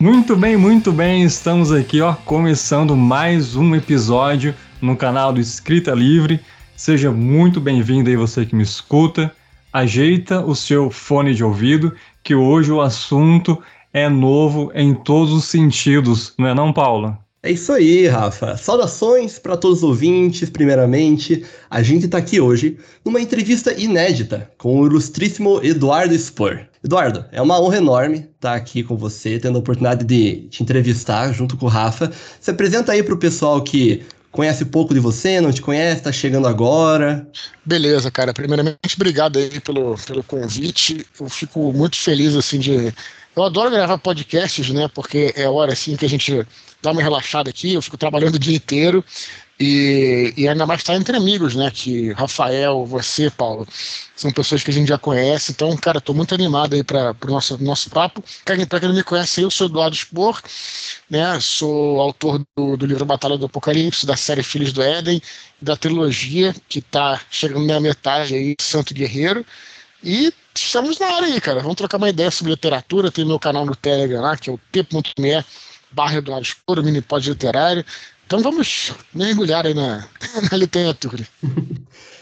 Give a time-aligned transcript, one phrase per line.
[0.00, 1.24] Muito bem, muito bem.
[1.24, 6.40] Estamos aqui, ó, começando mais um episódio no canal do Escrita Livre.
[6.74, 9.30] Seja muito bem-vindo aí você que me escuta.
[9.70, 11.94] Ajeita o seu fone de ouvido,
[12.24, 13.62] que hoje o assunto
[13.92, 17.18] é novo em todos os sentidos, não é não, Paula?
[17.42, 18.54] É isso aí, Rafa.
[18.58, 20.50] Saudações para todos os ouvintes.
[20.50, 26.66] Primeiramente, a gente está aqui hoje numa entrevista inédita com o ilustríssimo Eduardo Spor.
[26.84, 31.32] Eduardo, é uma honra enorme estar aqui com você, tendo a oportunidade de te entrevistar
[31.32, 32.12] junto com o Rafa.
[32.38, 36.12] Se apresenta aí para o pessoal que conhece pouco de você, não te conhece, está
[36.12, 37.26] chegando agora.
[37.64, 38.34] Beleza, cara.
[38.34, 41.06] Primeiramente, obrigado aí pelo, pelo convite.
[41.18, 42.92] Eu fico muito feliz assim de
[43.34, 44.88] eu adoro gravar podcasts, né?
[44.94, 46.46] Porque é hora assim que a gente
[46.82, 47.74] dá uma relaxada aqui.
[47.74, 49.04] Eu fico trabalhando o dia inteiro
[49.60, 51.70] e, e ainda mais estar tá entre amigos, né?
[51.70, 53.68] Que Rafael, você, Paulo,
[54.16, 55.52] são pessoas que a gente já conhece.
[55.52, 58.24] Então, cara, estou muito animado aí para o nosso, nosso papo.
[58.42, 60.40] Para quem, quem não me conhece, eu sou Eduardo Spor,
[61.10, 61.38] né?
[61.40, 65.20] Sou autor do, do livro Batalha do Apocalipse, da série Filhos do Éden,
[65.60, 69.44] da trilogia que está chegando na metade aí, Santo Guerreiro.
[70.02, 71.60] E estamos na área aí, cara.
[71.60, 73.12] Vamos trocar uma ideia sobre literatura.
[73.12, 75.44] Tem meu canal no Telegram lá, que é o t.me
[75.92, 77.84] barra Eduardo Escuro, mini pod literário.
[78.26, 80.06] Então vamos mergulhar aí na,
[80.50, 81.26] na literatura.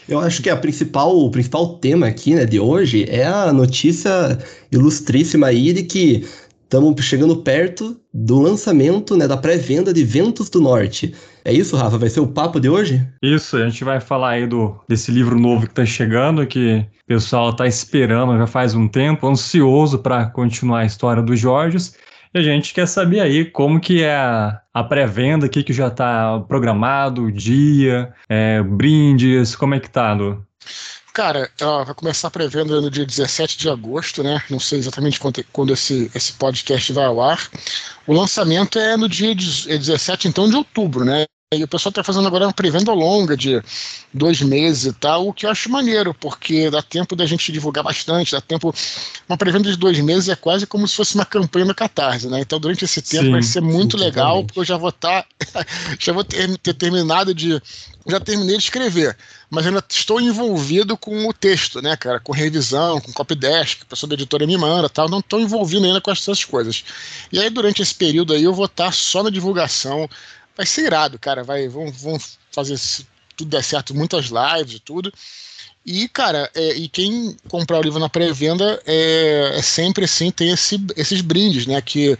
[0.09, 4.39] Eu acho que a principal, o principal tema aqui né, de hoje é a notícia
[4.71, 6.27] ilustríssima aí de que
[6.63, 11.13] estamos chegando perto do lançamento, né, da pré-venda de Ventos do Norte.
[11.45, 11.99] É isso, Rafa?
[11.99, 13.07] Vai ser o papo de hoje?
[13.21, 17.07] Isso, a gente vai falar aí do, desse livro novo que está chegando, que o
[17.07, 21.93] pessoal está esperando já faz um tempo, ansioso para continuar a história dos Jorges.
[22.33, 25.87] E a gente quer saber aí como que é a, a pré-venda aqui que já
[25.87, 30.45] está programado, o dia, é, brindes, como é que tá, Lu?
[31.11, 34.41] Cara, vai começar a pré-venda no dia 17 de agosto, né?
[34.49, 37.49] Não sei exatamente quando, quando esse, esse podcast vai ao ar.
[38.05, 41.25] O lançamento é no dia 17, é então, de outubro, né?
[41.51, 43.59] E o pessoal está fazendo agora uma pré-venda longa de
[44.13, 47.83] dois meses e tal, o que eu acho maneiro, porque dá tempo da gente divulgar
[47.83, 48.71] bastante, dá tempo.
[49.27, 52.41] Uma pré-venda de dois meses é quase como se fosse uma campanha no Catarse, né?
[52.41, 55.25] Então, durante esse tempo sim, vai ser muito sim, legal, porque eu já vou estar.
[55.51, 55.65] Tá,
[55.97, 57.59] já vou ter, ter terminado de.
[58.07, 59.17] Já terminei de escrever,
[59.49, 62.19] mas ainda estou envolvido com o texto, né, cara?
[62.19, 65.09] Com revisão, com copydesk, a pessoa da editora me manda tal.
[65.09, 66.83] Não estou envolvido ainda com essas coisas.
[67.31, 70.07] E aí, durante esse período aí, eu vou estar só na divulgação
[70.59, 71.41] vai ser irado, cara.
[71.41, 72.19] Vai, vão, vão
[72.51, 75.11] fazer se tudo der certo, muitas lives e tudo.
[75.85, 80.51] E, cara, é, e quem comprar o livro na pré-venda é, é, sempre assim, tem
[80.51, 81.81] esse, esses brindes, né?
[81.81, 82.17] Que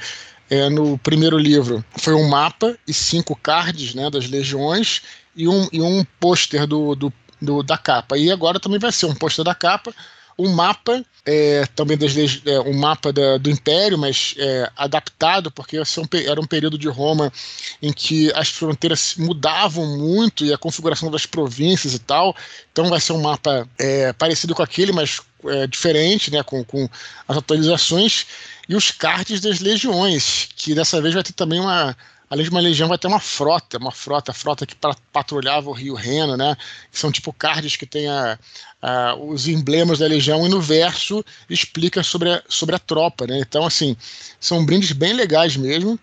[0.50, 5.02] é, no primeiro livro foi um mapa e cinco cards né, das legiões
[5.36, 8.18] e um, e um pôster do, do, do, da capa.
[8.18, 9.94] E agora também vai ser um pôster da capa
[10.40, 15.78] um mapa é, também das é, um mapa da, do Império, mas é, adaptado, porque
[16.26, 17.32] era um período de Roma
[17.82, 22.36] em que as fronteiras mudavam muito e a configuração das províncias e tal.
[22.72, 26.90] Então vai ser um mapa é, parecido com aquele, mas é, diferente, né, com, com
[27.28, 28.26] as atualizações.
[28.68, 31.98] E os cards das legiões, que dessa vez vai ter também uma
[32.30, 34.76] além de uma legião, vai ter uma frota, uma frota, frota que
[35.12, 36.56] patrulhava o Rio Reno, né?
[36.92, 38.38] Que são tipo cards que tem a,
[38.82, 43.40] a, os emblemas da legião e no verso explica sobre a, sobre a tropa, né?
[43.40, 43.98] Então, assim,
[44.40, 46.00] são brindes bem legais mesmo.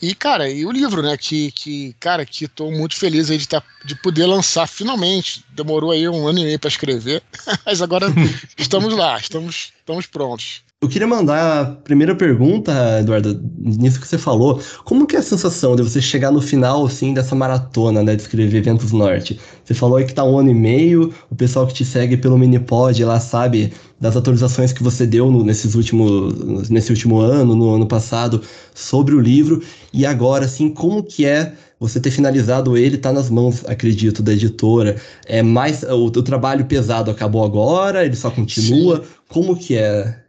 [0.00, 1.16] E, cara, e o livro, né?
[1.16, 5.44] Que, que cara, que tô muito feliz aí de, tá, de poder lançar finalmente.
[5.50, 7.22] Demorou aí um ano e meio para escrever,
[7.66, 8.06] mas agora
[8.56, 10.63] estamos lá, estamos, estamos prontos.
[10.84, 14.60] Eu queria mandar a primeira pergunta, Eduardo, nisso que você falou.
[14.84, 18.20] Como que é a sensação de você chegar no final, assim, dessa maratona, né, de
[18.20, 19.40] escrever Ventos Norte?
[19.64, 22.36] Você falou aí que tá um ano e meio, o pessoal que te segue pelo
[22.36, 27.74] Minipod lá sabe das atualizações que você deu no, nesses últimos, nesse último ano, no
[27.74, 28.42] ano passado,
[28.74, 29.62] sobre o livro.
[29.90, 34.34] E agora, assim, como que é você ter finalizado ele, tá nas mãos, acredito, da
[34.34, 34.96] editora.
[35.24, 38.98] É mais o, o trabalho pesado acabou agora, ele só continua.
[38.98, 39.02] Sim.
[39.28, 40.23] Como que é?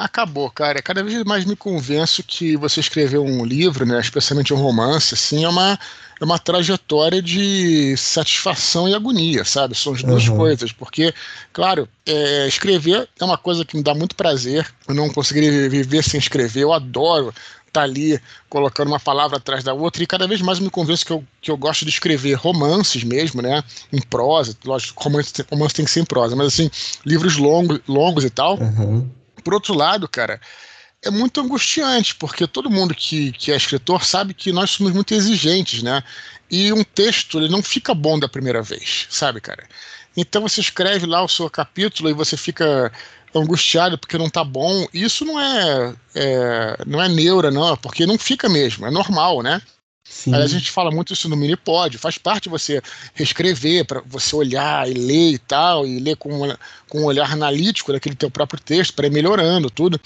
[0.00, 0.80] Acabou, cara.
[0.80, 5.44] Cada vez mais me convenço que você escrever um livro, né, especialmente um romance, assim,
[5.44, 5.78] é uma,
[6.18, 9.74] é uma trajetória de satisfação e agonia, sabe?
[9.74, 10.38] São as duas uhum.
[10.38, 10.72] coisas.
[10.72, 11.12] Porque,
[11.52, 14.66] claro, é, escrever é uma coisa que me dá muito prazer.
[14.88, 16.62] Eu não conseguiria viver sem escrever.
[16.62, 17.28] Eu adoro
[17.68, 18.18] estar tá ali
[18.48, 21.50] colocando uma palavra atrás da outra, e cada vez mais me convenço que eu, que
[21.50, 23.62] eu gosto de escrever romances mesmo, né?
[23.92, 26.70] Em prosa, lógico, romance, romance tem que ser em prosa, mas assim,
[27.04, 28.58] livros longos, longos e tal.
[28.58, 29.19] Uhum.
[29.40, 30.40] Por outro lado, cara,
[31.02, 35.14] é muito angustiante, porque todo mundo que, que é escritor sabe que nós somos muito
[35.14, 36.02] exigentes, né?
[36.50, 39.66] E um texto ele não fica bom da primeira vez, sabe, cara?
[40.16, 42.92] Então você escreve lá o seu capítulo e você fica
[43.34, 48.04] angustiado porque não tá bom, isso não é, é, não é neura, não, é porque
[48.04, 49.62] não fica mesmo, é normal, né?
[50.10, 50.34] Sim.
[50.34, 52.82] a gente fala muito isso no Minipod, faz parte você
[53.14, 56.52] reescrever, para você olhar e ler e tal, e ler com,
[56.88, 60.00] com um olhar analítico daquele teu próprio texto, para ir melhorando tudo.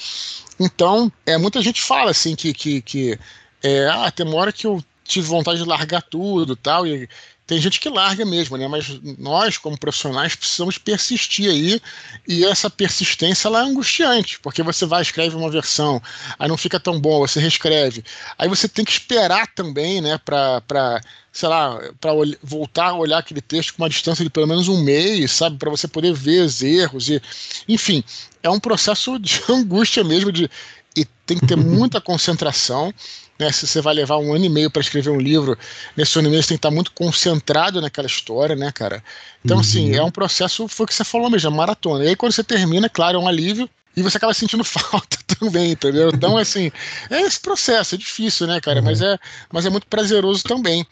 [0.60, 3.18] Então, é, muita gente fala assim que, que, que
[3.62, 7.08] é, ah, tem uma hora que eu tive vontade de largar tudo tal, e
[7.46, 8.66] tem gente que larga mesmo, né?
[8.66, 11.80] Mas nós, como profissionais, precisamos persistir aí.
[12.26, 16.00] E essa persistência ela é angustiante, porque você vai escreve uma versão,
[16.38, 18.02] aí não fica tão bom, você reescreve.
[18.38, 21.00] Aí você tem que esperar também, né, para
[21.32, 22.12] sei lá, para
[22.42, 25.68] voltar a olhar aquele texto com uma distância de pelo menos um mês, sabe, para
[25.68, 27.20] você poder ver os erros e,
[27.68, 28.04] enfim,
[28.40, 30.48] é um processo de angústia mesmo de
[30.96, 32.94] e tem que ter muita concentração.
[33.38, 35.58] Né, se você vai levar um ano e meio para escrever um livro,
[35.96, 39.02] nesse ano e meio você tem que estar muito concentrado naquela história, né, cara?
[39.44, 39.90] Então, assim, uhum.
[39.90, 42.04] assim, é um processo, foi o que você falou mesmo, é maratona.
[42.04, 45.72] E aí, quando você termina, claro, é um alívio, e você acaba sentindo falta também,
[45.72, 46.10] entendeu?
[46.12, 46.70] Então, assim,
[47.10, 48.78] é esse processo, é difícil, né, cara?
[48.78, 48.84] Uhum.
[48.84, 49.18] Mas, é,
[49.52, 50.86] mas é muito prazeroso também.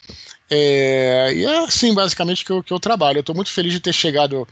[0.51, 3.19] É, e é assim, basicamente, que eu, que eu trabalho.
[3.19, 4.47] Eu estou muito feliz de ter chegado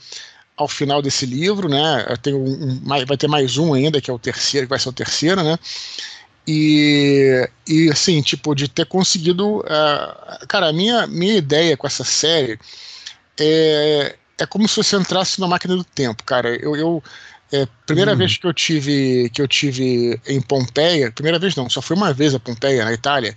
[0.57, 2.07] ao final desse livro, né?
[2.09, 4.79] Eu tenho um, um, vai ter mais um ainda, que é o terceiro, que vai
[4.79, 5.59] ser o terceiro, né?
[6.47, 9.59] E, e assim, tipo, de ter conseguido.
[9.59, 12.59] Uh, cara, a minha, minha ideia com essa série
[13.39, 16.55] é, é como se você entrasse na máquina do tempo, cara.
[16.57, 16.77] Eu.
[16.77, 17.03] eu
[17.53, 18.17] é, primeira hum.
[18.17, 22.13] vez que eu tive que eu tive em Pompeia, primeira vez não, só foi uma
[22.13, 23.37] vez a Pompeia, na Itália,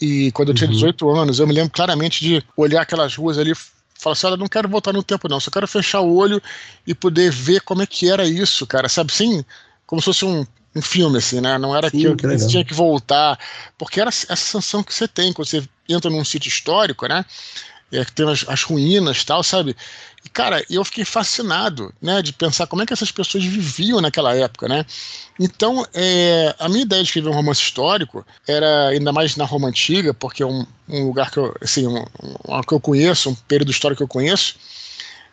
[0.00, 1.14] e quando eu tinha 18 uhum.
[1.14, 3.52] anos, eu me lembro claramente de olhar aquelas ruas ali
[4.00, 6.40] falar assim, olha, não quero voltar no tempo não, só quero fechar o olho
[6.86, 9.44] e poder ver como é que era isso, cara, sabe, sim,
[9.86, 11.58] como se fosse um, um filme, assim, né?
[11.58, 13.38] Não era Sim, que, que você tinha que voltar.
[13.76, 17.24] Porque era essa sensação que você tem quando você entra num sítio histórico, né?
[17.92, 19.76] É, que tem as, as ruínas tal, sabe?
[20.24, 24.32] E, cara, eu fiquei fascinado, né, de pensar como é que essas pessoas viviam naquela
[24.36, 24.84] época, né?
[25.38, 29.68] Então, é, a minha ideia de escrever um romance histórico era, ainda mais na Roma
[29.68, 32.04] Antiga, porque é um, um lugar que eu, assim, um,
[32.46, 34.56] um, que eu conheço, um período histórico que eu conheço,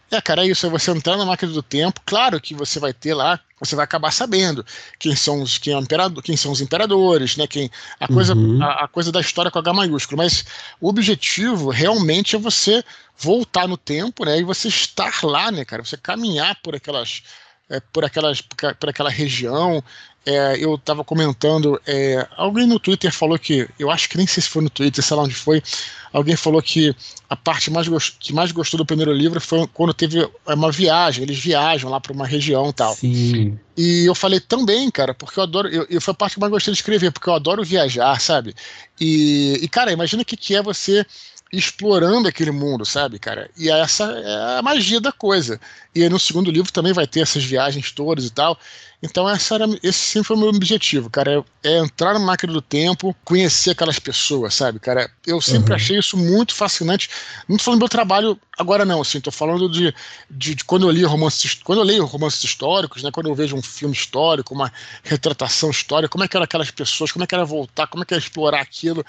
[0.09, 0.65] é, cara, é isso.
[0.65, 2.01] É você entrar na máquina do tempo.
[2.05, 4.65] Claro que você vai ter lá, você vai acabar sabendo
[4.97, 7.45] quem são os, quem é imperador, quem são os imperadores, né?
[7.45, 7.69] Quem,
[7.99, 8.63] a, coisa, uhum.
[8.63, 10.17] a, a, coisa da história com H maiúsculo.
[10.17, 10.45] Mas
[10.79, 12.83] o objetivo realmente é você
[13.17, 14.39] voltar no tempo, né?
[14.39, 15.83] E você estar lá, né, cara?
[15.83, 17.23] Você caminhar por aquelas.
[17.69, 19.83] É, por, aquelas, por aquela região,
[20.27, 24.43] é, eu estava comentando, é, alguém no Twitter falou que, eu acho que nem sei
[24.43, 25.63] se foi no Twitter, sei lá onde foi,
[26.11, 26.93] alguém falou que
[27.29, 27.87] a parte mais
[28.19, 32.11] que mais gostou do primeiro livro foi quando teve uma viagem, eles viajam lá para
[32.11, 32.93] uma região e tal.
[32.93, 33.57] Sim.
[33.77, 36.51] E eu falei também, cara, porque eu adoro, eu, eu, foi a parte que mais
[36.51, 38.53] gostei de escrever, porque eu adoro viajar, sabe?
[38.99, 41.05] E, e cara, imagina o que, que é você
[41.53, 43.49] explorando aquele mundo, sabe, cara?
[43.57, 45.57] E essa é a magia da coisa.
[45.95, 48.59] E aí no segundo livro também vai ter essas viagens todas e tal.
[49.01, 52.51] Então essa era, esse sempre foi o meu objetivo, cara, é, é, entrar na máquina
[52.51, 55.09] do tempo, conhecer aquelas pessoas, sabe, cara?
[55.25, 55.75] Eu sempre uhum.
[55.75, 57.07] achei isso muito fascinante.
[57.47, 59.93] Não tô falando do meu trabalho agora não, assim, tô falando de,
[60.31, 63.55] de, de, quando eu li romances, quando eu leio romances históricos, né, quando eu vejo
[63.55, 64.73] um filme histórico, uma
[65.03, 68.05] retratação histórica, como é que eram aquelas pessoas, como é que era voltar, como é
[68.05, 69.05] que era explorar aquilo.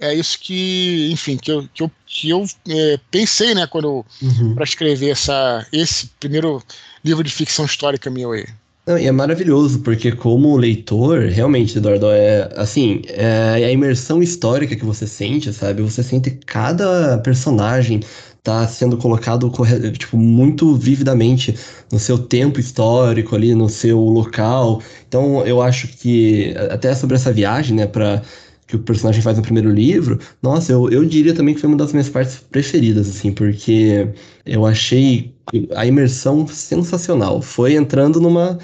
[0.00, 4.54] É isso que, enfim, que eu, que eu, que eu é, pensei, né, quando uhum.
[4.56, 6.60] para escrever essa, esse primeiro
[7.04, 8.44] livro de ficção histórica meu aí.
[8.88, 14.74] Não, e é maravilhoso, porque como leitor, realmente, Eduardo, é assim, é a imersão histórica
[14.74, 15.82] que você sente, sabe?
[15.82, 18.00] Você sente cada personagem
[18.42, 19.52] tá sendo colocado
[19.92, 21.54] tipo muito vividamente
[21.92, 24.80] no seu tempo histórico ali, no seu local.
[25.06, 28.22] Então, eu acho que até sobre essa viagem, né, para
[28.68, 31.78] que o personagem faz no primeiro livro, nossa, eu, eu diria também que foi uma
[31.78, 34.06] das minhas partes preferidas, assim, porque
[34.44, 35.34] eu achei
[35.74, 37.40] a imersão sensacional.
[37.40, 38.58] Foi entrando numa,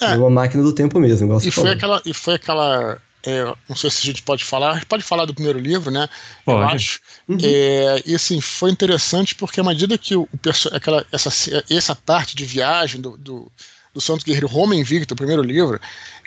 [0.00, 0.14] é.
[0.14, 2.98] numa máquina do tempo mesmo, igual e foi aquela E foi aquela.
[3.26, 5.90] É, não sei se a gente pode falar, a gente pode falar do primeiro livro,
[5.90, 6.08] né?
[6.46, 6.60] Pode.
[6.60, 7.00] Eu acho.
[7.26, 7.36] Uhum.
[7.42, 10.28] É, e assim, foi interessante porque à medida que o, o
[10.72, 11.30] aquela, essa,
[11.68, 13.50] essa parte de viagem do, do,
[13.92, 15.80] do Santo Guerreiro Roma Invicto, o primeiro livro,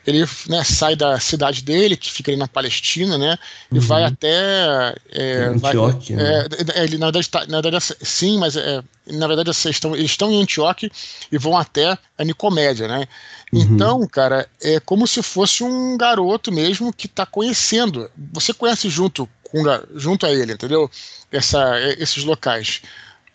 [0.05, 3.37] ele né, sai da cidade dele, que fica ali na Palestina, né?
[3.71, 3.81] E uhum.
[3.81, 4.95] vai até.
[5.11, 6.15] É, Antioquia.
[6.15, 6.47] Vai, né?
[6.75, 10.11] é, ele, na verdade, tá, na verdade, sim, mas é, na verdade eles estão, eles
[10.11, 10.89] estão em Antioquia
[11.31, 13.07] e vão até a Nicomédia, né?
[13.53, 13.61] Uhum.
[13.61, 18.09] Então, cara, é como se fosse um garoto mesmo que está conhecendo.
[18.33, 19.63] Você conhece junto, com,
[19.95, 20.89] junto a ele, entendeu?
[21.31, 22.81] Essa, esses locais.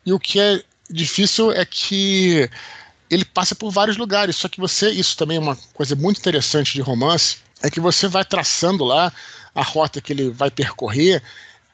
[0.05, 2.49] E o que é difícil é que
[3.11, 4.37] ele passa por vários lugares.
[4.37, 8.09] Só que você, isso também é uma coisa muito interessante de romance, é que você
[8.09, 9.13] vai traçando lá
[9.55, 11.23] a rota que ele vai percorrer.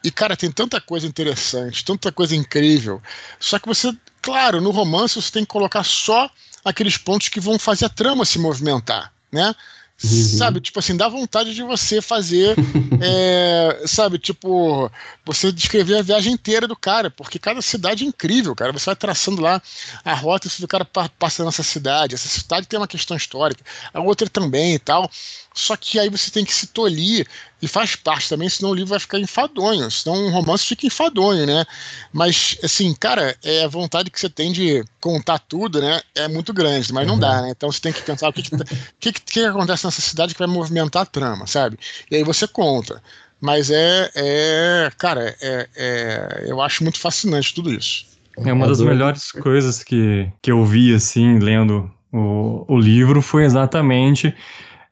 [0.05, 3.01] E, cara, tem tanta coisa interessante, tanta coisa incrível.
[3.39, 6.31] Só que você, claro, no romance você tem que colocar só
[6.65, 9.55] aqueles pontos que vão fazer a trama se movimentar, né?
[10.05, 10.39] Uhum.
[10.39, 12.57] Sabe, tipo assim, dá vontade de você fazer,
[13.01, 14.91] é, sabe, tipo,
[15.25, 18.73] você descrever a viagem inteira do cara, porque cada cidade é incrível, cara.
[18.73, 19.63] Você vai traçando lá
[20.05, 20.85] a rota do cara
[21.19, 22.15] passa nessa cidade.
[22.15, 25.11] Essa cidade tem uma questão histórica, a outra também e tal.
[25.55, 27.27] Só que aí você tem que se tolir
[27.61, 31.47] e faz parte também, senão o livro vai ficar enfadonho, senão um romance fica enfadonho,
[31.47, 31.65] né?
[32.13, 36.01] Mas, assim, cara, é a vontade que você tem de contar tudo, né?
[36.15, 37.43] É muito grande, mas não dá, uhum.
[37.43, 37.51] né?
[37.51, 38.57] Então você tem que pensar o que, que,
[38.99, 41.79] que, que, que acontece nessa cidade que vai movimentar a trama, sabe?
[42.11, 43.03] E aí você conta.
[43.41, 48.07] Mas é, é cara, é, é, eu acho muito fascinante tudo isso.
[48.39, 53.45] É uma das melhores coisas que, que eu vi, assim, lendo o, o livro, foi
[53.45, 54.35] exatamente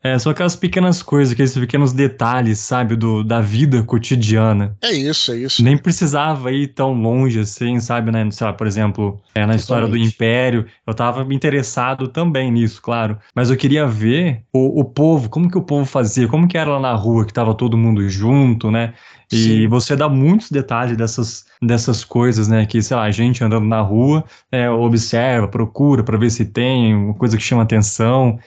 [0.02, 4.74] é, são aquelas pequenas coisas, aqueles pequenos detalhes, sabe, do, da vida cotidiana.
[4.80, 5.62] É isso, é isso.
[5.62, 8.30] Nem precisava ir tão longe assim, sabe, né?
[8.30, 13.18] Sei lá, por exemplo, é, na história do Império, eu tava interessado também nisso, claro.
[13.34, 16.70] Mas eu queria ver o, o povo, como que o povo fazia, como que era
[16.70, 18.94] lá na rua, que tava todo mundo junto, né?
[19.30, 19.68] E Sim.
[19.68, 22.64] você dá muitos detalhes dessas, dessas coisas, né?
[22.64, 26.94] Que, sei lá, a gente andando na rua é, observa, procura para ver se tem
[26.94, 28.38] uma coisa que chama atenção.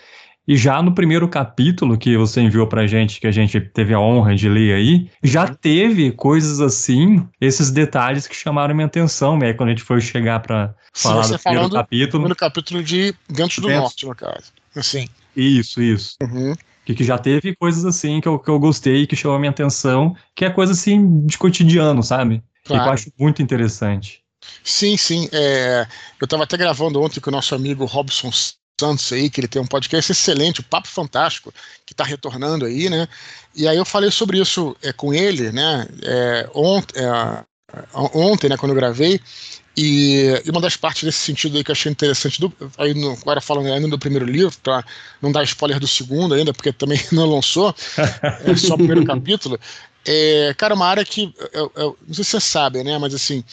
[0.48, 4.00] E já no primeiro capítulo que você enviou pra gente, que a gente teve a
[4.00, 5.54] honra de ler aí, já uhum.
[5.54, 9.54] teve coisas assim, esses detalhes que chamaram minha atenção, né?
[9.54, 12.28] Quando a gente foi chegar para falar do primeiro capítulo.
[12.28, 13.84] No capítulo de Dentro do Dentro.
[13.84, 14.52] Norte, no caso.
[14.76, 15.08] Assim.
[15.36, 16.18] Isso, isso.
[16.22, 16.54] Uhum.
[16.86, 19.52] Que, que já teve coisas assim que eu, que eu gostei, que chamou a minha
[19.52, 22.44] atenção, que é coisa assim de cotidiano, sabe?
[22.66, 22.84] Claro.
[22.84, 24.22] Que eu acho muito interessante.
[24.62, 25.30] Sim, sim.
[25.32, 25.88] É,
[26.20, 28.30] eu estava até gravando ontem com o nosso amigo Robson
[28.80, 31.54] Santos aí, que ele tem um podcast excelente, o Papo Fantástico,
[31.86, 33.08] que está retornando aí, né?
[33.56, 35.88] E aí eu falei sobre isso é, com ele, né?
[36.02, 37.44] É, ont, é,
[38.14, 39.20] ontem, né, quando eu gravei,
[39.76, 43.12] e, e, uma das partes desse sentido aí que eu achei interessante, do, aí no,
[43.12, 44.84] agora falando ainda do primeiro livro, para
[45.22, 47.74] não dar spoiler do segundo ainda, porque também não lançou,
[48.46, 49.60] é só o primeiro capítulo.
[50.06, 53.44] É, cara, uma área que, eu, eu, não sei se vocês sabem, né, mas assim,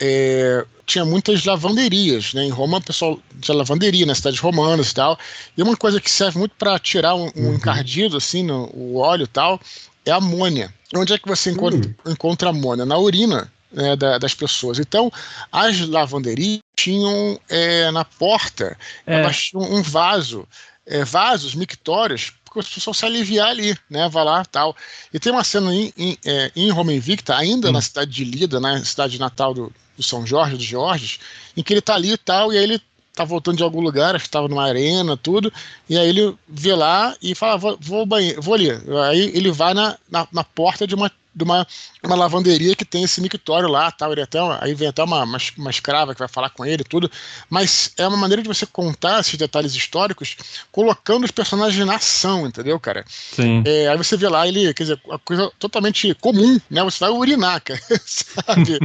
[0.00, 2.44] é, tinha muitas lavanderias, né?
[2.44, 5.18] Em Roma, o pessoal tinha lavanderia nas cidades romanas e tal.
[5.56, 7.54] E uma coisa que serve muito para tirar um, um uhum.
[7.54, 9.60] encardido, assim, no, o óleo e tal,
[10.04, 10.72] é a amônia.
[10.94, 12.12] Onde é que você encontra, uhum.
[12.12, 12.84] encontra amônia?
[12.84, 14.78] Na urina né, da, das pessoas.
[14.78, 15.12] Então,
[15.52, 18.76] as lavanderias tinham é, na porta
[19.06, 19.22] é.
[19.54, 20.48] um vaso,
[20.86, 24.08] é, vasos mictórios porque o pessoal se aliviar ali, né?
[24.08, 24.76] Vai lá tal.
[25.14, 27.72] E tem uma cena em, em, é, em Roma Invicta, ainda hum.
[27.72, 31.20] na cidade de Lida, na né, cidade natal do, do São Jorge, dos Jorges,
[31.56, 32.80] em que ele tá ali e tal, e aí ele
[33.14, 35.52] tá voltando de algum lugar, acho que tava numa arena, tudo,
[35.88, 38.70] e aí ele vê lá e fala, vou, vou, banheiro, vou ali.
[39.08, 41.66] Aí ele vai na, na, na porta de uma de uma,
[42.02, 44.38] uma lavanderia que tem esse mictório lá, tal, ele até,
[44.74, 47.10] vem até uma, uma, uma, escrava que vai falar com ele tudo,
[47.48, 50.36] mas é uma maneira de você contar esses detalhes históricos
[50.72, 53.04] colocando os personagens na ação, entendeu, cara?
[53.08, 53.62] Sim.
[53.64, 56.82] É, aí você vê lá ele, quer dizer, uma coisa totalmente comum, né?
[56.84, 58.78] Você vai urinar, cara, sabe?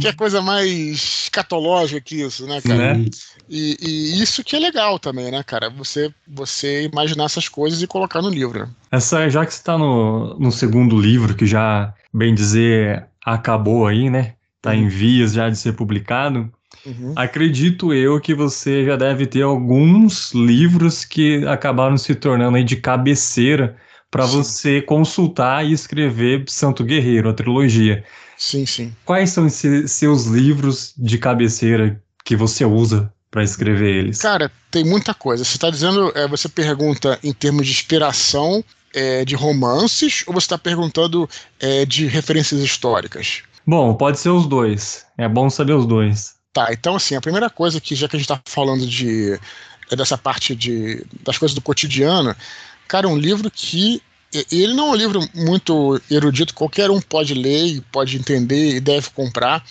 [0.00, 2.94] que é coisa mais catológica que isso, né, cara?
[2.94, 3.10] Né?
[3.48, 5.68] E, e, isso que é legal também, né, cara?
[5.70, 8.68] Você, você imaginar essas coisas e colocar no livro.
[8.90, 11.53] Essa, já que você está no, no segundo livro, que já,
[12.12, 14.34] bem dizer, acabou aí, né?
[14.56, 14.84] Está uhum.
[14.84, 16.50] em vias já de ser publicado.
[16.84, 17.12] Uhum.
[17.16, 22.76] Acredito eu que você já deve ter alguns livros que acabaram se tornando aí de
[22.76, 23.76] cabeceira
[24.10, 28.04] para você consultar e escrever Santo Guerreiro, a trilogia.
[28.36, 28.94] Sim, sim.
[29.04, 34.20] Quais são esses seus livros de cabeceira que você usa para escrever eles?
[34.20, 35.44] Cara, tem muita coisa.
[35.44, 38.62] Você está dizendo, é, você pergunta em termos de inspiração
[38.94, 43.42] é, de romances ou você está perguntando é, de referências históricas?
[43.66, 45.04] Bom, pode ser os dois.
[45.18, 46.34] É bom saber os dois.
[46.52, 49.38] Tá, então assim, a primeira coisa que já que a gente está falando de
[49.90, 52.34] é dessa parte de das coisas do cotidiano,
[52.86, 54.00] cara, um livro que
[54.50, 59.10] ele não é um livro muito erudito, qualquer um pode ler pode entender e deve
[59.10, 59.64] comprar,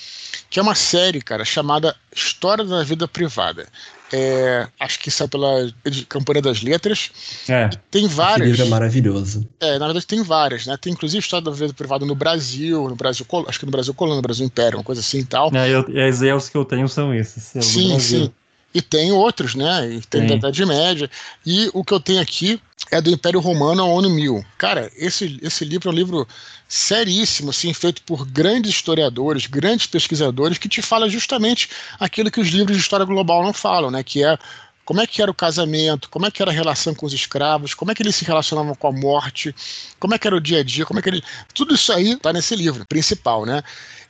[0.49, 3.67] que é uma série, cara, chamada História da Vida Privada.
[4.15, 5.73] É, acho que saiu pela
[6.07, 7.09] Campanha das Letras.
[7.49, 7.67] É.
[7.89, 8.47] Tem várias.
[8.47, 9.49] Esse livro é maravilhoso.
[9.59, 10.77] É, na verdade tem várias, né?
[10.79, 14.17] Tem inclusive História da Vida Privada no Brasil, no Brasil, acho que no Brasil Colônia,
[14.17, 15.51] no Brasil Império, uma coisa assim e tal.
[15.55, 17.53] É, eu, as ELs que eu tenho são esses.
[17.63, 18.31] Sim, sim.
[18.73, 19.93] E tem outros, né?
[19.93, 21.09] E tem, da Idade Média.
[21.45, 22.59] E o que eu tenho aqui
[22.91, 24.43] é do Império Romano ao ano 1000.
[24.57, 26.27] Cara, esse, esse livro é um livro
[26.67, 32.49] seríssimo, assim, feito por grandes historiadores, grandes pesquisadores, que te fala justamente aquilo que os
[32.49, 34.03] livros de história global não falam, né?
[34.03, 34.37] Que é
[34.85, 37.73] como é que era o casamento, como é que era a relação com os escravos,
[37.73, 39.55] como é que eles se relacionavam com a morte,
[39.99, 41.23] como é que era o dia a dia, como é que ele...
[41.53, 43.63] Tudo isso aí está nesse livro principal, né?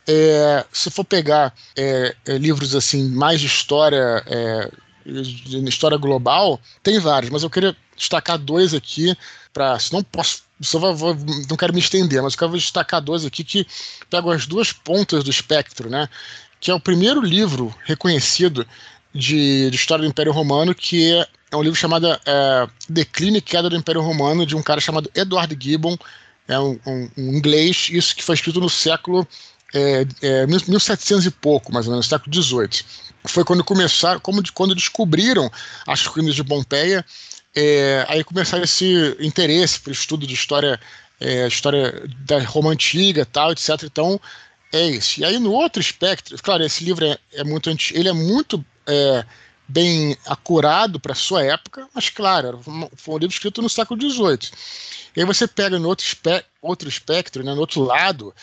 [0.08, 4.70] É, se for pegar é, é, livros assim mais de história é,
[5.06, 9.16] de história global, tem vários, mas eu queria destacar dois aqui,
[9.54, 11.18] para não posso só vou, vou,
[11.50, 13.68] não quero me estender, mas eu quero destacar dois aqui que
[14.10, 16.08] pegam as duas pontas do espectro, né?
[16.60, 18.66] Que é o primeiro livro reconhecido
[19.14, 23.42] de, de história do Império Romano, que é, é um livro chamado é, Declínio e
[23.42, 25.98] Queda do Império Romano, de um cara chamado Edward Gibbon,
[26.48, 29.28] é um, um, um inglês, isso que foi escrito no século
[29.74, 32.86] é, é, 1700 e pouco, mais ou menos, século XVIII.
[33.26, 35.50] Foi quando começaram, como de, quando descobriram
[35.88, 37.06] as ruínas de Pompeia,
[37.56, 40.80] é, aí começaram esse interesse por estudo de história,
[41.20, 43.84] é, história da Roma antiga, tal, etc.
[43.84, 44.20] Então
[44.72, 45.22] é isso.
[45.22, 48.64] E aí no outro espectro, claro, esse livro é, é muito antigo, ele é muito
[48.88, 49.26] é,
[49.68, 52.60] bem acurado para sua época, mas claro,
[52.96, 54.52] foi um livro escrito no século XVIII.
[55.16, 58.34] E aí você pega no outro, espe outro espectro, né, no outro lado,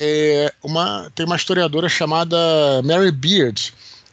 [0.00, 2.36] é, uma, tem uma historiadora chamada
[2.82, 3.72] Mary Beard,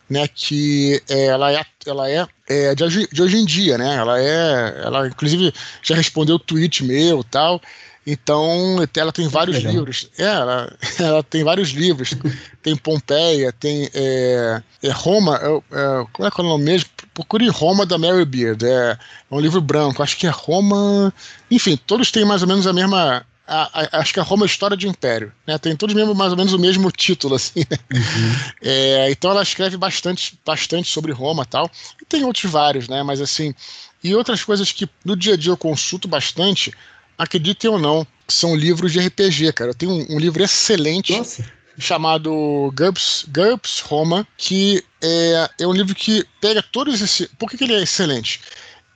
[0.09, 3.95] né, que é, ela é, ela é, é de, hoje, de, hoje, em dia, né,
[3.95, 7.61] ela é, ela inclusive já respondeu tweet meu tal,
[8.05, 9.73] então ela tem vários Legal.
[9.73, 12.15] livros, é, ela, ela tem vários livros,
[12.61, 15.39] tem Pompeia, tem é, é Roma,
[15.71, 16.89] é, como é que é o nome mesmo?
[17.13, 18.97] Procure Roma da Mary Beard, é
[19.31, 21.13] um livro branco, acho que é Roma,
[21.49, 24.47] enfim, todos têm mais ou menos a mesma a, a, acho que a Roma é
[24.47, 25.57] História de Império, né?
[25.57, 27.61] Tem todos mesmo, mais ou menos o mesmo título, assim.
[27.69, 27.77] Né?
[27.93, 28.51] Uhum.
[28.61, 31.69] É, então ela escreve bastante, bastante sobre Roma tal.
[32.01, 33.01] E tem outros vários, né?
[33.03, 33.55] Mas assim.
[34.03, 36.71] E outras coisas que no dia a dia eu consulto bastante,
[37.17, 39.71] acreditem ou não, são livros de RPG, cara.
[39.71, 41.17] Eu tenho um, um livro excelente.
[41.17, 47.27] Nossa chamado GURPS, GURPS Roma, que é, é um livro que pega todos esses.
[47.37, 48.41] Por que, que ele é excelente?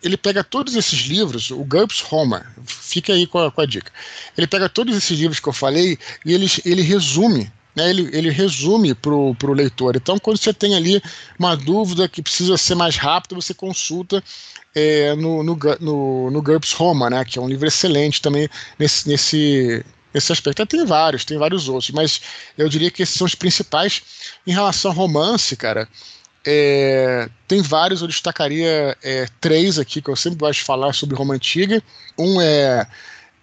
[0.03, 3.91] Ele pega todos esses livros, o GURPS Roma, fica aí com a, com a, dica.
[4.37, 8.29] Ele pega todos esses livros que eu falei e ele, ele resume, né, ele, ele
[8.29, 9.95] resume para o leitor.
[9.95, 11.01] Então, quando você tem ali
[11.37, 14.23] uma dúvida que precisa ser mais rápido, você consulta
[14.73, 18.49] é, no, no, no, no GURPS Roma, né, que é um livro excelente também
[18.79, 20.65] nesse, nesse, nesse aspecto.
[20.65, 22.21] Tem vários, tem vários outros, mas
[22.57, 24.01] eu diria que esses são os principais.
[24.47, 25.87] Em relação ao romance, cara,
[26.45, 31.15] é, tem vários, eu destacaria é, três aqui que eu sempre gosto de falar sobre
[31.15, 31.81] Roma Antiga.
[32.17, 32.87] Um é,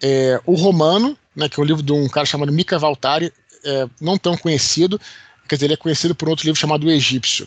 [0.03, 3.33] é, O Romano, né, que é um livro de um cara chamado Mika Valtari,
[3.65, 5.01] é, não tão conhecido,
[5.49, 7.47] quer dizer, ele é conhecido por outro livro chamado O Egípcio.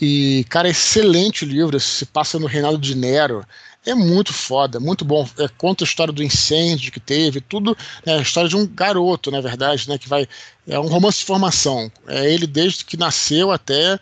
[0.00, 3.44] E, cara, excelente o livro, se passa no reinado de Nero.
[3.86, 5.28] É muito foda, muito bom.
[5.38, 7.76] É, conta a história do incêndio que teve, tudo.
[8.04, 9.96] É a história de um garoto, na verdade, né?
[9.96, 10.28] Que vai.
[10.66, 11.90] É um romance de formação.
[12.06, 13.98] É ele desde que nasceu até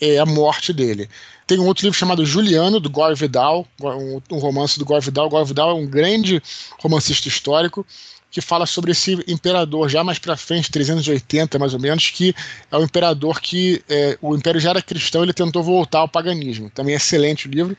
[0.00, 1.08] é a morte dele.
[1.46, 5.28] Tem um outro livro chamado Juliano, do Gore Vidal, um, um romance do Gore Vidal.
[5.28, 6.42] Gore Vidal é um grande
[6.78, 7.86] romancista histórico
[8.30, 12.34] que fala sobre esse imperador, já mais para frente, 380 mais ou menos, que
[12.68, 16.68] é o imperador que é, o império já era cristão, ele tentou voltar ao paganismo.
[16.68, 17.76] Também é excelente o livro.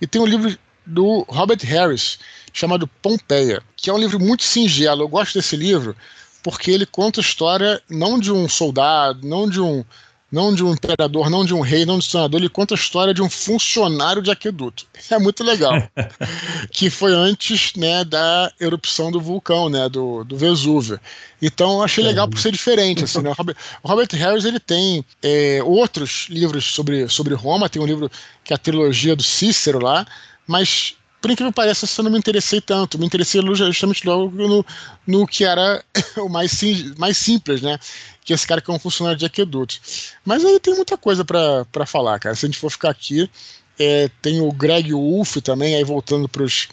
[0.00, 2.18] E tem um livro do Robert Harris,
[2.54, 5.02] chamado Pompeia, que é um livro muito singelo.
[5.02, 5.94] Eu gosto desse livro
[6.42, 9.84] porque ele conta a história não de um soldado, não de um
[10.32, 12.76] não de um imperador, não de um rei, não de um senador, ele conta a
[12.76, 14.86] história de um funcionário de aqueduto.
[15.10, 15.74] É muito legal.
[16.72, 20.98] que foi antes né, da erupção do vulcão, né, do, do Vesúvio.
[21.40, 23.04] Então eu achei legal por ser diferente.
[23.04, 23.28] Assim, né?
[23.28, 27.86] o, Robert, o Robert Harris ele tem é, outros livros sobre, sobre Roma, tem um
[27.86, 28.10] livro
[28.42, 30.06] que é a trilogia do Cícero lá,
[30.46, 32.98] mas por incrível que pareça, eu não me interessei tanto.
[32.98, 34.66] Me interessei justamente logo no,
[35.06, 35.82] no que era
[36.18, 37.78] o mais, sim, mais simples, né?
[38.24, 39.76] Que esse cara que é um funcionário de aqueduto.
[40.24, 42.34] Mas aí tem muita coisa para falar, cara.
[42.34, 43.30] Se a gente for ficar aqui,
[43.78, 46.68] é, tem o Greg Wolf também, aí voltando para os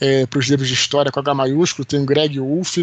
[0.00, 2.78] é, livros de história com H maiúsculo, tem o Greg Wolf,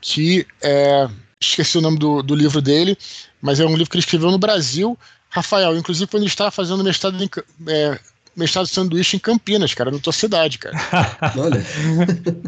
[0.00, 1.06] que é,
[1.38, 2.96] esqueci o nome do, do livro dele,
[3.42, 4.98] mas é um livro que ele escreveu no Brasil.
[5.28, 7.28] Rafael, inclusive quando ele estava fazendo mestrado em,
[7.68, 8.00] é,
[8.36, 10.76] mestrado de sanduíche em Campinas, cara, na tua cidade, cara.
[11.36, 11.64] Olha.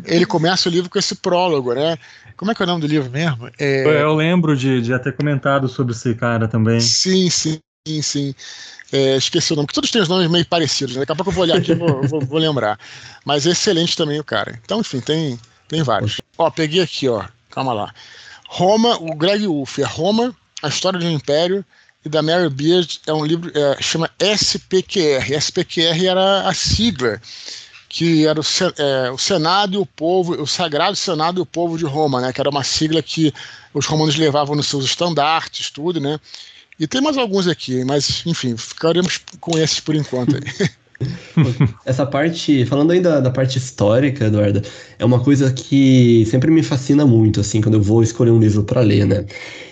[0.05, 1.97] Ele começa o livro com esse prólogo, né?
[2.37, 3.51] Como é que é o nome do livro mesmo?
[3.59, 4.03] É...
[4.03, 6.81] Eu lembro de, de ter comentado sobre esse cara também.
[6.81, 8.35] Sim, sim, sim, sim.
[8.93, 11.01] É, esqueci o nome, porque todos têm os nomes meio parecidos, né?
[11.01, 12.79] Daqui a pouco eu vou olhar aqui e vou, vou, vou, lembrar.
[13.25, 14.59] Mas é excelente também o cara.
[14.65, 16.21] Então, enfim, tem, tem vários.
[16.37, 17.25] Ó, peguei aqui, ó.
[17.51, 17.93] Calma lá.
[18.49, 21.65] Roma, o Greg Wolf, é Roma, a história de um império,
[22.05, 25.33] e da Mary Beard é um livro é, chama SPQR.
[25.41, 27.21] SPQR era a sigla
[27.89, 28.45] que era o,
[28.77, 32.33] é, o, Senado e o povo, o Sagrado Senado e o povo de Roma, né?
[32.33, 33.33] Que era uma sigla que
[33.73, 36.21] os romanos levavam nos seus estandartes, tudo, né?
[36.79, 40.37] E tem mais alguns aqui, mas enfim, ficaremos com esses por enquanto.
[41.85, 44.63] Essa parte, falando ainda da parte histórica, Eduardo,
[44.99, 48.65] é uma coisa que sempre me fascina muito, assim, quando eu vou escolher um livro
[48.65, 49.25] para ler, né?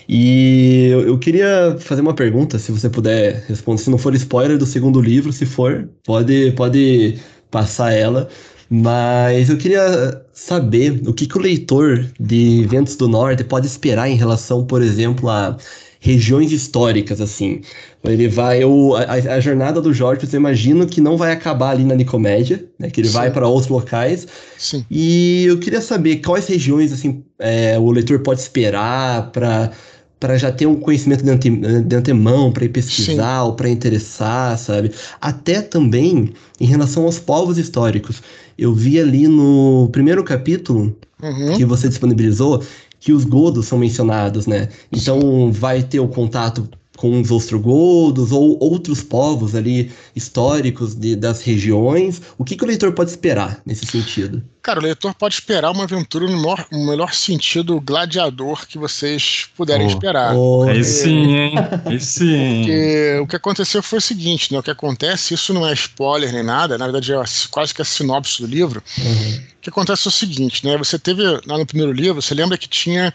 [0.07, 4.57] E eu, eu, queria fazer uma pergunta, se você puder responder, se não for spoiler
[4.57, 7.19] do segundo livro, se for, pode, pode
[7.51, 8.29] passar ela.
[8.69, 14.09] Mas eu queria saber o que, que o leitor de Ventos do Norte pode esperar
[14.09, 15.57] em relação, por exemplo, a
[15.99, 17.61] regiões históricas, assim.
[18.03, 18.63] Ele vai.
[18.63, 22.65] Eu, a, a, jornada do Jorge, eu imagino que não vai acabar ali na Nicomédia,
[22.79, 22.89] né?
[22.89, 23.13] Que ele Sim.
[23.15, 24.27] vai para outros locais.
[24.57, 24.85] Sim.
[24.89, 29.71] E eu queria saber quais regiões assim é, o leitor pode esperar para
[30.19, 33.45] para já ter um conhecimento de, ante, de antemão, para ir pesquisar Sim.
[33.45, 34.91] ou para interessar, sabe?
[35.21, 38.21] Até também em relação aos povos históricos.
[38.57, 41.55] Eu vi ali no primeiro capítulo uhum.
[41.55, 42.63] que você disponibilizou
[43.07, 44.67] que os godos são mencionados, né?
[44.91, 51.41] Então vai ter o contato com os ostrogodos ou outros povos ali históricos de, das
[51.41, 52.21] regiões.
[52.37, 54.43] O que, que, o leitor pode esperar nesse sentido?
[54.61, 59.47] Cara, o leitor pode esperar uma aventura no melhor, no melhor sentido gladiador que vocês
[59.55, 60.35] puderem oh, esperar.
[60.35, 61.53] Oh, aí sim, hein?
[61.85, 62.63] Aí sim.
[62.65, 64.59] Porque o que aconteceu foi o seguinte, né?
[64.59, 67.85] O que acontece, isso não é spoiler nem nada, na verdade é quase que a
[67.85, 68.83] sinopse do livro.
[68.97, 69.41] Uhum.
[69.57, 70.77] O que acontece é o seguinte, né?
[70.77, 73.13] Você teve lá no primeiro livro, você lembra que tinha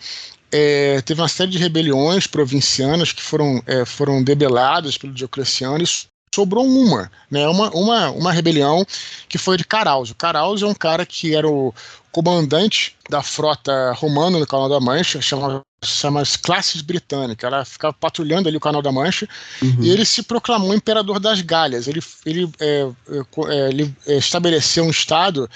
[0.53, 5.88] é, teve uma série de rebeliões provincianas que foram, é, foram debeladas pelo Diocleciano e
[6.35, 8.87] sobrou uma, né, uma, uma, uma rebelião
[9.29, 10.15] que foi de Carauso.
[10.15, 11.75] Carauso é um cara que era o
[12.11, 17.45] comandante da frota romana no Canal da Mancha, chama chama as classes britânicas.
[17.45, 19.29] Ela ficava patrulhando ali o Canal da Mancha
[19.61, 19.79] uhum.
[19.81, 21.88] e ele se proclamou imperador das Galhas.
[21.88, 25.49] Ele, ele, é, é, é ele estabeleceu um estado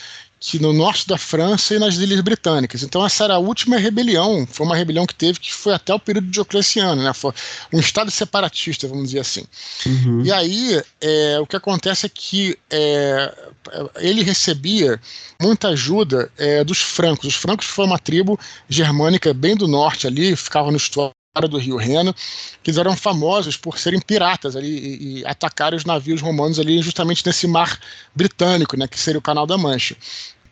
[0.49, 2.85] que no norte da França e nas Ilhas Britânicas.
[2.85, 5.99] Então essa era a última rebelião, foi uma rebelião que teve que foi até o
[5.99, 7.13] período Diocleciano, né?
[7.13, 7.33] Foi
[7.73, 9.45] um estado separatista, vamos dizer assim.
[9.85, 10.23] Uhum.
[10.25, 13.35] E aí é, o que acontece é que é,
[13.97, 15.01] ele recebia
[15.43, 17.27] muita ajuda é, dos francos.
[17.27, 21.13] Os francos foi uma tribo germânica bem do norte ali, ficava no estuário
[21.51, 22.15] do Rio Reno,
[22.63, 26.81] que eles eram famosos por serem piratas ali e, e atacarem os navios romanos ali
[26.81, 27.79] justamente nesse mar
[28.15, 29.97] britânico, né, que seria o Canal da Mancha.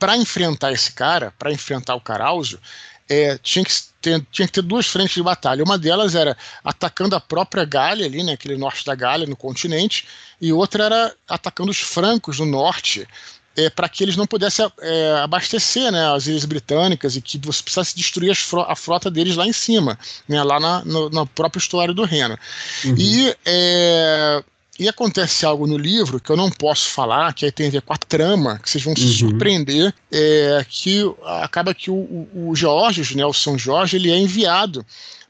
[0.04, 2.60] Para enfrentar esse cara, para enfrentar o Carauso,
[3.08, 5.64] é, tinha, que ter, tinha que ter duas frentes de batalha.
[5.64, 10.06] Uma delas era atacando a própria Gália, ali, né, aquele norte da Gália, no continente,
[10.38, 13.08] e outra era atacando os francos no norte,
[13.56, 17.62] é, para que eles não pudessem é, abastecer né, as ilhas britânicas e que você
[17.62, 18.36] precisasse destruir
[18.68, 22.38] a frota deles lá em cima, né, lá na, no, próprio estuário do Reno.
[22.84, 22.94] Uhum.
[22.98, 24.44] E, é,
[24.78, 27.82] e acontece algo no livro que eu não posso falar, que aí tem a ver
[27.82, 29.00] com a trama, que vocês vão uhum.
[29.00, 34.10] se surpreender, é, que acaba que o, o, o Jorge, né, o São Jorge, ele
[34.10, 34.84] é enviado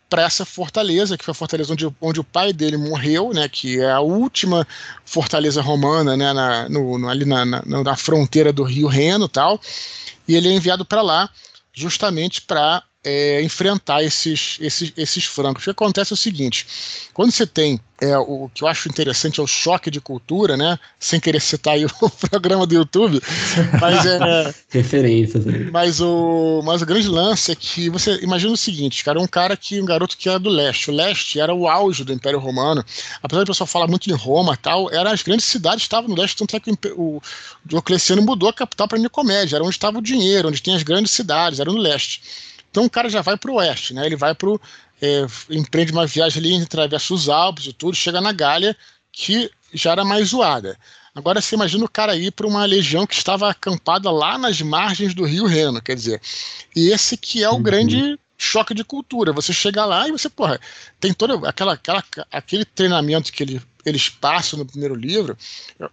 [0.09, 3.81] para essa fortaleza, que foi a fortaleza onde, onde o pai dele morreu, né, que
[3.81, 4.67] é a última
[5.05, 9.61] fortaleza romana né, na, no, no, ali na, na, na, fronteira do Rio Reno tal,
[10.27, 11.29] e ele é enviado para lá
[11.73, 15.63] justamente para é, enfrentar esses, esses, esses francos.
[15.63, 16.67] O que acontece é o seguinte:
[17.13, 20.79] quando você tem é, o que eu acho interessante é o choque de cultura, né?
[20.99, 23.21] Sem querer citar aí o programa do YouTube,
[23.81, 25.45] mas é referências.
[25.73, 29.57] Mas o, mas o grande lance é que você imagina o seguinte, cara, um cara
[29.57, 30.91] que um garoto que era do leste.
[30.91, 32.85] O leste era o auge do Império Romano.
[33.23, 36.37] Apesar do pessoal falar muito em Roma, tal, eram as grandes cidades estavam no leste,
[36.37, 37.23] tanto é que o, o
[37.65, 41.13] Diocleciano mudou a capital para Nicomédia, era onde estava o dinheiro, onde tem as grandes
[41.13, 42.21] cidades, era no leste.
[42.75, 44.05] Então o cara já vai para o oeste, né?
[44.05, 44.51] Ele vai para
[45.01, 48.77] é, empreende uma viagem ali, atravessa os Alpes e tudo, chega na Gália,
[49.13, 50.77] que já era mais zoada.
[51.15, 55.15] Agora você imagina o cara ir para uma legião que estava acampada lá nas margens
[55.15, 56.21] do Rio Reno, quer dizer.
[56.75, 57.63] E esse que é o uhum.
[57.63, 59.33] grande choque de cultura.
[59.33, 60.61] Você chega lá e você, porra,
[60.99, 65.37] tem todo aquela, aquela, aquele treinamento que ele, eles passam no primeiro livro,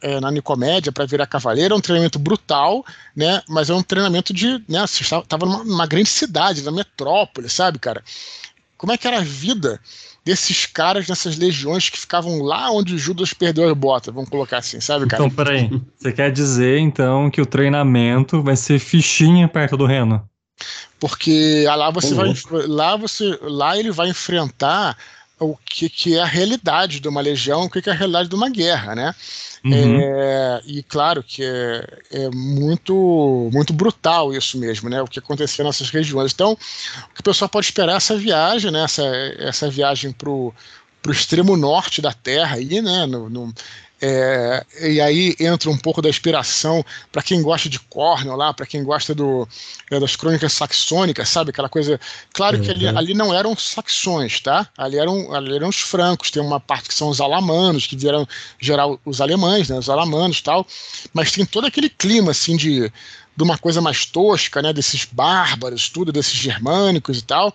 [0.02, 3.42] é, na Nicomédia, para virar cavaleiro, é um treinamento brutal, né?
[3.48, 4.64] Mas é um treinamento de.
[4.68, 8.04] Né, você estava numa, numa grande cidade, na metrópole, sabe, cara?
[8.78, 9.80] Como é que era a vida
[10.24, 14.80] desses caras nessas legiões que ficavam lá onde Judas perdeu as botas, vamos colocar assim,
[14.80, 15.24] sabe, cara?
[15.24, 15.70] Então, peraí.
[15.98, 20.28] Você quer dizer, então, que o treinamento vai ser fichinha perto do Reno?
[21.00, 22.34] Porque lá você vai.
[22.68, 23.38] Lá você.
[23.42, 24.96] Lá ele vai enfrentar
[25.42, 28.30] o que, que é a realidade de uma legião, o que, que é a realidade
[28.30, 29.16] de uma guerra, né?
[29.66, 30.00] Uhum.
[30.00, 35.02] É, e claro que é, é, muito, muito brutal isso mesmo, né?
[35.02, 36.32] O que aconteceu nessas regiões.
[36.32, 38.84] Então, o que o pessoal pode esperar é essa viagem, né?
[38.84, 39.04] Essa,
[39.40, 40.54] essa viagem para o
[41.10, 43.06] extremo norte da Terra aí, né?
[43.08, 43.54] No, no
[44.04, 48.66] É, e aí entra um pouco da inspiração para quem gosta de Cornell lá, para
[48.66, 49.48] quem gosta do,
[49.92, 51.52] é, das crônicas saxônicas, sabe?
[51.52, 52.00] Aquela coisa.
[52.34, 52.64] Claro uhum.
[52.64, 52.98] que ali, uhum.
[52.98, 54.68] ali, não eram saxões, tá?
[54.76, 58.28] Ali eram, ali eram os francos, tem uma parte que são os alamanos, que vieram
[58.60, 59.78] gerar os alemães, né?
[59.78, 60.66] Os alamanos e tal.
[61.14, 62.92] Mas tem todo aquele clima assim de,
[63.38, 64.74] de uma coisa mais tosca, né?
[64.74, 67.54] Desses bárbaros, tudo, desses germânicos e tal.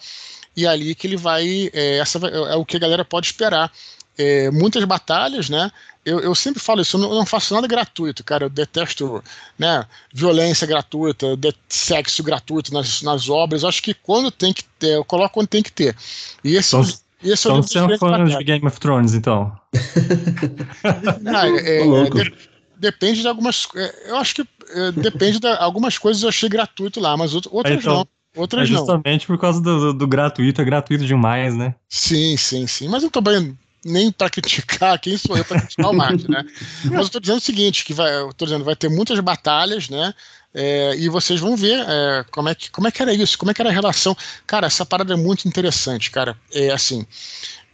[0.56, 1.70] E ali que ele vai.
[1.72, 3.72] É, essa é o que a galera pode esperar.
[4.16, 5.70] É, muitas batalhas, né?
[6.06, 8.44] Eu, eu sempre falo isso, eu não, eu não, faço nada gratuito, cara.
[8.44, 9.22] Eu detesto
[9.58, 11.26] né, violência gratuita,
[11.68, 13.64] sexo gratuito nas, nas obras.
[13.64, 15.96] Eu acho que quando tem que ter, eu coloco quando tem que ter.
[16.44, 16.88] E esse, então,
[17.24, 19.52] esse então é o livro fã de Game of Thrones, então.
[21.22, 22.34] não, é, é, de,
[22.78, 23.66] depende de algumas.
[23.74, 27.80] É, eu acho que é, depende de algumas coisas eu achei gratuito lá, mas outras
[27.80, 28.08] então, não.
[28.36, 29.34] Outras é justamente não.
[29.34, 31.74] por causa do, do, do, gratuito, é gratuito demais, né?
[31.88, 32.86] Sim, sim, sim.
[32.86, 36.44] Mas eu tô bem nem para criticar, quem sou eu para criticar o Martin, né?
[36.84, 39.88] Mas eu estou dizendo o seguinte, que vai, eu tô dizendo, vai ter muitas batalhas,
[39.88, 40.12] né?
[40.54, 43.50] É, e vocês vão ver é, como, é que, como é que era isso, como
[43.50, 44.16] é que era a relação.
[44.46, 46.36] Cara, essa parada é muito interessante, cara.
[46.52, 47.06] É assim,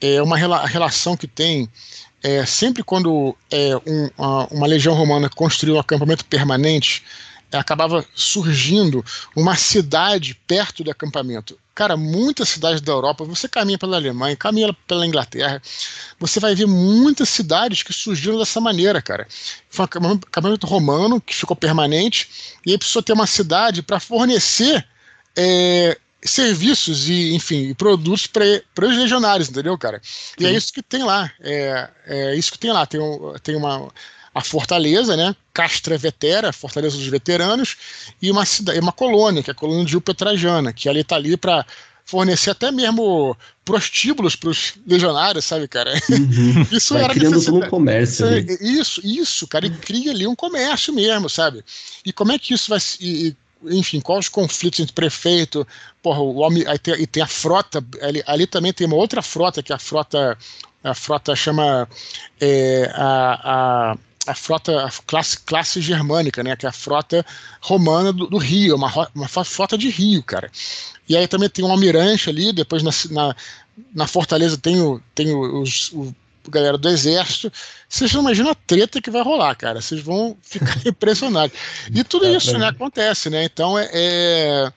[0.00, 1.68] é uma rela relação que tem
[2.22, 7.04] é, sempre quando é, um, uma, uma legião romana construiu um acampamento permanente,
[7.52, 9.04] acabava surgindo
[9.36, 11.58] uma cidade perto do acampamento.
[11.74, 15.60] Cara, muitas cidades da Europa, você caminha pela Alemanha, caminha pela Inglaterra,
[16.18, 19.26] você vai ver muitas cidades que surgiram dessa maneira, cara.
[19.70, 22.28] Foi um acampamento romano que ficou permanente,
[22.66, 24.86] e aí precisou ter uma cidade para fornecer
[25.34, 30.00] é, serviços e, enfim, produtos para os legionários, entendeu, cara?
[30.38, 30.54] E é Sim.
[30.54, 31.32] é isso que tem lá.
[31.40, 32.86] É, é isso que tem lá.
[32.86, 33.00] Tem,
[33.42, 33.90] tem uma
[34.34, 35.34] a fortaleza, né?
[35.52, 37.76] Castra Vetera, Fortaleza dos Veteranos,
[38.20, 41.36] e uma cidade, uma colônia, que é a colônia de Upetrajana, que ali está ali
[41.36, 41.66] para
[42.04, 45.92] fornecer até mesmo prostíbulos para os legionários, sabe, cara?
[46.10, 46.66] Uhum.
[46.72, 48.26] Isso Vai era criando todo um comércio.
[48.38, 51.64] Isso, isso, isso, cara, e cria ali um comércio mesmo, sabe?
[52.04, 55.66] E como é que isso vai e, enfim, quais os conflitos entre prefeito,
[56.02, 59.22] porra, o homem, aí tem, e tem a frota, ali, ali também tem uma outra
[59.22, 60.36] frota, que é a frota,
[60.82, 61.88] a frota chama
[62.40, 67.24] é, a, a a frota a classe, classe germânica, né, que é a frota
[67.60, 70.50] romana do, do Rio, uma, uma frota de Rio, cara.
[71.08, 73.36] E aí também tem um almirante ali, depois na, na,
[73.94, 76.14] na fortaleza tem, o, tem os, o,
[76.48, 77.52] galera do exército.
[77.88, 79.80] Vocês não imaginam a treta que vai rolar, cara.
[79.80, 81.56] Vocês vão ficar impressionados.
[81.92, 83.44] E tudo é, isso né, acontece, né?
[83.44, 84.72] Então é, é,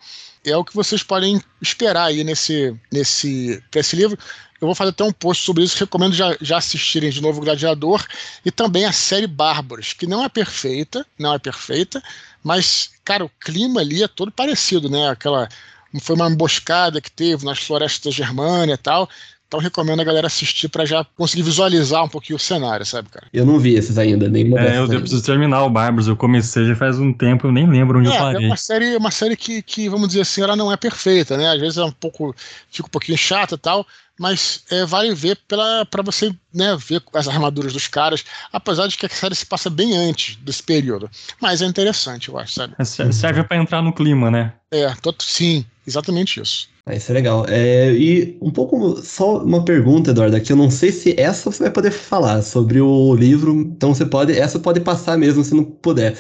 [0.45, 4.17] é, o que vocês podem esperar aí nesse, nesse, esse livro.
[4.65, 5.77] Eu vou fazer até um post sobre isso.
[5.77, 8.05] Recomendo já, já assistirem de novo o Gladiador
[8.43, 12.01] e também a série Bárbaros, que não é perfeita, não é perfeita,
[12.43, 15.09] mas, cara, o clima ali é todo parecido, né?
[15.09, 15.47] Aquela.
[16.01, 19.09] Foi uma emboscada que teve nas florestas da Germânia e tal.
[19.47, 23.27] Então recomendo a galera assistir para já conseguir visualizar um pouquinho o cenário, sabe, cara?
[23.31, 26.07] Eu não vi esses ainda, nem É, eu, eu preciso terminar o Bárbaros.
[26.07, 28.43] Eu comecei já faz um tempo, eu nem lembro onde é, eu parei.
[28.43, 31.49] É uma série, uma série que, que, vamos dizer assim, ela não é perfeita, né?
[31.51, 32.35] Às vezes é um pouco.
[32.69, 33.85] fica um pouquinho chata e tal,
[34.19, 39.05] mas é, vale ver para você né, ver as armaduras dos caras, apesar de que
[39.05, 41.09] a série se passa bem antes desse período.
[41.41, 42.75] Mas é interessante, eu acho, sabe?
[42.79, 44.53] É, serve para entrar no clima, né?
[44.71, 46.69] É, tô, sim, exatamente isso.
[46.87, 47.45] Ah, isso é legal.
[47.49, 51.63] É, e um pouco, só uma pergunta, Eduardo, que eu não sei se essa você
[51.63, 55.63] vai poder falar sobre o livro, então você pode, essa pode passar mesmo se não
[55.63, 56.15] puder.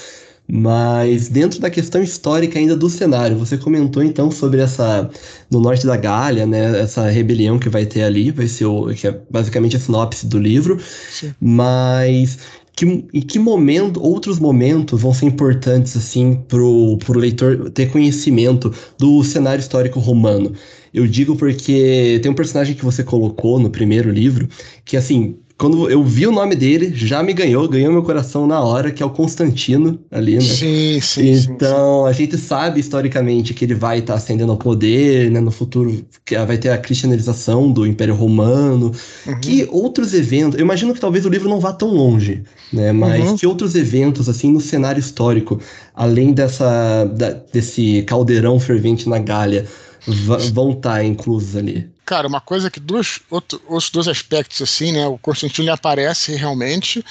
[0.47, 5.09] Mas dentro da questão histórica ainda do cenário, você comentou então sobre essa
[5.49, 9.07] no norte da Gália, né, essa rebelião que vai ter ali, vai ser o que
[9.07, 10.79] é basicamente a sinopse do livro.
[11.09, 11.33] Sim.
[11.39, 12.37] Mas
[12.75, 18.71] que, em que momento, outros momentos vão ser importantes assim pro, pro leitor ter conhecimento
[18.99, 20.53] do cenário histórico romano?
[20.93, 24.47] Eu digo porque tem um personagem que você colocou no primeiro livro
[24.83, 28.59] que assim quando eu vi o nome dele, já me ganhou, ganhou meu coração na
[28.59, 30.41] hora, que é o Constantino ali, né?
[30.41, 31.31] Sim, sim.
[31.31, 35.39] Então, sim, a gente sabe historicamente que ele vai estar tá ascendendo ao poder, né?
[35.39, 38.91] No futuro que vai ter a cristianização do Império Romano.
[39.25, 39.39] Uhum.
[39.39, 42.91] Que outros eventos, eu imagino que talvez o livro não vá tão longe, né?
[42.91, 43.37] Mas uhum.
[43.37, 45.61] que outros eventos, assim, no cenário histórico,
[45.93, 49.65] além dessa, da, desse caldeirão fervente na Gália,
[50.07, 51.89] vão estar tá inclusos ali?
[52.05, 55.07] Cara, uma coisa que dois, outro, outros dois aspectos, assim, né?
[55.07, 57.03] O Constantino aparece realmente.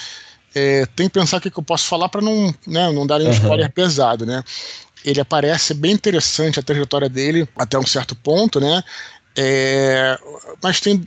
[0.55, 3.21] É, tem que pensar o que, que eu posso falar para não, né, não dar
[3.21, 3.33] um uhum.
[3.33, 4.43] spoiler pesado, né?
[5.05, 8.83] Ele aparece bem interessante a trajetória dele até um certo ponto, né?
[9.37, 10.17] É,
[10.63, 11.07] mas tem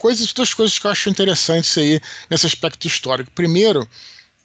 [0.00, 3.30] coisas, duas coisas que eu acho interessantes aí nesse aspecto histórico.
[3.34, 3.86] Primeiro,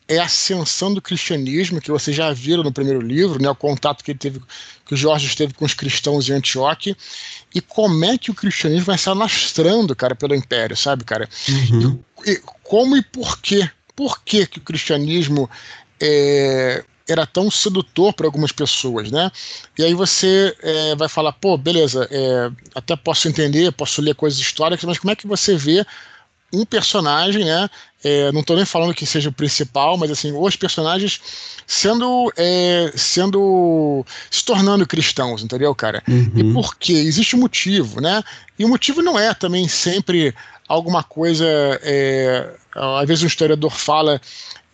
[0.08, 4.04] é a ascensão do cristianismo, que vocês já viram no primeiro livro, né, o contato
[4.04, 4.42] que ele teve,
[4.86, 6.96] que o Jorge teve com os cristãos em Antioquia,
[7.56, 11.30] e como é que o cristianismo vai se alastrando, cara, pelo império, sabe, cara?
[11.48, 12.00] Uhum.
[12.26, 15.50] E, e, como e por quê por que, que o cristianismo
[16.00, 19.32] é, era tão sedutor para algumas pessoas, né?
[19.78, 24.40] E aí você é, vai falar, pô, beleza, é, até posso entender, posso ler coisas
[24.40, 25.86] históricas, mas como é que você vê
[26.52, 27.70] um personagem, né?
[28.04, 31.22] É, não estou nem falando que seja o principal, mas assim, os personagens
[31.66, 36.04] sendo, é, sendo se tornando cristãos, entendeu, cara?
[36.08, 36.32] Uhum.
[36.36, 36.94] E por quê?
[36.94, 38.22] Existe um motivo, né?
[38.60, 40.36] E o motivo não é também sempre
[40.68, 41.46] alguma coisa.
[41.82, 44.20] É, às vezes um historiador fala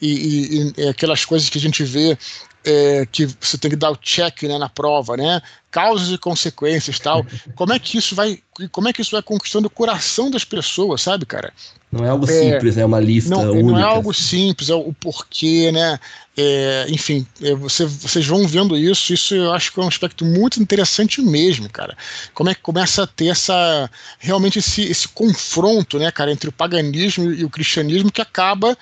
[0.01, 2.17] e, e, e, aquelas coisas que a gente vê
[2.65, 5.41] é, que você tem que dar o check né, na prova, né?
[5.71, 7.25] Causas e consequências tal.
[7.55, 8.39] Como é que isso vai.
[8.71, 11.53] Como é que isso vai conquistando o coração das pessoas, sabe, cara?
[11.91, 13.63] Não é algo é, simples, é uma lista não, única.
[13.63, 15.99] Não é algo simples, é o porquê, né?
[16.37, 20.23] É, enfim, é, você, vocês vão vendo isso, isso eu acho que é um aspecto
[20.23, 21.97] muito interessante mesmo, cara.
[22.33, 26.53] Como é que começa a ter essa realmente esse, esse confronto, né, cara, entre o
[26.53, 28.77] paganismo e o cristianismo que acaba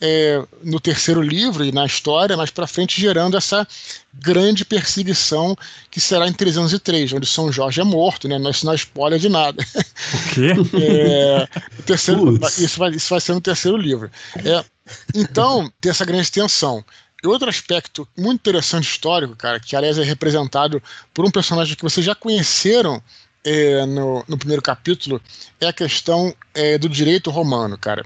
[0.00, 3.68] é, no terceiro livro e na história, mais para frente, gerando essa
[4.14, 5.54] grande perseguição
[5.90, 8.38] que será em 303, onde São Jorge é morto, né?
[8.50, 9.62] Isso não é spoiler de nada.
[9.62, 10.50] O quê?
[10.80, 14.10] É, o terceiro, isso, vai, isso vai ser no terceiro livro.
[14.44, 14.64] É,
[15.14, 16.84] então, tem essa grande tensão.
[17.22, 20.82] E outro aspecto muito interessante histórico, cara, que aliás é representado
[21.12, 23.02] por um personagem que vocês já conheceram
[23.44, 25.20] é, no, no primeiro capítulo,
[25.60, 28.04] é a questão é, do direito romano, cara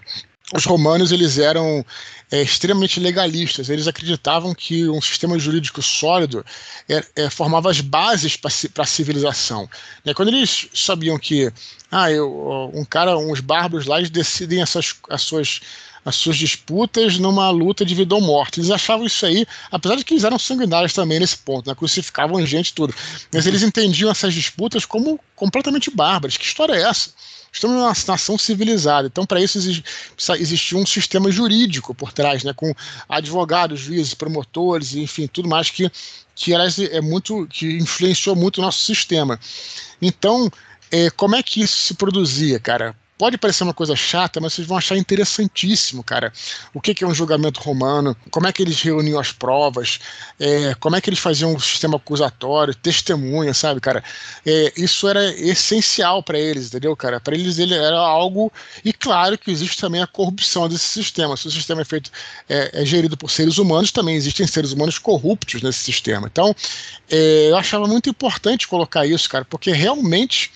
[0.53, 1.85] os romanos eles eram
[2.31, 3.69] é, extremamente legalistas.
[3.69, 6.45] Eles acreditavam que um sistema jurídico sólido
[6.89, 8.51] é, é, formava as bases para
[8.83, 9.69] a civilização.
[10.05, 10.13] Né?
[10.13, 11.51] Quando eles sabiam que
[11.91, 15.61] ah, eu, um cara, uns bárbaros lá, eles decidem essas, as suas
[16.05, 18.61] as suas disputas numa luta de vida ou morte.
[18.61, 21.75] Eles achavam isso aí, apesar de que eles eram sanguinários também nesse ponto, né?
[21.75, 22.95] crucificavam gente tudo.
[23.33, 26.37] Mas eles entendiam essas disputas como completamente bárbaras.
[26.37, 27.11] Que história é essa?
[27.55, 32.75] Estamos numa nação civilizada, então para isso existiu um sistema jurídico por trás, né, com
[33.09, 35.89] advogados, juízes, promotores, enfim, tudo mais que
[36.35, 39.39] que é muito que influenciou muito o nosso sistema.
[40.03, 40.51] Então,
[40.91, 42.97] é, como é que isso se produzia, cara?
[43.17, 46.33] Pode parecer uma coisa chata, mas vocês vão achar interessantíssimo, cara.
[46.73, 50.01] O que, que é um julgamento romano, como é que eles reuniam as provas,
[50.41, 54.03] é, como é que eles faziam um sistema acusatório, testemunha, sabe, cara?
[54.45, 57.21] É, isso era essencial para eles, entendeu, cara?
[57.21, 58.53] Para eles ele era algo.
[58.85, 61.37] E claro que existe também a corrupção desse sistema.
[61.37, 62.11] Se o sistema é feito,
[62.49, 66.27] é, é gerido por seres humanos, também existem seres humanos corruptos nesse sistema.
[66.27, 66.53] Então,
[67.09, 70.51] é, eu achava muito importante colocar isso, cara, porque realmente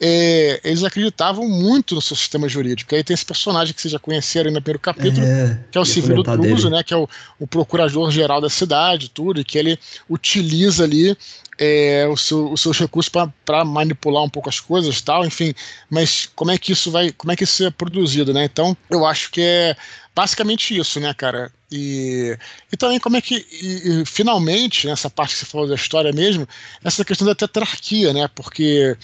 [0.00, 2.94] é, eles acreditavam muito no seu sistema jurídico.
[2.94, 5.84] Aí tem esse personagem que vocês já conheceram no primeiro capítulo, é, que é o
[5.84, 9.78] Severo Druso, né, que é o, o procurador-geral da cidade, tudo, e que ele
[10.08, 11.16] utiliza ali
[11.58, 13.10] é, o seu, os seus recursos
[13.44, 15.54] para manipular um pouco as coisas tal, enfim.
[15.88, 18.44] Mas como é que isso vai, como é que isso é produzido, né?
[18.44, 19.76] Então, eu acho que é
[20.14, 21.52] basicamente isso, né, cara?
[21.70, 22.36] E,
[22.72, 26.12] e também como é que, e, e, finalmente, nessa parte que você falou da história
[26.12, 26.46] mesmo,
[26.84, 28.28] essa questão da tetrarquia, né?
[28.34, 28.96] Porque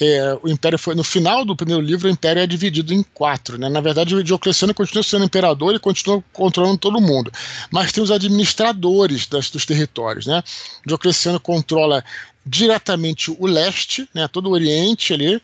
[0.00, 3.58] é, o Império foi no final do primeiro livro o Império é dividido em quatro,
[3.58, 3.68] né?
[3.68, 7.30] Na verdade, o Diocleciano continua sendo imperador e continua controlando todo mundo,
[7.70, 10.42] mas tem os administradores das, dos territórios, né?
[10.84, 12.02] O Diocleciano controla
[12.44, 14.26] diretamente o leste, né?
[14.26, 15.40] Todo o Oriente ali.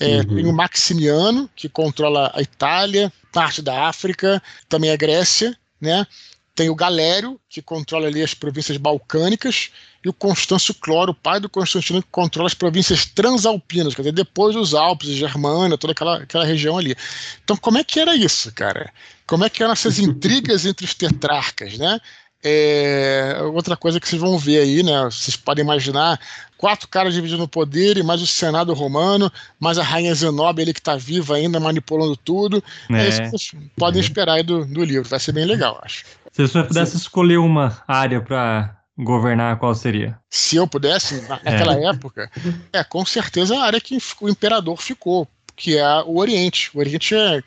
[0.00, 0.36] É, uhum.
[0.36, 6.06] Tem o Maximiano que controla a Itália, parte da África, também a Grécia, né?
[6.54, 9.70] Tem o Galério, que controla ali as províncias balcânicas,
[10.08, 14.54] e o Constâncio Cloro, pai do Constantino, que controla as províncias transalpinas, quer dizer, depois
[14.54, 16.96] dos Alpes, Germânia, toda aquela, aquela região ali.
[17.44, 18.90] Então, como é que era isso, cara?
[19.26, 22.00] Como é que eram essas intrigas entre os tetrarcas, né?
[22.42, 25.04] É, outra coisa que vocês vão ver aí, né?
[25.04, 26.18] Vocês podem imaginar
[26.56, 30.72] quatro caras dividindo o poder, e mais o Senado romano, mais a Rainha Zenobia, ele
[30.72, 32.64] que está viva ainda, manipulando tudo.
[32.90, 35.08] É, é isso que vocês podem esperar aí do, do livro.
[35.08, 36.04] Vai ser bem legal, acho.
[36.32, 36.98] Se você pudesse Sim.
[36.98, 40.18] escolher uma área para governar, qual seria?
[40.28, 41.84] Se eu pudesse, naquela é.
[41.86, 42.30] época,
[42.72, 46.70] é com certeza a área que o imperador ficou, que é o Oriente.
[46.74, 47.42] O Oriente é,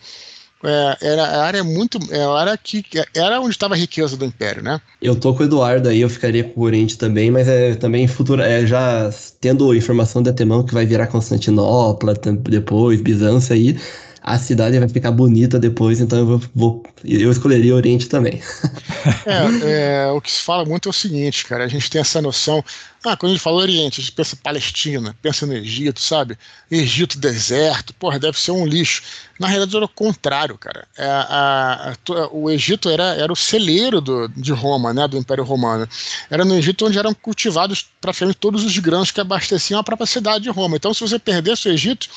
[0.64, 2.00] é, era a área muito.
[2.10, 2.84] É a área que
[3.16, 4.80] era onde estava a riqueza do Império, né?
[5.02, 8.08] Eu tô com o Eduardo aí, eu ficaria com o Oriente também, mas é também
[8.08, 8.42] futuro.
[8.42, 9.10] É, já
[9.40, 13.78] tendo informação de antemão que vai virar Constantinopla, depois, Bizâncio aí
[14.24, 18.40] a cidade vai ficar bonita depois, então eu vou, eu escolheria Oriente também.
[19.26, 22.22] é, é, o que se fala muito é o seguinte, cara, a gente tem essa
[22.22, 22.64] noção,
[23.04, 26.38] ah, quando a gente fala Oriente, a gente pensa Palestina, pensa no Egito, sabe?
[26.70, 29.02] Egito, deserto, porra, deve ser um lixo.
[29.40, 30.88] Na realidade era o contrário, cara.
[30.96, 35.44] É, a, a, o Egito era, era o celeiro do, de Roma, né, do Império
[35.44, 35.90] Romano.
[36.30, 40.44] Era no Egito onde eram cultivados praticamente todos os grãos que abasteciam a própria cidade
[40.44, 40.76] de Roma.
[40.76, 42.08] Então, se você perdesse o Egito,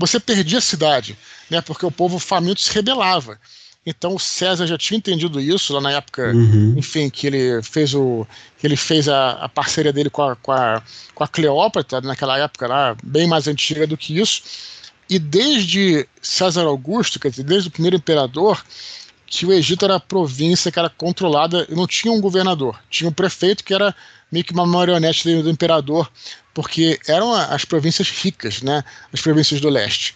[0.00, 1.16] você perdia a cidade,
[1.50, 1.60] né?
[1.60, 3.38] Porque o povo faminto se rebelava.
[3.84, 6.74] Então o César já tinha entendido isso lá na época, uhum.
[6.76, 8.26] enfim, que ele fez o
[8.58, 10.82] que ele fez a, a parceria dele com a, com a,
[11.14, 14.42] com a Cleópatra naquela época lá, bem mais antiga do que isso.
[15.08, 18.62] E desde César Augusto, quer dizer, desde o primeiro imperador,
[19.26, 23.08] que o Egito era a província que era controlada e não tinha um governador, tinha
[23.08, 23.94] um prefeito que era
[24.30, 26.10] meio que uma marionete do, do imperador,
[26.54, 28.82] porque eram as províncias ricas, né,
[29.12, 30.14] as províncias do leste.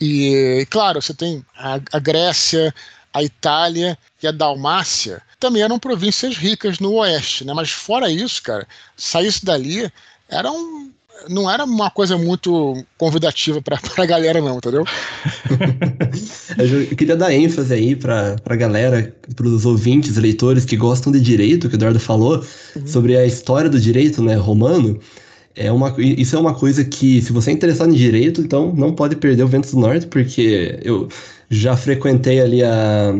[0.00, 2.74] E, claro, você tem a, a Grécia,
[3.12, 7.52] a Itália e a Dalmácia, também eram províncias ricas no oeste, né?
[7.54, 8.66] Mas fora isso, cara,
[8.96, 9.90] saísse dali,
[10.28, 10.90] era um,
[11.28, 14.84] não era uma coisa muito convidativa para a galera, não, entendeu?
[16.90, 21.20] eu queria dar ênfase aí para a galera, para os ouvintes, leitores que gostam de
[21.20, 22.86] direito, que o Eduardo falou, uhum.
[22.86, 25.00] sobre a história do direito né, romano.
[25.56, 28.92] É uma, isso é uma coisa que, se você é interessado em direito, então não
[28.92, 31.08] pode perder o Ventos do Norte, porque eu
[31.48, 33.14] já frequentei ali a,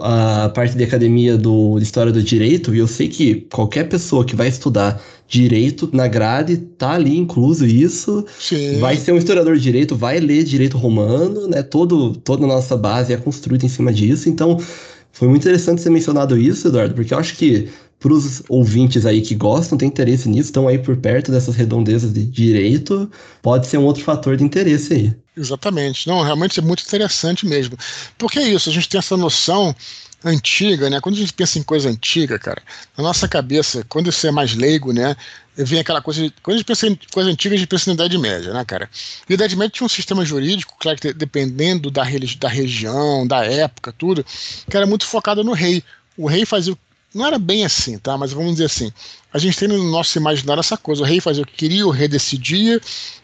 [0.00, 4.24] a parte de academia do, de História do Direito e eu sei que qualquer pessoa
[4.24, 8.24] que vai estudar direito na grade tá ali incluso isso.
[8.38, 8.78] Sim.
[8.78, 11.62] Vai ser um historiador de direito, vai ler direito romano, né?
[11.62, 14.28] Todo, toda a nossa base é construída em cima disso.
[14.28, 14.58] Então,
[15.12, 17.68] foi muito interessante ser mencionado isso, Eduardo, porque eu acho que
[17.98, 22.12] para os ouvintes aí que gostam, têm interesse nisso, estão aí por perto dessas redondezas
[22.12, 23.10] de direito,
[23.42, 25.16] pode ser um outro fator de interesse aí.
[25.36, 26.06] Exatamente.
[26.06, 27.76] Não, realmente é muito interessante mesmo.
[28.18, 29.74] Porque é isso, a gente tem essa noção
[30.24, 31.00] antiga, né?
[31.00, 32.62] Quando a gente pensa em coisa antiga, cara,
[32.96, 35.16] na nossa cabeça, quando você é mais leigo, né?
[35.56, 36.20] Vem aquela coisa.
[36.42, 38.90] Quando a gente pensa em coisa antiga, a gente pensa na Idade Média, né, cara?
[39.28, 42.02] E a Idade Média tinha um sistema jurídico, claro que dependendo da,
[42.38, 44.24] da região, da época, tudo,
[44.68, 45.82] que era muito focado no rei.
[46.16, 46.78] O rei fazia o
[47.16, 48.16] não era bem assim, tá?
[48.16, 48.92] Mas vamos dizer assim,
[49.32, 51.90] a gente tem no nosso imaginário essa coisa, o rei fazia o que queria, o
[51.90, 52.80] rei decidia,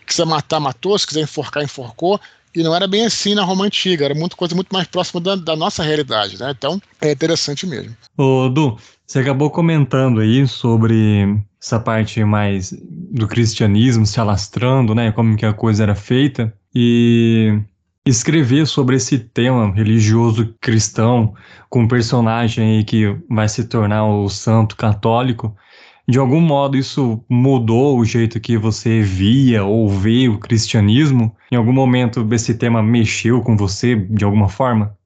[0.07, 2.21] quiser matar, matou, se quiser enforcar, enforcou,
[2.55, 5.37] e não era bem assim na Roma Antiga, era muito coisa muito mais próxima da,
[5.37, 6.55] da nossa realidade, né?
[6.57, 7.97] Então, é interessante mesmo.
[8.17, 8.77] Ô, Du,
[9.07, 15.13] você acabou comentando aí sobre essa parte mais do cristianismo se alastrando, né?
[15.13, 16.53] Como que a coisa era feita.
[16.75, 17.59] E
[18.05, 21.35] escrever sobre esse tema religioso cristão
[21.71, 25.57] com um personagem aí que vai se tornar o santo católico,
[26.09, 31.35] de algum modo isso mudou o jeito que você via ou vê o cristianismo?
[31.51, 34.97] Em algum momento esse tema mexeu com você de alguma forma?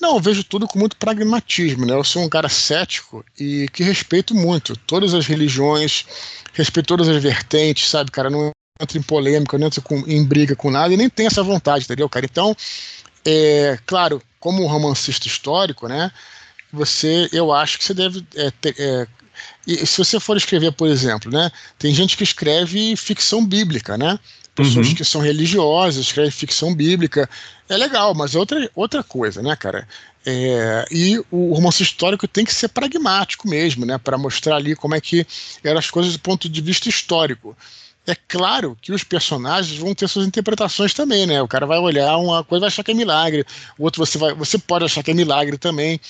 [0.00, 1.92] Não, eu vejo tudo com muito pragmatismo, né?
[1.92, 6.06] Eu sou um cara cético e que respeito muito todas as religiões,
[6.52, 8.30] respeito todas as vertentes, sabe, cara?
[8.30, 11.42] Não entra em polêmica, não entra com, em briga com nada e nem tem essa
[11.42, 12.26] vontade, entendeu, cara?
[12.26, 12.56] Então,
[13.24, 16.12] é, claro, como romancista histórico, né?
[16.72, 19.06] Você, eu acho que você deve é, ter, é,
[19.66, 21.50] e se você for escrever, por exemplo, né?
[21.78, 24.18] Tem gente que escreve ficção bíblica, né?
[24.54, 24.94] Pessoas uhum.
[24.94, 27.28] que são religiosas, escrevem ficção bíblica.
[27.68, 29.86] É legal, mas é outra, outra coisa, né, cara?
[30.26, 33.98] É, e o romance histórico tem que ser pragmático mesmo, né?
[33.98, 35.26] Para mostrar ali como é que
[35.62, 37.56] eram as coisas do ponto de vista histórico.
[38.08, 41.42] É claro que os personagens vão ter suas interpretações também, né?
[41.42, 43.44] O cara vai olhar uma coisa e vai achar que é milagre,
[43.78, 46.00] o outro você, vai, você pode achar que é milagre também.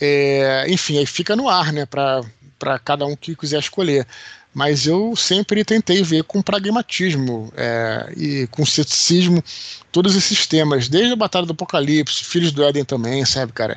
[0.00, 1.84] É, enfim, aí fica no ar, né?
[1.84, 4.06] Para cada um que quiser escolher.
[4.54, 9.42] Mas eu sempre tentei ver com pragmatismo é, e com ceticismo
[9.90, 13.76] todos esses temas, desde a Batalha do Apocalipse, Filhos do Éden também, sabe, cara?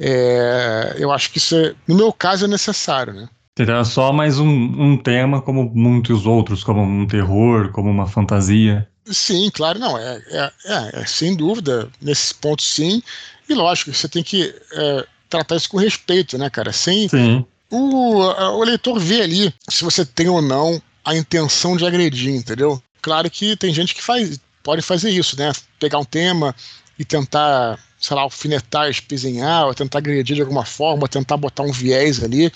[0.00, 3.28] É, eu acho que isso, é, no meu caso, é necessário, né?
[3.56, 8.88] Seria só mais um, um tema como muitos outros, como um terror, como uma fantasia.
[9.04, 9.98] Sim, claro, não.
[9.98, 13.02] É, é, é, é sem dúvida, nesse ponto sim.
[13.48, 16.72] E lógico, você tem que é, tratar isso com respeito, né, cara?
[16.72, 17.08] Sem.
[17.08, 17.44] Sim.
[17.70, 22.82] O, o leitor vê ali se você tem ou não a intenção de agredir, entendeu?
[23.02, 25.52] Claro que tem gente que faz, pode fazer isso, né?
[25.78, 26.54] Pegar um tema
[26.98, 31.62] e tentar sei lá, alfinetar, espizinhar, ou tentar agredir de alguma forma, ou tentar botar
[31.62, 32.52] um viés ali.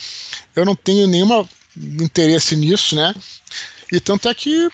[0.55, 1.47] Eu não tenho nenhum
[2.01, 3.15] interesse nisso, né?
[3.93, 4.69] E tanto é que,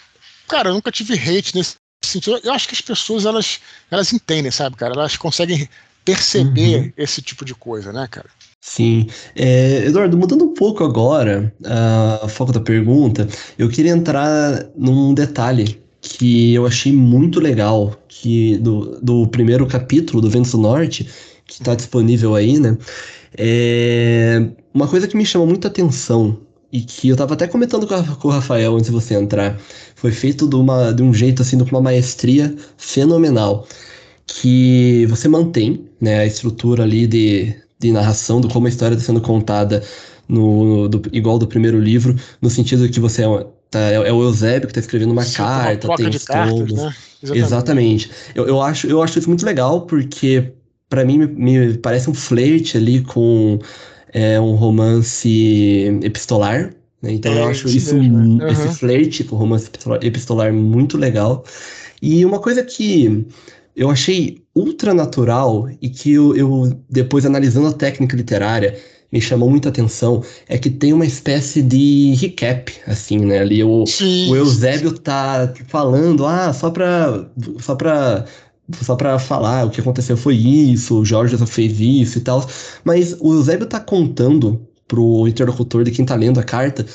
[0.49, 2.41] cara, eu nunca tive hate nesse sentido.
[2.43, 3.61] Eu acho que as pessoas, elas,
[3.91, 4.95] elas entendem, sabe, cara?
[4.95, 5.69] Elas conseguem
[6.05, 6.93] perceber uhum.
[6.97, 8.31] esse tipo de coisa, né, cara?
[8.63, 9.09] Sim.
[9.37, 15.82] É, Eduardo, mudando um pouco agora uh, foco da pergunta, eu queria entrar num detalhe
[16.19, 21.09] que eu achei muito legal, que do, do primeiro capítulo do Ventos do Norte,
[21.47, 22.77] que está disponível aí, né?
[23.37, 26.39] É uma coisa que me chamou muita atenção
[26.71, 29.59] e que eu estava até comentando com, a, com, o Rafael antes de você entrar,
[29.95, 33.67] foi feito de, uma, de um jeito assim, com uma maestria fenomenal,
[34.27, 39.07] que você mantém né, a estrutura ali de, de narração, do como a história está
[39.07, 39.83] sendo contada
[40.29, 44.23] no, do, igual do primeiro livro, no sentido que você é Tá, é, é, o
[44.23, 46.95] Eusébio que está escrevendo uma Sim, carta, uma tem os cartas, né?
[47.23, 47.43] Exatamente.
[47.43, 48.11] Exatamente.
[48.35, 50.53] Eu, eu, acho, eu acho isso muito legal, porque
[50.91, 53.59] para mim, me parece um flerte ali com
[54.13, 56.75] é, um romance epistolar.
[57.01, 57.13] Né?
[57.13, 58.47] Então, é, eu acho isso, uhum.
[58.47, 59.71] esse flerte com romance
[60.03, 61.47] epistolar muito legal.
[62.03, 63.27] E uma coisa que
[63.75, 68.77] eu achei ultra natural e que eu, eu, depois analisando a técnica literária
[69.13, 73.41] me chamou muita atenção é que tem uma espécie de recap, assim, né?
[73.41, 73.85] Ali o,
[74.29, 77.27] o Eusébio tá falando, ah, só pra,
[77.61, 78.25] só pra
[78.81, 82.49] só para falar o que aconteceu foi isso, o Jorge só fez isso e tal.
[82.85, 86.87] Mas o Eusébio tá contando pro interlocutor de quem tá lendo a carta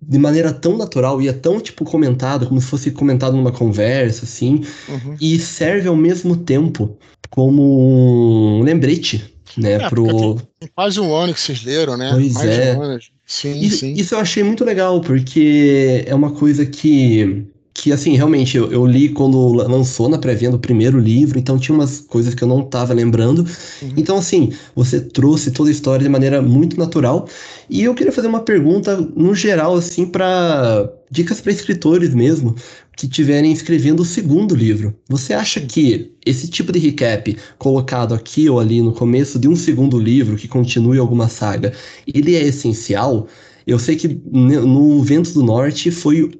[0.00, 4.24] de maneira tão natural e é tão, tipo, comentado, como se fosse comentado numa conversa,
[4.24, 5.16] assim, uhum.
[5.20, 6.98] e serve ao mesmo tempo
[7.30, 10.36] como um lembrete, né, é, pro...
[10.58, 12.10] Tem quase um ano que vocês leram, né?
[12.12, 12.76] Pois Mais é.
[12.76, 13.92] Um sim, isso, sim.
[13.92, 18.86] Isso eu achei muito legal, porque é uma coisa que que assim, realmente, eu, eu,
[18.86, 22.60] li quando lançou na pré-venda o primeiro livro, então tinha umas coisas que eu não
[22.60, 23.40] estava lembrando.
[23.82, 23.92] Uhum.
[23.96, 27.28] Então, assim, você trouxe toda a história de maneira muito natural.
[27.68, 32.54] E eu queria fazer uma pergunta, no geral, assim, para dicas para escritores mesmo,
[32.96, 34.94] que estiverem escrevendo o segundo livro.
[35.08, 39.56] Você acha que esse tipo de recap colocado aqui ou ali no começo de um
[39.56, 41.72] segundo livro que continue alguma saga,
[42.06, 43.28] ele é essencial?
[43.66, 46.30] Eu sei que no Ventos do Norte foi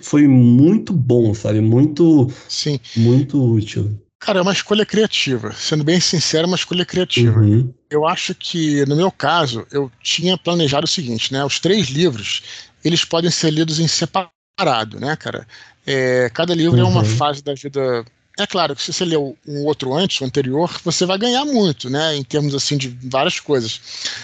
[0.00, 1.60] foi muito bom, sabe?
[1.60, 2.80] Muito, Sim.
[2.96, 4.00] muito útil.
[4.18, 5.52] Cara, é uma escolha criativa.
[5.52, 7.38] Sendo bem sincero, é uma escolha criativa.
[7.38, 7.72] Uhum.
[7.90, 11.44] Eu acho que, no meu caso, eu tinha planejado o seguinte, né?
[11.44, 12.42] Os três livros,
[12.88, 15.46] eles podem ser lidos em separado, né, cara?
[15.86, 16.86] É, cada livro uhum.
[16.86, 17.16] é uma uhum.
[17.16, 18.04] fase da vida
[18.38, 21.90] é claro que se você ler um outro antes, o anterior, você vai ganhar muito,
[21.90, 22.14] né?
[22.14, 23.80] Em termos assim de várias coisas.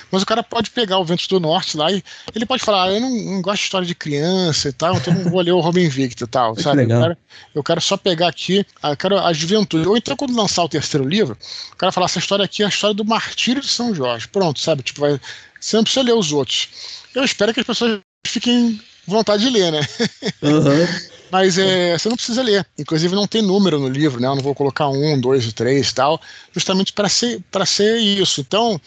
[0.09, 2.01] Mas o cara pode pegar o Ventos do Norte lá e
[2.33, 5.13] ele pode falar: ah, eu não, não, gosto de história de criança e tal, então
[5.13, 6.85] não vou ler o Robin Victor e tal, sabe?
[6.85, 7.17] Eu quero,
[7.57, 9.89] eu quero, só pegar aqui, ah, eu quero a juventude.
[9.89, 11.37] Ou então, quando lançar o terceiro livro,
[11.73, 14.29] o cara falar: essa história aqui é a história do martírio de São Jorge.
[14.29, 14.85] Pronto, sabe?
[14.85, 15.21] Tipo, vai,
[15.59, 16.69] você não precisa ler os outros.
[17.13, 18.01] Eu espero que as pessoas
[18.31, 19.81] fiquem vontade de ler, né?
[20.43, 21.15] Uhum.
[21.31, 22.65] Mas é, você não precisa ler.
[22.79, 24.29] Inclusive não tem número no livro, né?
[24.29, 26.21] Eu não vou colocar um, dois, três e tal,
[26.53, 28.41] justamente para ser, ser isso.
[28.41, 28.81] Então,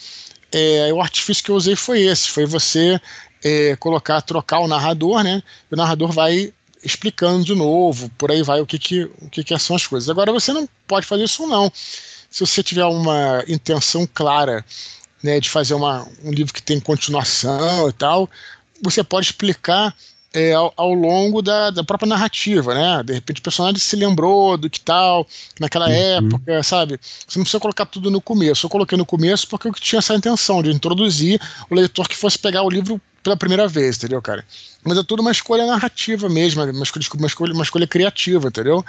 [0.50, 2.98] é, o artifício que eu usei foi esse, foi você
[3.44, 5.42] é, colocar, trocar o narrador, né?
[5.70, 9.44] E o narrador vai explicando de novo, por aí vai o que, que, o que,
[9.44, 10.08] que são as coisas.
[10.08, 11.70] Agora você não pode fazer isso não.
[12.30, 14.64] Se você tiver uma intenção clara
[15.22, 18.30] né, de fazer uma, um livro que tem continuação e tal,
[18.82, 19.94] você pode explicar
[20.32, 23.02] é, ao, ao, longo da, da, própria narrativa, né?
[23.02, 25.26] De repente o personagem se lembrou do que tal,
[25.58, 25.92] naquela uhum.
[25.92, 27.00] época, sabe?
[27.00, 28.66] Você não precisa colocar tudo no começo.
[28.66, 32.38] Eu coloquei no começo porque eu tinha essa intenção de introduzir o leitor que fosse
[32.38, 34.44] pegar o livro pela primeira vez, entendeu, cara?
[34.84, 38.84] Mas é tudo uma escolha narrativa mesmo, uma escolha, uma escolha, uma escolha criativa, entendeu?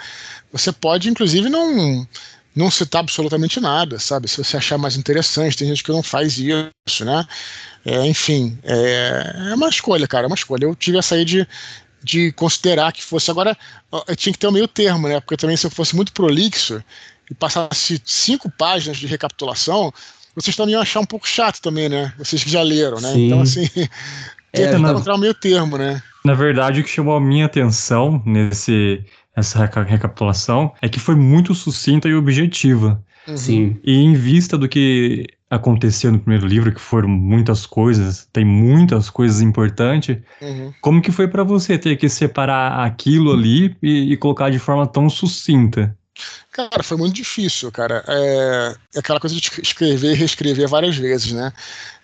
[0.52, 2.06] Você pode, inclusive, não
[2.54, 4.28] não citar absolutamente nada, sabe?
[4.28, 7.26] Se você achar mais interessante, tem gente que não faz isso, né?
[7.84, 10.64] É, enfim, é, é, uma escolha, cara, é uma escolha.
[10.64, 11.46] Eu tive essa aí de,
[12.02, 13.30] de considerar que fosse.
[13.30, 13.56] Agora,
[14.06, 15.20] eu tinha que ter o um meio termo, né?
[15.20, 16.82] Porque também se eu fosse muito prolixo
[17.30, 19.92] e passasse cinco páginas de recapitulação,
[20.34, 22.12] vocês também iam achar um pouco chato também, né?
[22.18, 23.12] Vocês que já leram, né?
[23.12, 23.26] Sim.
[23.26, 23.68] Então, assim,
[24.52, 26.02] tem é, que encontrar o um meio termo, né?
[26.24, 29.02] Na verdade, o que chamou a minha atenção nesse
[29.34, 33.02] essa recapitulação é que foi muito sucinta e objetiva.
[33.26, 33.36] Uhum.
[33.36, 33.80] Sim.
[33.84, 39.10] E em vista do que aconteceu no primeiro livro, que foram muitas coisas, tem muitas
[39.10, 40.72] coisas importantes, uhum.
[40.80, 44.86] como que foi para você ter que separar aquilo ali e, e, colocar de forma
[44.86, 45.96] tão sucinta?
[46.52, 48.04] Cara, foi muito difícil, cara.
[48.06, 51.52] É, é aquela coisa de escrever e reescrever várias vezes, né?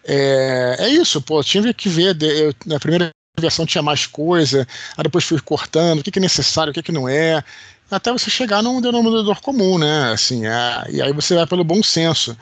[0.05, 4.67] É, é isso, pô, tinha que ver, eu, na primeira versão tinha mais coisa,
[4.97, 7.43] aí depois fui cortando, o que, que é necessário, o que, que não é,
[7.91, 10.13] até você chegar num denominador comum, né?
[10.13, 12.37] Assim, é, e aí você vai pelo bom senso.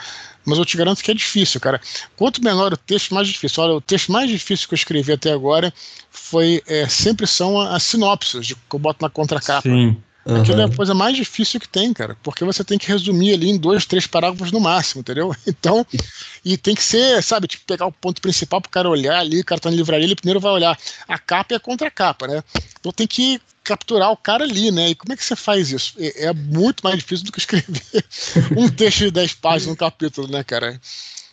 [0.44, 1.80] Mas eu te garanto que é difícil, cara.
[2.16, 3.62] Quanto menor o texto, mais difícil.
[3.62, 5.72] Olha, o texto mais difícil que eu escrevi até agora
[6.10, 9.62] foi é, sempre são as sinopses que eu boto na contracapa.
[9.62, 9.96] Sim.
[10.26, 10.40] Uhum.
[10.40, 13.50] Aquilo é a coisa mais difícil que tem, cara, porque você tem que resumir ali
[13.50, 15.34] em dois, três parágrafos no máximo, entendeu?
[15.46, 15.86] Então,
[16.44, 19.44] e tem que ser, sabe, tipo, pegar o ponto principal pro cara olhar ali, o
[19.44, 22.42] cara tá na livraria, ele primeiro vai olhar a capa e a contracapa, né?
[22.78, 24.90] Então tem que capturar o cara ali, né?
[24.90, 25.94] E como é que você faz isso?
[25.98, 27.82] É, é muito mais difícil do que escrever
[28.56, 30.78] um texto de 10 páginas no capítulo, né, cara?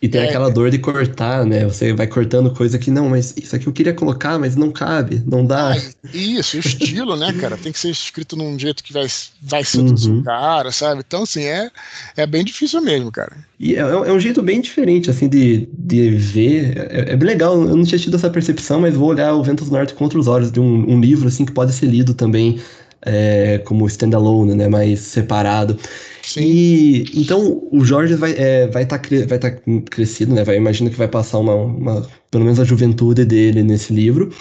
[0.02, 1.64] E tem é, aquela dor de cortar, né?
[1.64, 5.22] Você vai cortando coisa que não, mas isso aqui eu queria colocar, mas não cabe,
[5.28, 5.74] não dá.
[5.74, 5.78] Ah,
[6.12, 7.56] isso, o estilo, né, cara?
[7.56, 9.06] Tem que ser escrito num jeito que vai,
[9.44, 10.22] vai seduzir uhum.
[10.22, 11.04] o cara, sabe?
[11.06, 11.70] Então, assim, é,
[12.18, 13.38] é bem difícil mesmo, cara.
[13.60, 16.80] E é, é um jeito bem diferente, assim, de, de ver.
[16.90, 19.70] É, é, bem legal, eu não tinha tido essa percepção, mas vou olhar o Ventos
[19.70, 22.60] Norte contra os olhos de um, um livro, assim, que pode ser lido também
[23.06, 24.68] é, como standalone, né?
[24.68, 25.78] Mais separado.
[26.24, 26.42] Sim.
[26.42, 29.52] E então o Jorge vai estar é, vai tá, vai tá
[29.90, 30.44] crescido, né?
[30.44, 34.32] Vai, imagino que vai passar uma, uma, pelo menos a juventude dele nesse livro.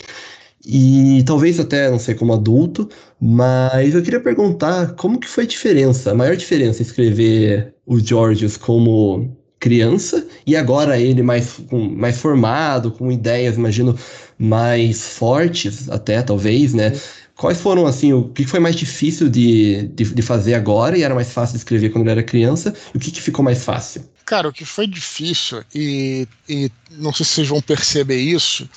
[0.66, 2.88] E talvez até, não sei, como adulto,
[3.20, 8.58] mas eu queria perguntar como que foi a diferença, a maior diferença escrever o Georges
[8.58, 13.96] como criança e agora ele mais, com, mais formado, com ideias, imagino,
[14.38, 16.98] mais fortes até, talvez, né?
[17.36, 21.14] Quais foram, assim, o que foi mais difícil de, de, de, fazer agora e era
[21.14, 22.74] mais fácil de escrever quando ele era criança?
[22.92, 24.04] E o que, que ficou mais fácil?
[24.26, 28.68] Cara, o que foi difícil, e, e não sei se vocês vão perceber isso,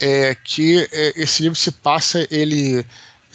[0.00, 2.84] é que é, esse livro se passa ele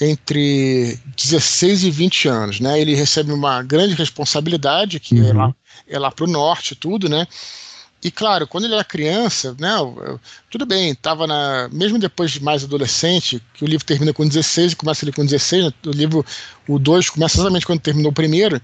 [0.01, 2.79] entre 16 e 20 anos, né?
[2.79, 5.29] Ele recebe uma grande responsabilidade, que uhum.
[5.29, 5.55] é lá,
[5.87, 7.27] é lá para o norte tudo, né?
[8.03, 9.71] E claro, quando ele era criança, né,
[10.51, 11.67] tudo bem, estava na.
[11.71, 15.25] Mesmo depois de mais adolescente, que o livro termina com 16 e começa ele com
[15.25, 16.23] 16, né, o livro,
[16.67, 18.61] o 2 começa exatamente quando terminou o primeiro.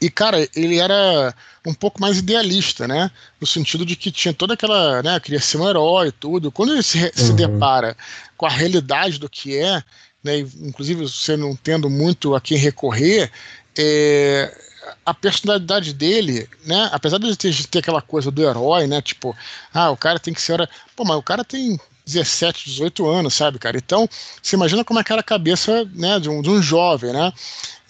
[0.00, 1.34] E, cara, ele era
[1.66, 3.10] um pouco mais idealista, né?
[3.40, 5.18] No sentido de que tinha toda aquela, né?
[5.18, 6.52] Queria ser um herói e tudo.
[6.52, 7.10] Quando ele se, uhum.
[7.14, 7.96] se depara
[8.36, 9.82] com a realidade do que é,
[10.22, 10.38] né?
[10.38, 13.30] Inclusive você não tendo muito a quem recorrer,
[13.76, 14.56] é,
[15.04, 16.88] a personalidade dele, né?
[16.92, 19.00] Apesar de ter, ter aquela coisa do herói, né?
[19.00, 19.36] Tipo,
[19.72, 20.68] ah, o cara tem que ser.
[20.96, 23.76] Pô, mas o cara tem 17, 18 anos, sabe, cara?
[23.76, 24.08] Então,
[24.42, 27.32] você imagina como é que era a cabeça né, de, um, de um jovem, né?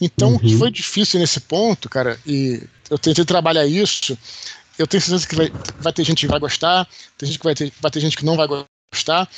[0.01, 0.37] Então, uhum.
[0.37, 0.59] o que uhum.
[0.59, 4.17] foi difícil nesse ponto, cara, e eu tentei trabalhar isso,
[4.79, 6.87] eu tenho certeza que vai, vai ter gente que vai gostar,
[7.17, 8.47] tem gente que vai ter, vai ter gente que não vai
[8.93, 9.29] gostar,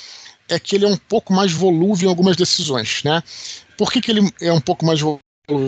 [0.48, 3.22] é que ele é um pouco mais volúvel em algumas decisões, né?
[3.76, 5.20] Por que, que ele é um pouco mais volúvel?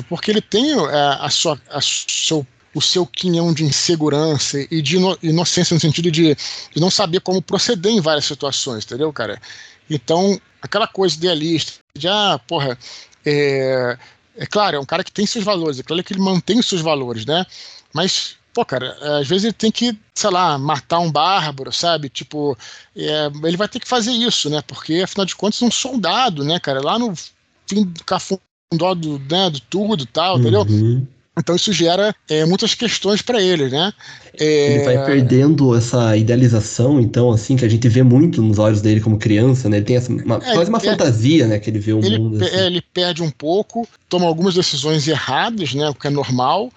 [0.09, 4.83] Porque ele tem a, é, a sua, a seu, o seu quinhão de insegurança e
[4.83, 9.41] de inocência no sentido de, de não saber como proceder em várias situações, entendeu, cara?
[9.89, 12.77] Então, aquela coisa idealista, de, ah, porra,
[13.25, 13.97] é,
[14.37, 16.69] é claro, é um cara que tem seus valores, é claro que ele mantém os
[16.69, 17.47] seus valores, né?
[17.95, 22.09] Mas, pô, cara, às vezes ele tem que, sei lá, matar um bárbaro, sabe?
[22.09, 22.59] Tipo,
[22.97, 24.61] é, ele vai ter que fazer isso, né?
[24.61, 26.81] Porque, afinal de contas, um soldado, né, cara?
[26.83, 27.15] Lá no
[27.67, 28.43] fim do cafundó
[28.77, 30.41] do, né, do tudo e tal, uhum.
[30.41, 30.67] entendeu?
[31.39, 33.93] Então isso gera é, muitas questões para ele, né?
[34.39, 34.75] É...
[34.75, 39.01] Ele vai perdendo essa idealização, então, assim, que a gente vê muito nos olhos dele
[39.01, 39.77] como criança, né?
[39.77, 41.59] Ele tem essa, uma, é, quase uma fantasia, né?
[41.61, 42.45] Que ele vê o ele, mundo.
[42.45, 42.57] Assim.
[42.57, 45.89] É, ele perde um pouco, toma algumas decisões erradas, né?
[45.89, 46.71] O que é normal.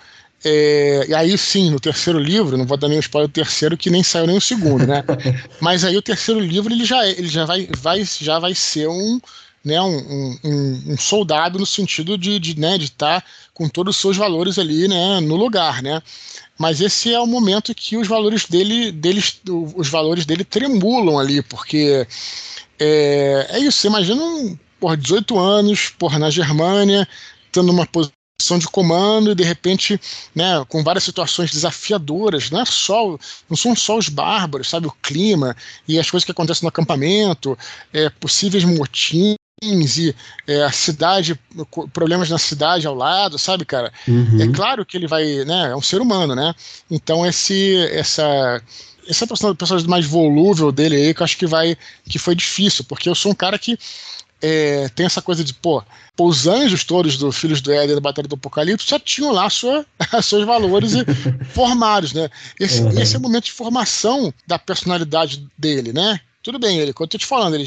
[0.43, 3.89] É, e aí sim, no terceiro livro, não vou dar nem spoiler do terceiro, que
[3.89, 5.03] nem saiu nem o segundo, né?
[5.59, 9.19] Mas aí o terceiro livro ele já, ele já, vai, vai, já vai ser um,
[9.63, 13.95] né, um, um, um, soldado no sentido de estar de, né, de tá com todos
[13.95, 16.01] os seus valores ali né, no lugar, né?
[16.57, 19.41] Mas esse é o momento que os valores dele, deles,
[19.75, 22.07] os valores dele tremulam ali, porque
[22.79, 23.79] é, é isso.
[23.79, 27.07] Você imagina um, porra, 18 anos, porra, na Germânia,
[27.51, 29.99] tendo uma posição de comando e de repente,
[30.35, 33.17] né, com várias situações desafiadoras, não é só,
[33.49, 35.55] não são só os bárbaros, sabe, o clima
[35.87, 37.57] e as coisas que acontecem no acampamento,
[37.93, 40.15] é, possíveis motins e
[40.47, 41.39] é, a cidade,
[41.93, 43.93] problemas na cidade ao lado, sabe, cara?
[44.07, 44.41] Uhum.
[44.41, 45.71] É claro que ele vai, né?
[45.71, 46.55] É um ser humano, né?
[46.89, 48.59] Então esse, essa,
[49.07, 51.77] essa personagem mais volúvel dele aí que eu acho que vai,
[52.09, 53.77] que foi difícil, porque eu sou um cara que
[54.41, 55.83] é, tem essa coisa de, pô,
[56.19, 59.85] os anjos todos do Filhos do Éden da Batalha do Apocalipse já tinham lá sua,
[60.23, 60.93] seus valores
[61.53, 62.29] formados, né?
[62.59, 62.99] Esse, uhum.
[62.99, 66.19] esse é o momento de formação da personalidade dele, né?
[66.43, 67.65] Tudo bem, ele, como eu tô te falando, ele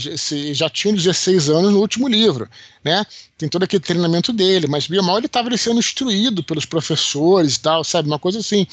[0.52, 2.48] já tinha 16 anos no último livro,
[2.82, 3.06] né?
[3.38, 7.60] Tem todo aquele treinamento dele, mas bem mal ele estava sendo instruído pelos professores e
[7.60, 8.08] tal, sabe?
[8.08, 8.66] Uma coisa assim.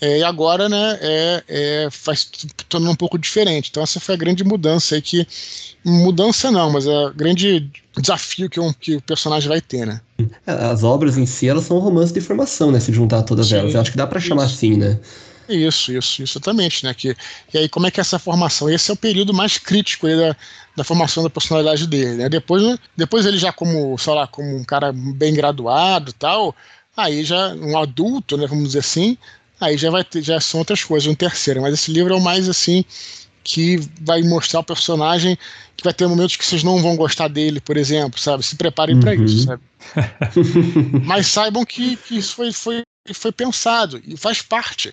[0.00, 2.30] É, e agora, né, é, é, faz
[2.68, 3.70] tornar um pouco diferente.
[3.70, 5.26] Então essa foi a grande mudança aí que
[5.84, 10.00] mudança não, mas é o grande desafio que, um, que o personagem vai ter, né?
[10.46, 12.78] É, as obras em si elas são um romance de formação, né?
[12.78, 15.00] Se juntar todas Sim, elas, eu acho que dá para chamar assim, né?
[15.48, 16.92] Isso, isso, exatamente, né?
[16.92, 17.16] Que,
[17.52, 18.68] e aí, como é que é essa formação?
[18.68, 20.36] Esse é o período mais crítico aí da,
[20.76, 22.28] da formação da personalidade dele, né?
[22.28, 26.54] Depois, depois ele já como, sei lá, como um cara bem graduado tal,
[26.96, 29.16] aí já um adulto, né, vamos dizer assim,
[29.60, 32.20] aí já vai ter, já são outras coisas, um terceiro, mas esse livro é o
[32.20, 32.84] mais assim
[33.44, 35.38] que vai mostrar o personagem
[35.76, 38.42] que vai ter momentos que vocês não vão gostar dele, por exemplo, sabe?
[38.42, 39.00] Se preparem uhum.
[39.00, 39.62] para isso, sabe?
[41.04, 42.82] mas saibam que, que isso foi, foi
[43.14, 44.92] foi pensado e faz parte.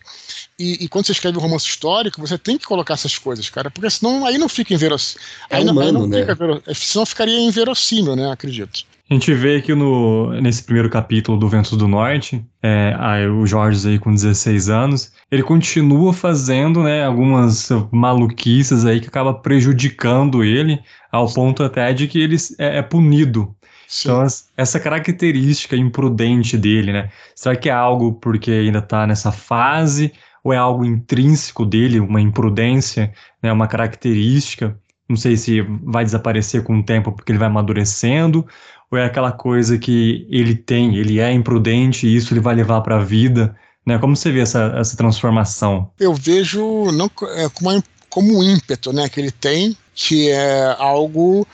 [0.57, 3.71] E, e, quando você escreve um romance histórico, você tem que colocar essas coisas, cara,
[3.71, 5.25] porque senão aí não fica inverossímil.
[5.49, 6.61] É aí, humano, não, aí não né?
[6.61, 8.31] fica senão ficaria inverossímil, né?
[8.31, 8.85] Acredito.
[9.09, 13.45] A gente vê que no, nesse primeiro capítulo do Ventos do Norte, é, aí o
[13.45, 20.43] Jorge aí com 16 anos, ele continua fazendo né, algumas maluquices aí que acaba prejudicando
[20.43, 23.53] ele, ao ponto até de que ele é, é punido
[23.93, 24.09] Sim.
[24.09, 24.25] Então,
[24.57, 27.11] essa característica imprudente dele, né?
[27.35, 30.11] Será que é algo porque ainda está nessa fase?
[30.43, 33.51] Ou é algo intrínseco dele, uma imprudência, né?
[33.51, 34.75] uma característica?
[35.07, 38.47] Não sei se vai desaparecer com o tempo porque ele vai amadurecendo,
[38.89, 42.81] ou é aquela coisa que ele tem, ele é imprudente e isso ele vai levar
[42.81, 43.99] para a vida, né?
[43.99, 45.91] Como você vê essa, essa transformação?
[45.99, 51.45] Eu vejo não é, como, como um ímpeto, né, que ele tem, que é algo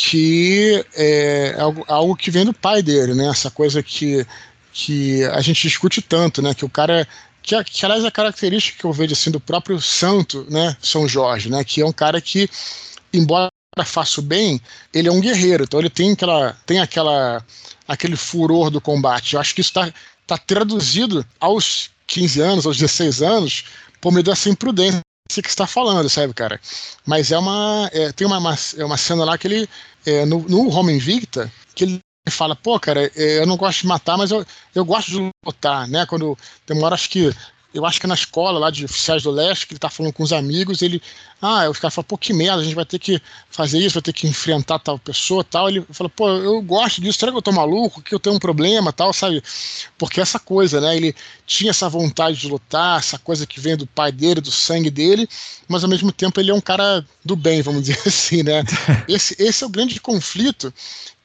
[0.00, 3.26] que é algo, algo que vem do pai dele, né?
[3.26, 4.24] Essa coisa que,
[4.72, 6.54] que a gente discute tanto, né?
[6.54, 7.06] Que o cara
[7.42, 11.08] que, que aliás é a característica que eu vejo assim do próprio santo, né, São
[11.08, 12.48] Jorge, né, que é um cara que
[13.12, 13.50] embora
[13.84, 14.60] faça o bem,
[14.94, 17.44] ele é um guerreiro, então ele tem aquela tem aquela
[17.86, 19.34] aquele furor do combate.
[19.34, 19.92] Eu acho que isso está
[20.28, 23.64] tá traduzido aos 15 anos, aos 16 anos,
[24.00, 26.58] por meio dessa imprudência que está falando, sabe, cara?
[27.04, 27.90] Mas é uma.
[27.92, 29.68] É, tem uma, uma, é uma cena lá que ele.
[30.06, 32.00] É, no, no Home Invicta, que ele
[32.30, 35.86] fala, pô, cara, é, eu não gosto de matar, mas eu, eu gosto de lutar,
[35.86, 36.06] né?
[36.06, 37.30] Quando tem acho que
[37.72, 40.12] eu acho que é na escola lá de oficiais do leste, que ele tá falando
[40.12, 41.02] com os amigos, ele,
[41.40, 44.02] ah, os caras falam, pô, que merda, a gente vai ter que fazer isso, vai
[44.02, 45.68] ter que enfrentar tal pessoa tal.
[45.68, 48.38] Ele fala, pô, eu gosto disso, será que eu tô maluco, que eu tenho um
[48.38, 49.42] problema tal, sabe?
[49.98, 51.14] Porque essa coisa, né, ele
[51.46, 55.28] tinha essa vontade de lutar, essa coisa que vem do pai dele, do sangue dele,
[55.68, 58.64] mas ao mesmo tempo ele é um cara do bem, vamos dizer assim, né?
[59.06, 60.72] Esse, esse é o grande conflito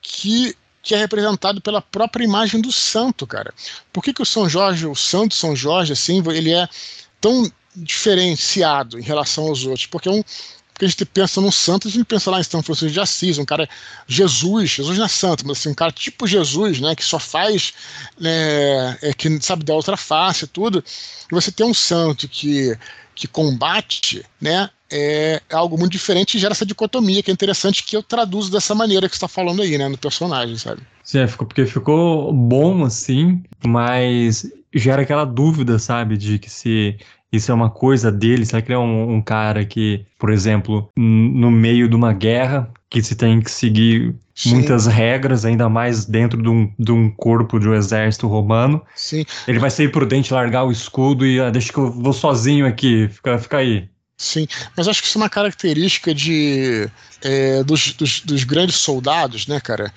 [0.02, 3.54] que que é representado pela própria imagem do santo, cara.
[3.92, 6.68] Por que, que o São Jorge, o santo São Jorge, assim, ele é
[7.22, 9.88] tão diferenciado em relação aos outros?
[9.88, 10.22] Porque é um,
[10.74, 13.38] porque a gente pensa num santo, a gente pensa lá em São Francisco de Assis,
[13.38, 13.70] um cara
[14.06, 17.74] Jesus, Jesus não é santo, mas assim, um cara tipo Jesus, né, que só faz,
[18.20, 20.84] né, é, que sabe dar outra face, tudo.
[21.32, 22.78] E você tem um santo que
[23.16, 27.98] que combate, né, é algo muito diferente e gera essa dicotomia que é interessante que
[27.98, 30.82] eu traduzo dessa maneira que você está falando aí, né, no personagem, sabe?
[31.04, 36.96] Sim, é, ficou, porque ficou bom assim, mas gera aquela dúvida, sabe, de que se
[37.32, 40.88] isso é uma coisa dele, será que ele é um, um cara que, por exemplo,
[40.96, 44.56] no meio de uma guerra, que se tem que seguir Sim.
[44.56, 48.84] muitas regras, ainda mais dentro de um, de um corpo de um exército romano.
[48.96, 49.26] Sim.
[49.48, 53.08] Ele vai ser imprudente largar o escudo e ah, deixa que eu vou sozinho aqui,
[53.10, 53.90] fica, fica aí.
[54.18, 54.48] Sim,
[54.78, 56.90] mas acho que isso é uma característica de,
[57.22, 59.94] é, dos, dos, dos, grandes soldados, né, cara?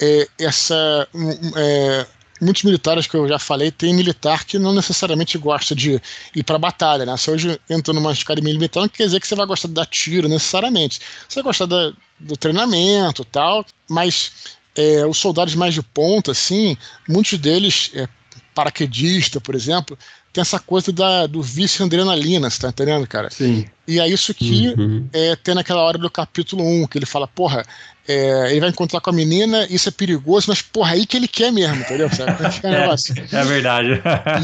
[0.00, 1.08] É, essa.
[1.56, 2.06] É,
[2.40, 6.00] muitos militares que eu já falei, tem militar que não necessariamente gosta de
[6.34, 7.16] ir para batalha, né?
[7.16, 9.86] Se hoje entra numa academia militar, não quer dizer que você vai gostar de dar
[9.86, 11.00] tiro necessariamente.
[11.28, 14.32] Você vai gostar da, do treinamento tal, mas
[14.74, 16.76] é, os soldados mais de ponta, assim,
[17.08, 18.08] muitos deles, é,
[18.54, 19.98] paraquedista, por exemplo,
[20.32, 23.30] tem essa coisa da, do vício adrenalina, você tá entendendo, cara?
[23.30, 23.66] Sim.
[23.86, 25.08] E é isso que uhum.
[25.12, 27.64] é, tem naquela hora do capítulo 1, que ele fala, porra,
[28.06, 31.26] é, ele vai encontrar com a menina, isso é perigoso, mas porra, aí que ele
[31.26, 32.08] quer mesmo, entendeu?
[32.08, 34.02] É, é, verdade.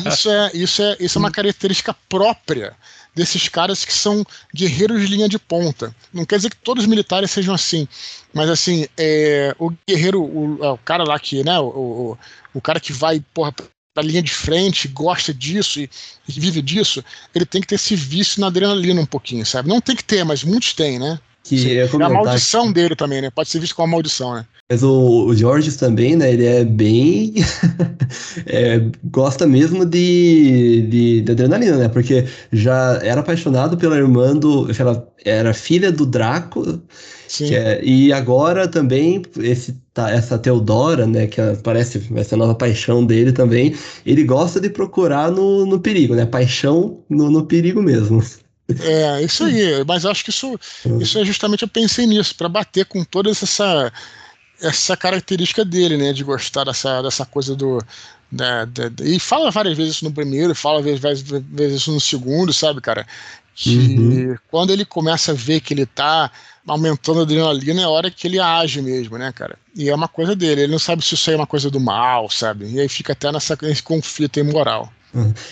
[0.08, 2.74] Isso é, isso, é, isso é uma característica própria
[3.14, 4.24] desses caras que são
[4.54, 5.94] guerreiros de linha de ponta.
[6.12, 7.88] Não quer dizer que todos os militares sejam assim,
[8.34, 12.18] mas assim, é, o guerreiro, o, o, cara lá que, né, o, o,
[12.54, 13.54] o cara que vai, porra,
[13.96, 15.88] da linha de frente, gosta disso e,
[16.28, 17.02] e, vive disso,
[17.34, 19.70] ele tem que ter esse vício na adrenalina um pouquinho, sabe?
[19.70, 21.18] Não tem que ter, mas muitos têm, né?
[21.42, 22.74] Que é a maldição que...
[22.74, 23.30] dele também, né?
[23.30, 24.44] Pode ser visto como uma maldição, né?
[24.68, 26.32] Mas o, o Georges também, né?
[26.32, 27.34] Ele é bem.
[28.46, 31.88] é, gosta mesmo de, de, de, adrenalina, né?
[31.88, 34.68] Porque já era apaixonado pela irmã do.
[34.76, 36.82] Ela era filha do Draco.
[37.40, 41.28] É, e agora também, esse, tá, essa Teodora, né?
[41.28, 43.72] Que parece vai ser a nova paixão dele também.
[44.04, 46.26] Ele gosta de procurar no, no perigo, né?
[46.26, 48.20] Paixão no, no perigo mesmo.
[48.80, 50.58] É, isso aí, mas acho que isso,
[51.00, 53.92] isso é justamente, eu pensei nisso, para bater com toda essa,
[54.60, 57.78] essa característica dele, né, de gostar dessa, dessa coisa do.
[58.30, 62.52] Da, da, e fala várias vezes isso no primeiro, fala várias vezes isso no segundo,
[62.52, 63.06] sabe, cara?
[63.54, 64.36] Que uhum.
[64.50, 66.30] quando ele começa a ver que ele tá
[66.66, 69.56] aumentando a adrenalina, é hora que ele age mesmo, né, cara?
[69.74, 71.78] E é uma coisa dele, ele não sabe se isso aí é uma coisa do
[71.78, 72.66] mal, sabe?
[72.66, 74.92] E aí fica até nessa, nesse conflito imoral.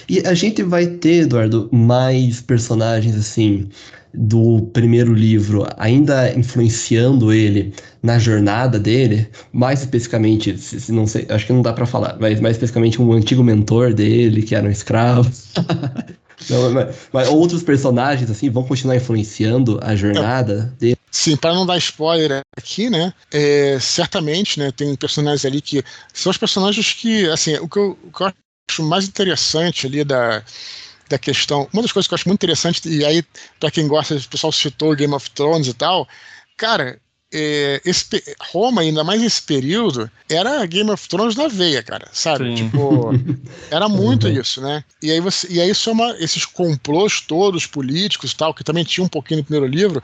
[0.09, 3.71] E a gente vai ter, Eduardo, mais personagens assim
[4.15, 11.47] do primeiro livro ainda influenciando ele na jornada dele, mais especificamente, se, não sei, acho
[11.47, 14.71] que não dá para falar, mas mais especificamente um antigo mentor dele que era um
[14.71, 15.31] escravo.
[16.49, 20.81] não, mas, mas, outros personagens assim vão continuar influenciando a jornada é.
[20.81, 20.99] dele.
[21.11, 23.13] Sim, para não dar spoiler aqui, né?
[23.33, 24.71] É, certamente, né?
[24.71, 28.33] Tem personagens ali que são os personagens que, assim, o que eu, o que eu
[28.71, 30.43] acho mais interessante ali da,
[31.09, 31.69] da questão.
[31.73, 33.23] Uma das coisas que eu acho muito interessante, e aí,
[33.59, 36.09] para quem gosta, o pessoal citou Game of Thrones e tal,
[36.57, 36.99] cara,
[37.33, 38.07] é, esse,
[38.53, 42.57] Roma, ainda mais nesse período, era Game of Thrones na veia, cara, sabe?
[42.57, 42.65] Sim.
[42.65, 43.11] Tipo,
[43.71, 44.41] era muito uhum.
[44.41, 44.85] isso, né?
[45.03, 49.05] E aí, você, e aí soma esses complôs todos políticos e tal, que também tinha
[49.05, 50.03] um pouquinho no primeiro livro,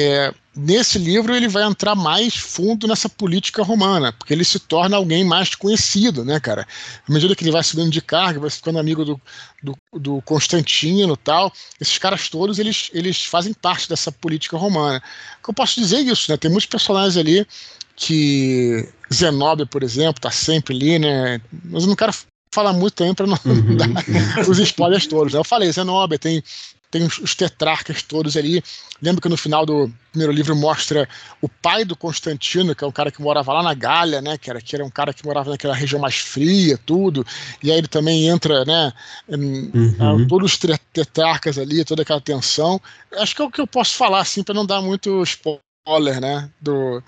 [0.00, 4.96] é, nesse livro ele vai entrar mais fundo nessa política romana, porque ele se torna
[4.96, 6.66] alguém mais conhecido, né, cara?
[7.08, 9.20] À medida que ele vai subindo de carga, vai ficando amigo do,
[9.62, 15.02] do, do Constantino e tal, esses caras todos, eles, eles fazem parte dessa política romana.
[15.42, 16.36] Que eu posso dizer é isso, né?
[16.36, 17.46] Tem muitos personagens ali
[17.94, 21.40] que Zenobia, por exemplo, tá sempre ali, né?
[21.64, 22.14] Mas eu não quero
[22.52, 23.76] falar muito também para não uhum.
[23.76, 25.34] dar os spoilers todos.
[25.34, 25.38] Né?
[25.38, 26.42] Eu falei, Zenobia, tem
[26.90, 28.62] tem os, os, tetrarcas todos ali.
[29.00, 31.08] Lembro que no final do primeiro livro mostra
[31.40, 34.36] o pai do Constantino, que é um cara que morava lá na Gália, né?
[34.36, 37.24] Que era, que era um cara que morava naquela região mais fria, tudo.
[37.62, 38.92] E aí ele também entra, né?
[39.28, 40.26] Em, uhum.
[40.26, 40.58] todos os
[40.92, 42.80] tetrarcas ali, toda aquela tensão.
[43.16, 46.50] Acho que é o que eu posso falar, assim, para não dar muito spoiler, né?
[46.60, 47.02] Do,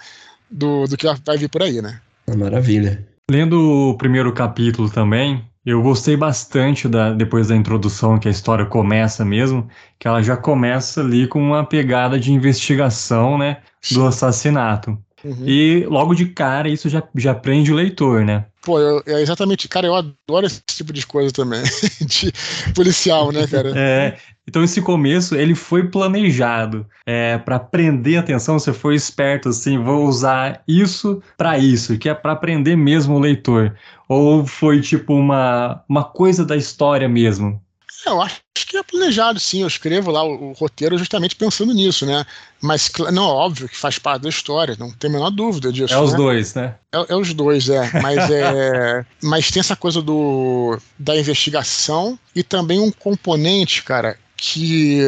[0.49, 2.01] do, do que vai vir por aí, né?
[2.37, 3.05] Maravilha.
[3.31, 8.67] Lendo o primeiro capítulo também, eu gostei bastante da, depois da introdução que a história
[8.67, 13.59] começa mesmo, que ela já começa ali com uma pegada de investigação, né,
[13.93, 14.99] do assassinato.
[15.25, 15.47] Uhum.
[15.47, 18.47] E logo de cara isso já, já prende o leitor, né?
[18.63, 21.63] Pô, eu, é exatamente, cara, eu adoro esse tipo de coisa também,
[22.07, 22.33] de
[22.75, 23.73] policial, né, cara?
[23.77, 28.59] É, então esse começo ele foi planejado é, para prender atenção.
[28.59, 33.21] Você foi esperto assim, vou usar isso para isso, que é para prender mesmo o
[33.21, 33.77] leitor.
[34.09, 37.61] Ou foi tipo uma, uma coisa da história mesmo?
[38.05, 39.63] É, eu acho que é planejado, sim.
[39.63, 42.25] Eu escrevo lá o, o, roteiro justamente pensando nisso, né?
[42.61, 45.93] Mas, não, óbvio que faz parte da história, não tem a menor dúvida disso.
[45.93, 46.03] É né?
[46.03, 46.75] os dois, né?
[46.93, 47.91] É, é, os dois, é.
[48.01, 49.05] Mas, é.
[49.23, 55.01] mas tem essa coisa do, da investigação e também um componente, cara, que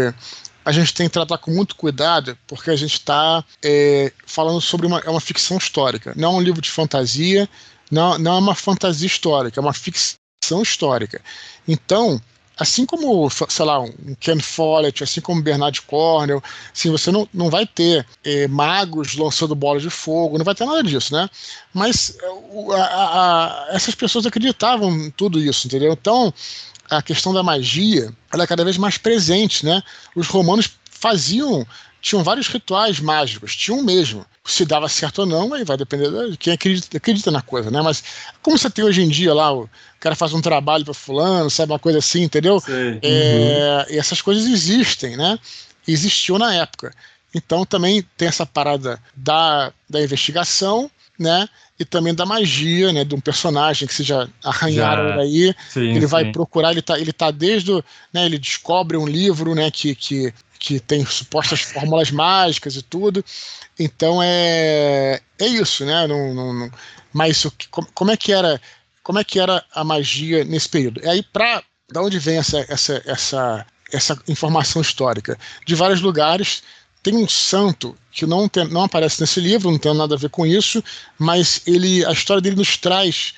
[0.64, 4.86] a gente tem que tratar com muito cuidado, porque a gente está é, falando sobre
[4.86, 6.14] uma, é uma ficção histórica.
[6.16, 7.49] Não é um livro de fantasia,
[7.90, 11.20] não, não é uma fantasia histórica, é uma ficção histórica.
[11.68, 12.20] Então,
[12.57, 16.42] assim como, sei lá, um Ken Follett, assim como Bernard Cornell,
[16.72, 20.64] assim, você não, não vai ter é, magos lançando bolas de fogo, não vai ter
[20.64, 21.28] nada disso, né?
[21.72, 22.16] Mas
[22.72, 25.92] a, a, a, essas pessoas acreditavam em tudo isso, entendeu?
[25.92, 26.32] Então,
[26.90, 29.82] a questão da magia ela é cada vez mais presente, né?
[30.14, 31.66] Os romanos faziam
[32.05, 34.26] tinham vários rituais mágicos, tinham mesmo.
[34.44, 37.80] Se dava certo ou não, aí vai depender de quem acredita, acredita na coisa, né?
[37.80, 38.05] Mas
[38.42, 39.66] como você tem hoje em dia lá, o
[39.98, 42.62] cara faz um trabalho para fulano, sabe, uma coisa assim, entendeu?
[42.68, 43.94] É, uhum.
[43.94, 45.38] E essas coisas existem, né?
[45.88, 46.92] Existiam na época.
[47.34, 51.48] Então também tem essa parada da, da investigação, né?
[51.80, 53.02] E também da magia, né?
[53.02, 55.55] De um personagem que seja arranharam aí.
[55.70, 56.07] Sim, ele sim.
[56.07, 57.82] vai procurar, ele tá, ele tá desde o,
[58.12, 58.26] né?
[58.26, 59.70] Ele descobre um livro, né?
[59.70, 60.34] Que, que,
[60.64, 63.22] que tem supostas fórmulas mágicas e tudo.
[63.78, 66.06] Então é, é isso, né?
[66.06, 66.70] Não, não, não,
[67.12, 67.52] mas isso,
[67.92, 68.58] como é que era
[69.02, 71.02] como é que era a magia nesse período?
[71.04, 71.62] E aí para
[71.92, 75.38] da onde vem essa, essa, essa, essa informação histórica?
[75.66, 76.62] De vários lugares
[77.02, 80.30] tem um santo que não, tem, não aparece nesse livro, não tem nada a ver
[80.30, 80.82] com isso,
[81.18, 83.34] mas ele, a história dele nos traz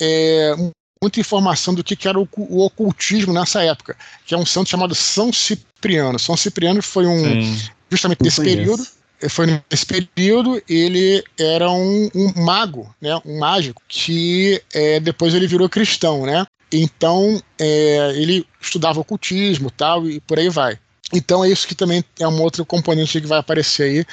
[0.00, 0.54] é,
[1.02, 3.96] muita informação do que, que era o, o, ocultismo nessa época,
[4.26, 6.18] que é um santo chamado São Cipriano.
[6.18, 7.70] São Cipriano foi um, Sim.
[7.90, 8.86] justamente nesse período,
[9.30, 15.46] foi nesse período ele era um, um mago, né, um mágico que é, depois ele
[15.46, 16.46] virou cristão, né?
[16.70, 20.78] Então é, ele estudava ocultismo, tal e por aí vai.
[21.14, 24.06] Então é isso que também é um outro componente que vai aparecer aí,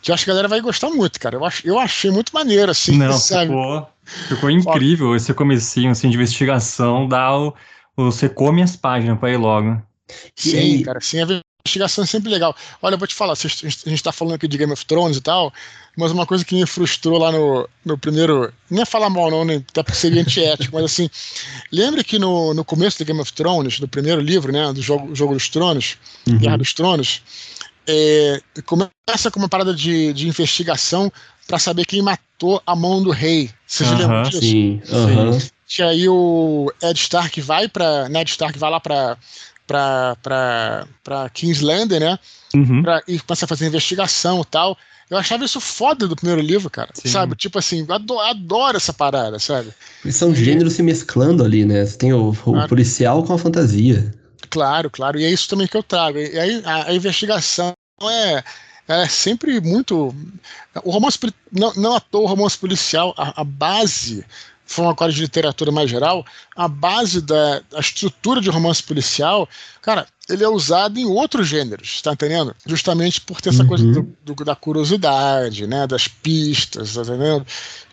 [0.00, 1.34] que eu acho que a galera vai gostar muito, cara.
[1.34, 3.48] Eu, ach, eu achei muito maneiro, assim, Não, sabe?
[3.48, 3.88] Ficou,
[4.28, 7.54] ficou incrível esse comecinho, assim, de investigação, dá o,
[7.96, 9.80] você come as páginas para ir logo.
[10.34, 12.56] Sim, cara, sim, a investigação é sempre legal.
[12.80, 15.20] Olha, eu vou te falar, a gente tá falando aqui de Game of Thrones e
[15.20, 15.52] tal,
[15.96, 18.52] mas uma coisa que me frustrou lá no, no primeiro.
[18.70, 19.62] Nem é falar mal, não, né?
[19.68, 21.10] até porque seria antiético, mas assim.
[21.70, 24.72] Lembra que no, no começo do Game of Thrones, do primeiro livro, né?
[24.72, 26.38] Do jogo, jogo dos Tronos, uhum.
[26.38, 27.20] Guerra dos Tronos,
[27.88, 31.10] é, começa com uma parada de, de investigação
[31.46, 33.50] para saber quem matou a mão do rei.
[33.66, 34.40] Vocês uhum, lembram disso?
[34.40, 34.82] Sim.
[34.92, 35.38] Uhum.
[35.66, 39.16] Que aí o Ed Stark vai para Ned Stark vai lá para
[39.66, 42.18] para Kingslander, né?
[42.54, 42.82] Uhum.
[42.82, 44.76] Pra, e começa a fazer investigação e tal.
[45.10, 46.90] Eu achava isso foda do primeiro livro, cara.
[46.92, 47.08] Sim.
[47.08, 47.34] Sabe?
[47.34, 49.72] Tipo assim, adoro, adoro essa parada, sabe?
[50.10, 51.84] São gêneros se mesclando ali, né?
[51.84, 54.12] Você tem o, o policial com a fantasia.
[54.50, 55.18] Claro, claro.
[55.18, 56.18] E é isso também que eu trago.
[56.18, 57.72] E aí a, a investigação
[58.02, 58.44] é,
[58.88, 60.14] é sempre muito.
[60.84, 61.18] O romance.
[61.52, 64.24] Não, não à toa o romance policial, a, a base
[64.68, 66.24] falando agora de literatura mais geral,
[66.54, 69.48] a base da a estrutura de romance policial,
[69.80, 72.54] cara, ele é usado em outros gêneros, tá entendendo?
[72.66, 73.68] Justamente por ter essa Uhum.
[73.68, 75.86] coisa do- do- da curiosidade, né?
[75.86, 77.46] Das pistas, tá entendendo?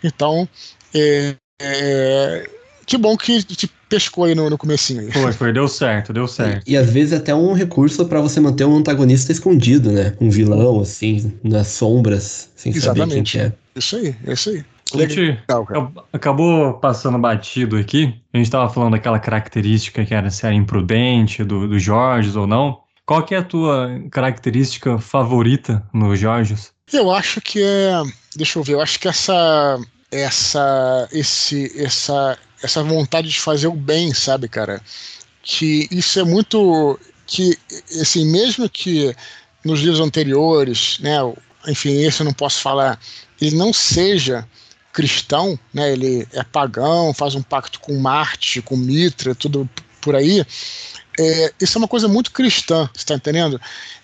[0.03, 0.47] Então,
[0.93, 2.49] é, é,
[2.85, 5.01] que bom que te pescou aí no, no comecinho.
[5.01, 5.11] Aí.
[5.11, 6.63] Foi, foi, deu certo, deu certo.
[6.67, 10.13] E às vezes até um recurso pra você manter um antagonista escondido, né?
[10.19, 13.31] Um vilão, assim, nas sombras, sem saber quem Exatamente.
[13.31, 13.53] que é.
[13.75, 14.65] Isso aí, é isso aí.
[14.93, 18.13] A gente Legal, acabou passando batido aqui.
[18.31, 22.45] A gente estava falando daquela característica que era se era imprudente do, do Jorge ou
[22.45, 22.79] não.
[23.05, 26.71] Qual que é a tua característica favorita no Jorges?
[26.91, 28.01] Eu acho que é.
[28.35, 29.79] Deixa eu ver, eu acho que essa.
[30.11, 31.07] Essa.
[31.11, 31.71] Esse.
[31.81, 32.37] Essa.
[32.63, 34.81] Essa vontade de fazer o bem, sabe, cara?
[35.41, 36.99] Que isso é muito.
[37.27, 37.57] Que,
[38.01, 39.15] assim, mesmo que
[39.63, 41.17] nos livros anteriores, né?
[41.67, 42.99] Enfim, esse eu não posso falar,
[43.41, 44.47] ele não seja
[44.93, 45.91] cristão, né?
[45.91, 50.45] Ele é pagão, faz um pacto com Marte, com Mitra, tudo por aí.
[51.19, 53.59] É, isso é uma coisa muito cristã, você tá entendendo?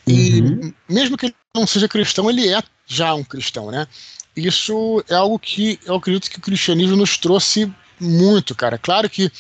[0.08, 0.74] E Uhum.
[0.90, 3.88] mesmo que ele não seja cristão, ele é já um cristão, né?
[4.36, 7.72] Isso é algo que eu acredito que o cristianismo nos trouxe
[8.02, 8.78] muito, cara.
[8.78, 9.32] Claro que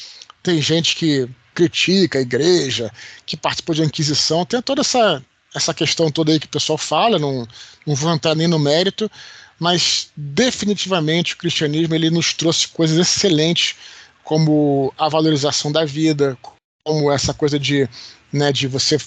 [0.43, 2.91] tem gente que critica a igreja,
[3.25, 5.21] que participou de Inquisição, tem toda essa,
[5.53, 7.47] essa questão toda aí que o pessoal fala, não,
[7.85, 9.11] não vou entrar nem no mérito,
[9.59, 13.75] mas definitivamente o cristianismo ele nos trouxe coisas excelentes,
[14.23, 16.37] como a valorização da vida,
[16.83, 17.87] como essa coisa de,
[18.31, 18.97] né, de você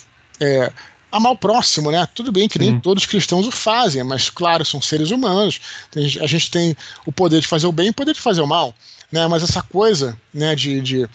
[0.41, 0.71] é,
[1.11, 2.07] amar o próximo, né?
[2.13, 5.61] Tudo bem que nem todos os cristãos o fazem, mas claro, são seres humanos.
[5.91, 6.77] Tem- a gente tem
[7.07, 8.75] o poder de fazer o bem e o poder de fazer o mal,
[9.11, 9.27] né?
[9.27, 11.09] Mas essa coisa, né, de, de,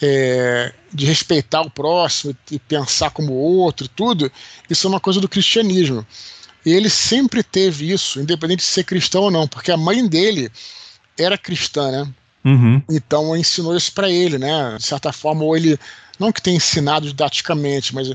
[0.00, 4.30] é, de respeitar o próximo e pensar como o outro, tudo,
[4.68, 6.06] isso é uma coisa do cristianismo.
[6.64, 10.50] E ele sempre teve isso, independente de ser cristão ou não, porque a mãe dele
[11.18, 12.14] era cristã, né?
[12.44, 12.82] Uhum.
[12.90, 14.76] Então ensinou isso para ele, né?
[14.76, 15.78] De certa forma, ou ele
[16.18, 18.10] não que tenha ensinado didaticamente, mas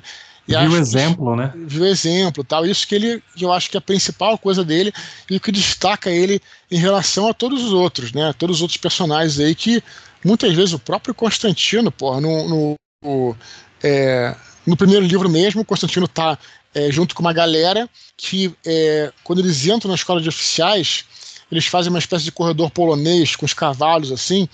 [0.49, 1.53] e Viu o exemplo, né?
[1.55, 2.65] viu exemplo, tal.
[2.65, 4.91] Isso que ele, eu acho que é a principal coisa dele
[5.29, 6.41] e o que destaca ele
[6.71, 8.33] em relação a todos os outros, né?
[8.35, 9.83] Todos os outros personagens aí que
[10.25, 13.35] muitas vezes o próprio Constantino, porra, no, no, no,
[13.83, 14.35] é,
[14.65, 16.35] no primeiro livro mesmo, o Constantino tá
[16.73, 17.87] é, junto com uma galera
[18.17, 21.05] que é, quando eles entram na escola de oficiais,
[21.51, 24.49] eles fazem uma espécie de corredor polonês com os cavalos assim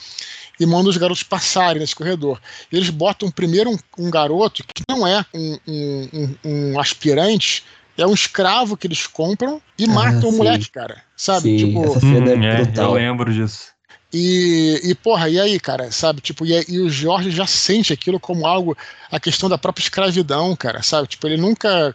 [0.60, 2.40] e mandam os garotos passarem nesse corredor.
[2.72, 6.36] Eles botam primeiro um, um garoto que não é um, um- um-
[6.74, 7.64] um aspirante,
[7.98, 10.38] é um escravo que eles compram e Ah, matam o sim.
[10.38, 11.02] moleque, cara.
[11.16, 11.50] Sabe?
[11.50, 12.94] Sim, tipo, essa cena Uhum, é é, eu brutal.
[12.94, 13.74] lembro disso.
[14.14, 16.22] e, e, porra, e aí, cara, sabe?
[16.22, 18.78] Tipo, e, e o Jorge já sente aquilo como algo,
[19.12, 21.08] a questão da própria escravidão, cara, sabe?
[21.08, 21.94] Tipo, ele nunca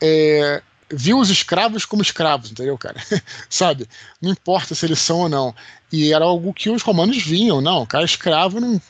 [0.00, 2.96] é, viu os escravos como escravos, entendeu, cara?
[3.48, 3.86] sabe?
[4.20, 5.54] Não importa se eles são ou não.
[5.92, 8.80] E era algo que os romanos viam, não, cara escravo não.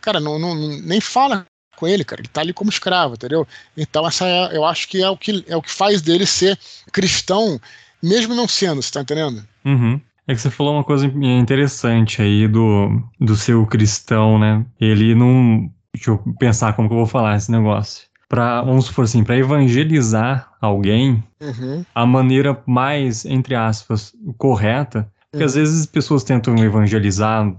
[0.00, 1.46] Cara, não, não, nem fala
[1.76, 2.20] com ele, cara.
[2.20, 3.46] Ele tá ali como escravo, entendeu?
[3.76, 6.58] Então, essa é, eu acho que é o que, é o que faz dele ser
[6.92, 7.60] cristão,
[8.02, 9.42] mesmo não sendo, você tá entendendo?
[9.64, 10.00] Uhum.
[10.26, 14.64] É que você falou uma coisa interessante aí do, do seu cristão, né?
[14.80, 15.68] Ele não.
[15.92, 18.09] Deixa eu pensar como que eu vou falar esse negócio.
[18.30, 21.84] Pra, vamos supor assim, para evangelizar alguém, Uhum.
[21.92, 27.52] a maneira mais, entre aspas, correta, porque às vezes as pessoas tentam evangelizar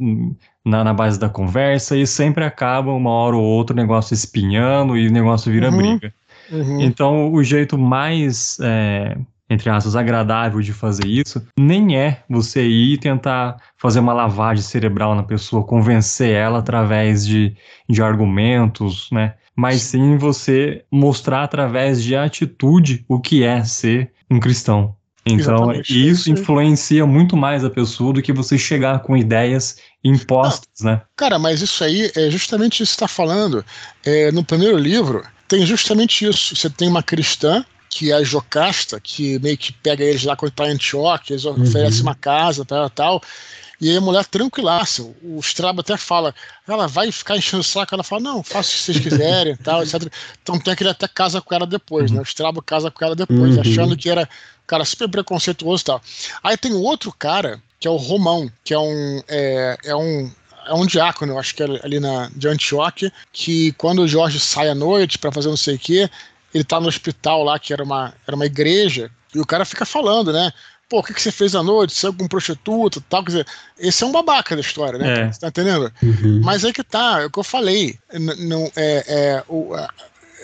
[0.66, 4.96] na, na base da conversa e sempre acaba uma hora ou outra o negócio espinhando
[4.98, 5.78] e o negócio vira Uhum.
[5.78, 6.14] briga.
[6.50, 6.82] Uhum.
[6.82, 9.18] Então, o jeito mais, é,
[9.50, 15.16] entre aspas, agradável de fazer isso nem é você ir tentar fazer uma lavagem cerebral
[15.16, 17.56] na pessoa, convencer ela através de,
[17.90, 19.34] de argumentos, né?
[19.56, 24.95] Mas sim você mostrar através de atitude o que é ser um cristão.
[25.26, 30.82] Então, Exatamente, isso influencia muito mais a pessoa do que você chegar com ideias impostas,
[30.82, 31.02] né?
[31.16, 33.64] Cara, mas isso aí é justamente isso que você está falando.
[34.04, 36.56] É, no primeiro livro, tem justamente isso.
[36.56, 40.54] Você tem uma cristã, que é a Jocasta, que meio que pega eles lá quando
[40.62, 43.22] em Antioquia, eles oferecem uma casa, tal, tal.
[43.82, 45.02] E aí a mulher tranquilaça.
[45.24, 46.34] O Strabo até fala,
[46.68, 49.82] ela vai ficar enchendo o saco, ela fala, não, faça o que vocês quiserem, tal,
[49.82, 50.04] etc.
[50.42, 52.20] Então tem que ele até casa com ela depois, né?
[52.20, 53.62] O Strabo casa com ela depois, Uhum.
[53.62, 54.30] achando que era
[54.68, 56.02] cara super preconceituoso e tal.
[56.44, 60.32] Aí tem outro cara, que é o Romão, que é um, é, é um
[60.68, 64.40] é um diácono, eu acho que é ali na, de Antioquia, que quando o Jorge
[64.40, 66.08] sai à noite para fazer não sei o quê,
[66.54, 69.86] ele tá no hospital lá, que era uma, era uma igreja, e o cara fica
[69.86, 70.52] falando, né?
[70.92, 71.94] Pô, o que, que você fez à noite?
[71.94, 73.24] Saiu com prostituta e tal?
[73.24, 73.48] Quer dizer,
[73.80, 75.22] esse é um babaca da história, né?
[75.22, 75.32] É.
[75.32, 75.89] Você tá entendendo?
[76.04, 76.42] Uhum.
[76.44, 77.98] Mas é que tá, é o que eu falei.
[78.38, 79.74] Não é, é, o,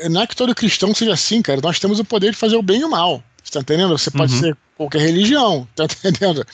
[0.09, 1.59] não é que todo cristão seja assim, cara.
[1.61, 3.21] Nós temos o poder de fazer o bem e o mal.
[3.43, 3.97] Você tá entendendo?
[3.97, 4.39] Você pode Uhum.
[4.39, 6.45] ser qualquer religião, tá entendendo?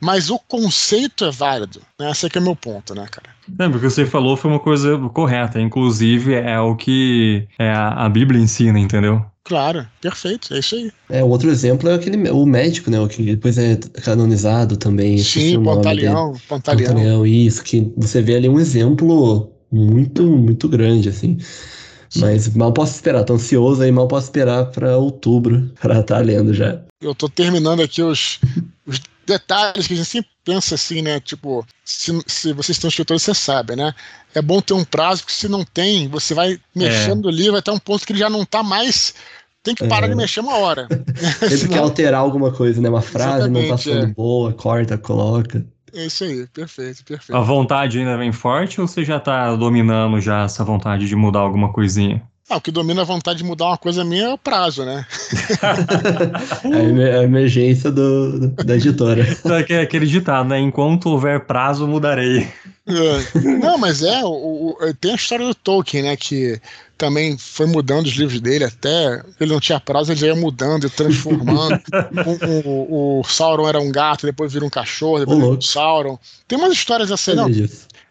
[0.00, 2.10] Mas o conceito é válido, né?
[2.10, 3.28] Esse é, é o meu ponto, né, cara?
[3.58, 8.08] Não, porque você falou foi uma coisa correta, inclusive é o que é a, a
[8.08, 9.24] Bíblia ensina, entendeu?
[9.44, 10.92] Claro, perfeito, é isso aí.
[11.08, 15.16] É, o outro exemplo é aquele, o médico, né, o que depois é canonizado também.
[15.16, 16.88] Sim, Pantaleão, Pantaleão.
[16.88, 21.38] Pantaleão, isso, que você vê ali um exemplo muito, muito grande, assim.
[22.16, 26.22] Mas mal posso esperar, tô ansioso aí, mal posso esperar para outubro para estar tá
[26.22, 26.80] lendo já.
[27.00, 28.40] Eu tô terminando aqui os,
[28.84, 31.20] os detalhes que a gente sempre pensa assim, né?
[31.20, 33.94] Tipo, se, se vocês estão escritores, você sabe, né?
[34.34, 37.32] É bom ter um prazo, porque se não tem, você vai mexendo é.
[37.32, 39.14] ali, vai estar um ponto que ele já não tá mais.
[39.62, 40.10] Tem que parar é.
[40.10, 40.88] de mexer uma hora.
[41.38, 41.72] Sempre Senão...
[41.72, 42.88] quer alterar alguma coisa, né?
[42.88, 44.06] Uma frase Exatamente, não tá sendo é.
[44.06, 45.64] boa, corta, coloca.
[45.94, 47.36] É isso aí, perfeito, perfeito.
[47.36, 51.40] A vontade ainda vem forte ou você já tá dominando já essa vontade de mudar
[51.40, 52.22] alguma coisinha?
[52.50, 55.06] Ah, o que domina a vontade de mudar uma coisa minha é o prazo, né?
[56.64, 59.26] a emergência do, da editora.
[59.68, 60.58] É aquele ditado, né?
[60.58, 62.48] Enquanto houver prazo, mudarei.
[62.86, 63.38] É.
[63.58, 66.16] Não, mas é, o, o, tem a história do Tolkien, né?
[66.16, 66.58] Que
[66.96, 69.22] também foi mudando os livros dele até.
[69.38, 71.80] Ele não tinha prazo, ele já ia mudando e transformando.
[72.26, 76.18] o, o, o, Sauron era um gato, depois vira um cachorro, depois vira um Sauron.
[76.46, 77.48] Tem umas histórias assim, não.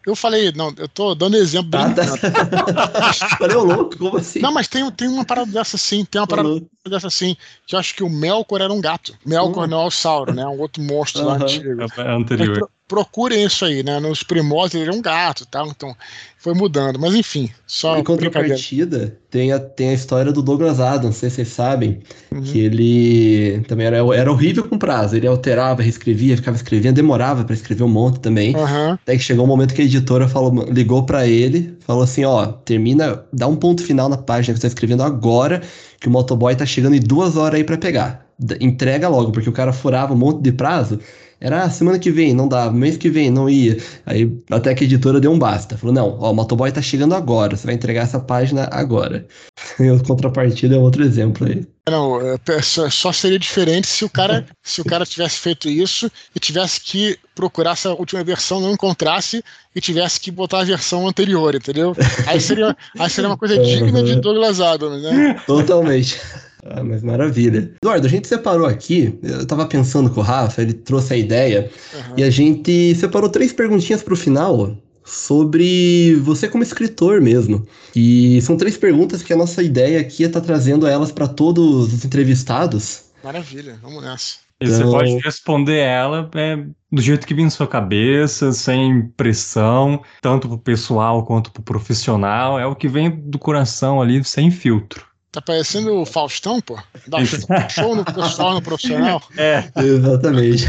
[0.08, 2.02] Eu falei, não, eu tô dando exemplo ah, tá.
[3.36, 4.38] Falei, louco, como assim?
[4.38, 7.36] Não, mas tem, tem uma parada dessa sim, tem uma parada dessa sim,
[7.66, 9.14] que eu acho que o Melkor era um gato.
[9.24, 9.70] Melkor uhum.
[9.70, 10.46] não é o Sauro, né?
[10.46, 11.28] Um outro monstro uhum.
[11.28, 11.82] lá antigo.
[11.96, 14.00] É anterior procurem isso aí, né?
[14.00, 15.94] Nos primórdios ele era um gato tal, então
[16.38, 16.98] foi mudando.
[16.98, 17.98] Mas enfim, só.
[17.98, 22.00] Em contrapartida, tem a, tem a história do Douglas Adams, não sei se vocês sabem,
[22.32, 22.42] uhum.
[22.42, 25.14] que ele também era, era horrível com prazo.
[25.14, 28.56] Ele alterava, reescrevia, ficava escrevendo, demorava para escrever um monte também.
[28.56, 28.92] Uhum.
[28.92, 32.46] Até que chegou um momento que a editora falou, ligou para ele, falou assim: ó,
[32.46, 35.62] termina, dá um ponto final na página que você tá escrevendo agora,
[35.98, 38.26] que o motoboy tá chegando em duas horas aí para pegar.
[38.60, 41.00] Entrega logo, porque o cara furava um monte de prazo.
[41.40, 43.78] Era ah, semana que vem, não dava, mês que vem, não ia.
[44.04, 45.78] Aí até que a editora deu um basta.
[45.78, 49.26] Falou: não, ó, o motoboy tá chegando agora, você vai entregar essa página agora.
[49.80, 51.64] E a contrapartida é outro exemplo aí.
[51.88, 56.40] Não, é, só seria diferente se o cara se o cara tivesse feito isso e
[56.40, 59.42] tivesse que procurar essa última versão, não encontrasse
[59.74, 61.94] e tivesse que botar a versão anterior, entendeu?
[62.26, 65.40] Aí seria, aí seria uma coisa digna de Douglas Adams, né?
[65.46, 66.20] Totalmente.
[66.64, 67.72] Ah, mas maravilha.
[67.82, 71.70] Eduardo, a gente separou aqui, eu tava pensando com o Rafa, ele trouxe a ideia,
[71.94, 72.14] uhum.
[72.16, 77.66] e a gente separou três perguntinhas pro final sobre você como escritor mesmo.
[77.96, 81.26] E são três perguntas que a nossa ideia aqui é estar tá trazendo elas para
[81.26, 83.04] todos os entrevistados.
[83.24, 84.48] Maravilha, vamos nessa.
[84.60, 84.92] E você então...
[84.92, 86.56] pode responder ela é,
[86.90, 92.58] do jeito que vem na sua cabeça, sem pressão, tanto pro pessoal quanto pro profissional.
[92.58, 95.06] É o que vem do coração ali, sem filtro.
[95.38, 96.76] Tá parecendo o Faustão, pô?
[97.06, 97.24] Dá
[97.68, 99.22] show no pessoal no profissional.
[99.38, 100.64] É, exatamente.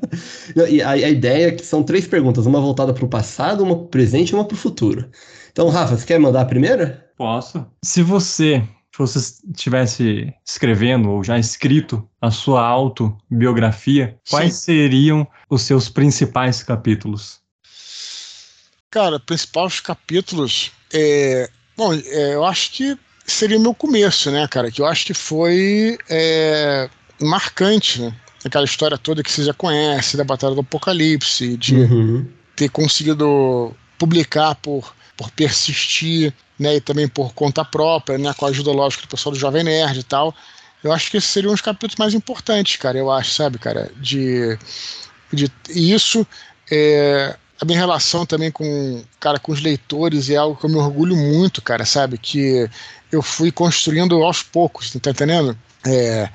[0.70, 3.74] e a, a, ideia é que são três perguntas, uma voltada para o passado, uma
[3.74, 5.10] para o presente e uma para o futuro.
[5.52, 7.06] Então, Rafa, você quer mandar a primeira?
[7.18, 7.66] Posso.
[7.84, 14.30] Se você fosse estivesse escrevendo ou já escrito a sua autobiografia, Sim.
[14.30, 17.40] quais seriam os seus principais capítulos?
[18.90, 20.72] Cara, principais capítulos.
[20.90, 24.70] É, bom, é, eu acho que seria o meu começo, né, cara?
[24.70, 26.88] Que eu acho que foi é,
[27.20, 28.14] marcante, né?
[28.44, 32.26] Aquela história toda que você já conhece, da Batalha do Apocalipse, de uhum.
[32.54, 36.76] ter conseguido publicar por, por persistir, né?
[36.76, 38.32] E também por conta própria, né?
[38.34, 40.34] Com a ajuda, lógica do pessoal do Jovem Nerd e tal.
[40.84, 42.96] Eu acho que esses seriam os capítulos mais importantes, cara.
[42.96, 43.90] Eu acho, sabe, cara?
[43.96, 44.56] De,
[45.32, 46.24] de isso.
[46.70, 50.76] É, a minha relação também com, cara, com os leitores é algo que eu me
[50.76, 52.18] orgulho muito, cara, sabe?
[52.18, 52.68] Que
[53.10, 55.56] eu fui construindo aos poucos, tá entendendo?
[55.84, 56.28] É,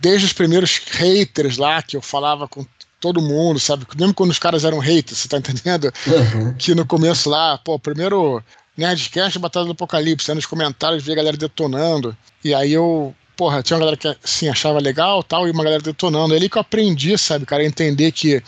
[0.00, 2.66] desde os primeiros haters lá, que eu falava com
[3.00, 3.86] todo mundo, sabe?
[3.96, 5.92] Mesmo quando os caras eram haters, você tá entendendo?
[6.06, 6.54] Uhum.
[6.54, 8.42] Que no começo lá, pô, primeiro
[8.76, 13.62] Nerdcast Batalha do Apocalipse, aí nos comentários via a galera detonando, e aí eu, porra,
[13.62, 16.34] tinha uma galera que assim, achava legal tal, e uma galera detonando.
[16.34, 18.42] É ali que eu aprendi, sabe, cara, a entender que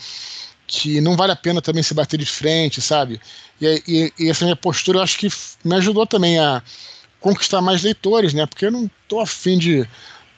[0.71, 3.19] que não vale a pena também se bater de frente, sabe?
[3.59, 5.27] E, e, e essa minha postura eu acho que
[5.65, 6.63] me ajudou também a
[7.19, 8.45] conquistar mais leitores, né?
[8.45, 9.85] Porque eu não tô afim de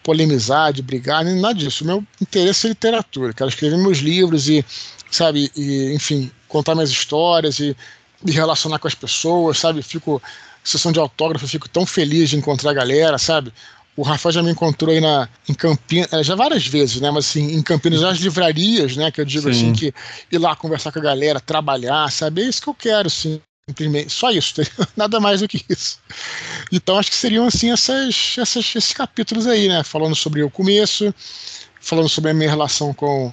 [0.04, 1.84] polemizar, de brigar, nem nada disso.
[1.84, 3.32] O meu interesse é literatura.
[3.32, 4.66] Quero escrever meus livros e,
[5.12, 7.78] sabe, e, enfim, contar minhas histórias e
[8.24, 9.84] me relacionar com as pessoas, sabe?
[9.84, 10.20] Fico,
[10.64, 13.54] sessão de autógrafo, fico tão feliz de encontrar a galera, sabe?
[13.96, 17.12] O Rafa já me encontrou aí na, em Campinas, é, já várias vezes, né?
[17.12, 19.12] Mas assim, em Campinas, nas livrarias, né?
[19.12, 19.72] Que eu digo Sim.
[19.72, 19.94] assim, que
[20.32, 22.42] ir lá conversar com a galera, trabalhar, sabe?
[22.42, 23.40] É isso que eu quero, sim.
[24.10, 24.56] Só isso,
[24.98, 26.00] nada mais do que isso.
[26.72, 29.84] Então acho que seriam assim essas, essas, esses capítulos aí, né?
[29.84, 31.14] Falando sobre o começo,
[31.80, 33.32] falando sobre a minha relação com,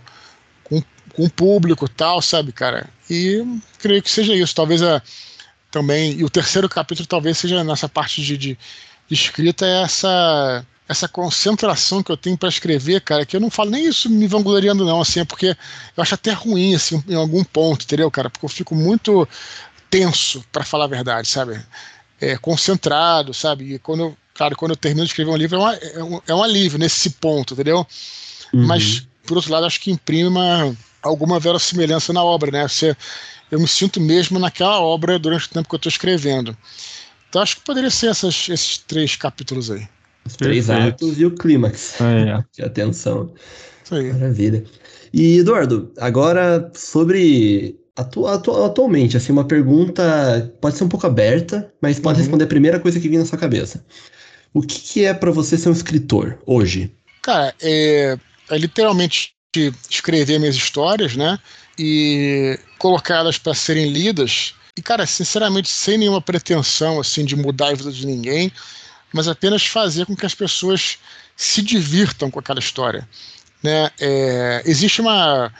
[0.62, 0.80] com,
[1.14, 2.88] com o público tal, sabe, cara?
[3.08, 3.44] E
[3.78, 4.54] creio que seja isso.
[4.54, 5.02] Talvez a,
[5.70, 8.58] também, e o terceiro capítulo talvez seja nessa parte de, de,
[9.10, 13.48] de escrita, é essa essa concentração que eu tenho para escrever, cara, que eu não
[13.48, 15.56] falo nem isso me vangloriando, não, assim, é porque
[15.96, 18.28] eu acho até ruim, assim, em algum ponto, entendeu, cara?
[18.28, 19.28] Porque eu fico muito
[19.88, 21.60] tenso, para falar a verdade, sabe?
[22.20, 23.74] É, concentrado, sabe?
[23.74, 26.20] E quando eu, claro, quando eu termino de escrever um livro, é, uma, é, um,
[26.26, 27.86] é um alívio nesse ponto, entendeu?
[28.52, 28.66] Uhum.
[28.66, 32.66] Mas, por outro lado, acho que imprime uma, alguma verossimilhança na obra, né?
[32.66, 32.96] Você,
[33.48, 36.56] eu me sinto mesmo naquela obra durante o tempo que eu estou escrevendo.
[37.30, 39.88] Então, acho que poderia ser essas, esses três capítulos aí.
[40.26, 40.94] Os três Perfeito.
[40.94, 42.44] atos e o clímax é.
[42.52, 43.32] de atenção.
[43.84, 44.12] Isso aí.
[44.12, 44.64] Maravilha.
[45.12, 51.72] E, Eduardo, agora sobre atu atu atualmente, assim, uma pergunta pode ser um pouco aberta,
[51.80, 52.24] mas pode uhum.
[52.24, 53.84] responder a primeira coisa que vem na sua cabeça.
[54.52, 56.92] O que, que é para você ser um escritor hoje?
[57.22, 58.18] Cara, é,
[58.50, 59.32] é literalmente
[59.88, 61.38] escrever minhas histórias, né?
[61.78, 64.54] E colocá-las para serem lidas.
[64.80, 68.50] E, cara, sinceramente, sem nenhuma pretensão, assim, de mudar a vida de ninguém,
[69.12, 70.96] mas apenas fazer com que as pessoas
[71.36, 73.06] se divirtam com aquela história.
[73.62, 73.90] Né?
[74.00, 75.52] É, existe uma,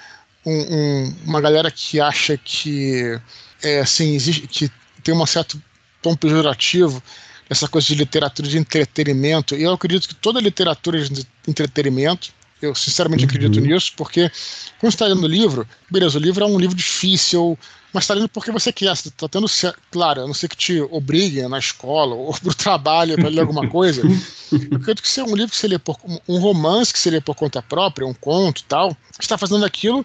[0.47, 3.21] um, um, uma galera que acha que,
[3.63, 4.73] é, assim, existe, que
[5.05, 5.63] tem um certo
[6.01, 7.03] tom pejorativo
[7.51, 12.33] essa coisa de literatura de entretenimento, e eu acredito que toda literatura de entretenimento,
[12.63, 13.29] eu sinceramente uhum.
[13.29, 14.31] acredito nisso, porque
[14.79, 17.59] quando você está lendo livro, beleza, o livro é um livro difícil,
[17.93, 18.95] mas está lendo porque você quer.
[18.97, 19.47] Você está tendo,
[19.91, 23.41] claro, a não ser que te obriguem na escola ou para o trabalho para ler
[23.41, 24.03] alguma coisa.
[24.03, 25.97] Eu acredito que se é um livro que você lê por
[26.29, 30.05] um romance que você lê por conta própria, um conto tal, está fazendo aquilo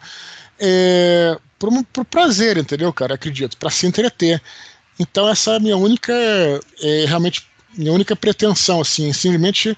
[0.60, 3.16] é, por, por prazer, entendeu, cara?
[3.16, 4.42] Acredito, para se entreter.
[5.00, 6.14] Então essa é a minha única,
[6.82, 7.46] é, realmente,
[7.78, 9.78] minha única pretensão, assim, simplesmente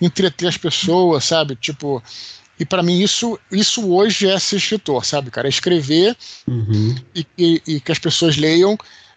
[0.00, 1.56] entreter as pessoas, sabe?
[1.56, 2.02] Tipo,
[2.60, 5.48] e para mim isso, isso hoje é ser escritor, sabe, cara?
[5.48, 6.14] É escrever
[6.46, 6.94] uhum.
[7.14, 8.76] e, e, e, que as pessoas leiam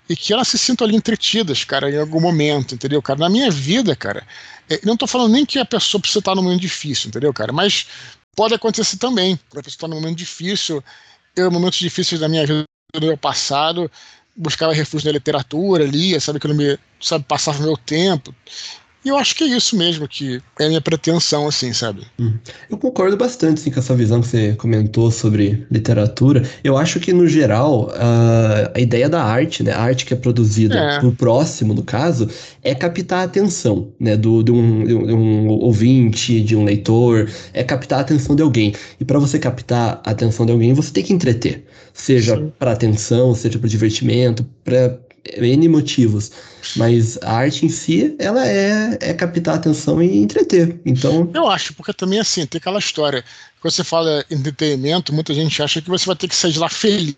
[0.09, 3.19] e que elas se sintam ali entretidas, cara, em algum momento, entendeu, cara?
[3.19, 4.25] Na minha vida, cara,
[4.69, 7.51] é, não tô falando nem que a pessoa precisa estar num momento difícil, entendeu, cara?
[7.51, 7.85] Mas
[8.33, 9.37] pode acontecer também.
[9.51, 10.81] A pessoa estar num momento difícil,
[11.35, 12.63] eu, momentos difíceis da minha vida,
[12.95, 13.91] do meu passado,
[14.33, 18.33] buscava refúgio na literatura, lia, sabe, que não me, sabe, passava meu tempo.
[19.03, 22.03] E eu acho que é isso mesmo que é a minha pretensão, assim, sabe?
[22.17, 22.33] Uhum.
[22.69, 26.43] Eu concordo bastante assim, com essa visão que você comentou sobre literatura.
[26.63, 29.71] Eu acho que, no geral, a, a ideia da arte, né?
[29.71, 30.99] A arte que é produzida é.
[31.01, 32.29] por próximo, no caso,
[32.63, 34.15] é captar a atenção, né?
[34.15, 38.73] Do, de, um, de um ouvinte, de um leitor, é captar a atenção de alguém.
[38.99, 41.65] E para você captar a atenção de alguém, você tem que entreter.
[41.93, 44.97] Seja para atenção, seja para divertimento, para
[45.37, 46.31] N motivos.
[46.75, 50.79] Mas a arte em si, ela é, é captar atenção e entreter.
[50.85, 51.29] Então.
[51.33, 53.23] Eu acho, porque também assim, tem aquela história.
[53.61, 56.69] Quando você fala entretenimento, muita gente acha que você vai ter que sair de lá
[56.69, 57.15] feliz,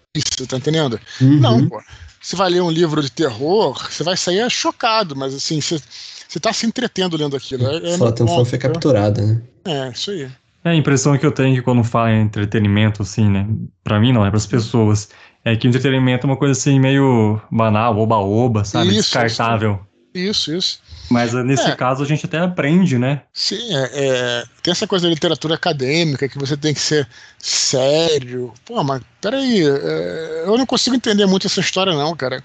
[0.48, 1.00] tá entendendo?
[1.20, 1.40] Uhum.
[1.40, 1.82] Não, pô.
[2.22, 5.80] Você vai ler um livro de terror, você vai sair chocado, mas assim, você,
[6.28, 7.68] você tá se entretendo lendo aquilo.
[7.68, 9.42] É, é Sua atenção bom, foi capturada, né?
[9.64, 10.28] É, isso aí.
[10.64, 13.48] É a impressão que eu tenho que quando fala em entretenimento, assim, né?
[13.84, 15.10] Pra mim não, é pras pessoas
[15.46, 18.90] é que o entretenimento é uma coisa assim meio banal, oba-oba, sabe?
[18.90, 19.80] Isso, Descartável.
[20.14, 20.80] Isso, isso.
[21.10, 21.76] Mas eh, nesse é.
[21.76, 23.22] caso a gente até aprende, né?
[23.32, 27.08] Sim, é, é, tem essa coisa da literatura acadêmica que você tem que ser
[27.38, 28.54] sério.
[28.66, 32.44] Pô, mas peraí, é, eu não consigo entender muito essa história, não, cara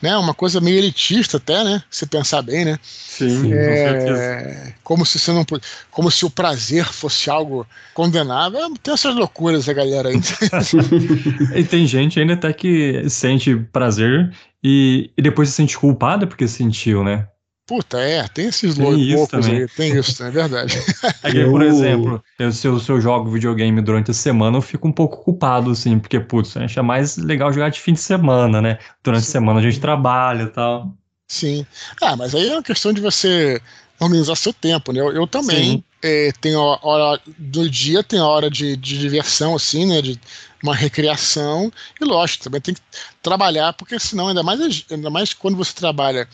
[0.00, 0.16] né?
[0.16, 1.82] Uma coisa meio elitista até, né?
[1.90, 2.78] Se pensar bem, né?
[2.82, 4.74] Sim, é, com certeza.
[4.82, 5.44] Como se você não,
[5.90, 8.72] como se o prazer fosse algo condenável.
[8.82, 10.16] Tem essas loucuras a galera aí.
[11.54, 14.32] e tem gente ainda até que sente prazer
[14.62, 17.26] e, e depois se sente culpada porque sentiu, né?
[17.70, 20.74] Puta, é, tem esses tem loucos aí, tem isso, é verdade.
[21.22, 24.88] É por exemplo, eu, se, eu, se eu jogo videogame durante a semana, eu fico
[24.88, 28.76] um pouco culpado, assim, porque, putz, acha mais legal jogar de fim de semana, né?
[29.04, 29.28] Durante Sim.
[29.28, 30.92] a semana a gente trabalha e tal.
[31.28, 31.64] Sim.
[32.02, 33.62] Ah, mas aí é uma questão de você
[34.00, 34.98] organizar seu tempo, né?
[35.00, 39.54] Eu, eu também é, tenho a hora do dia, tem a hora de, de diversão,
[39.54, 40.02] assim, né?
[40.02, 40.18] De
[40.60, 42.80] uma recreação, e lógico, também tem que
[43.22, 46.28] trabalhar, porque senão, ainda mais, ainda mais quando você trabalha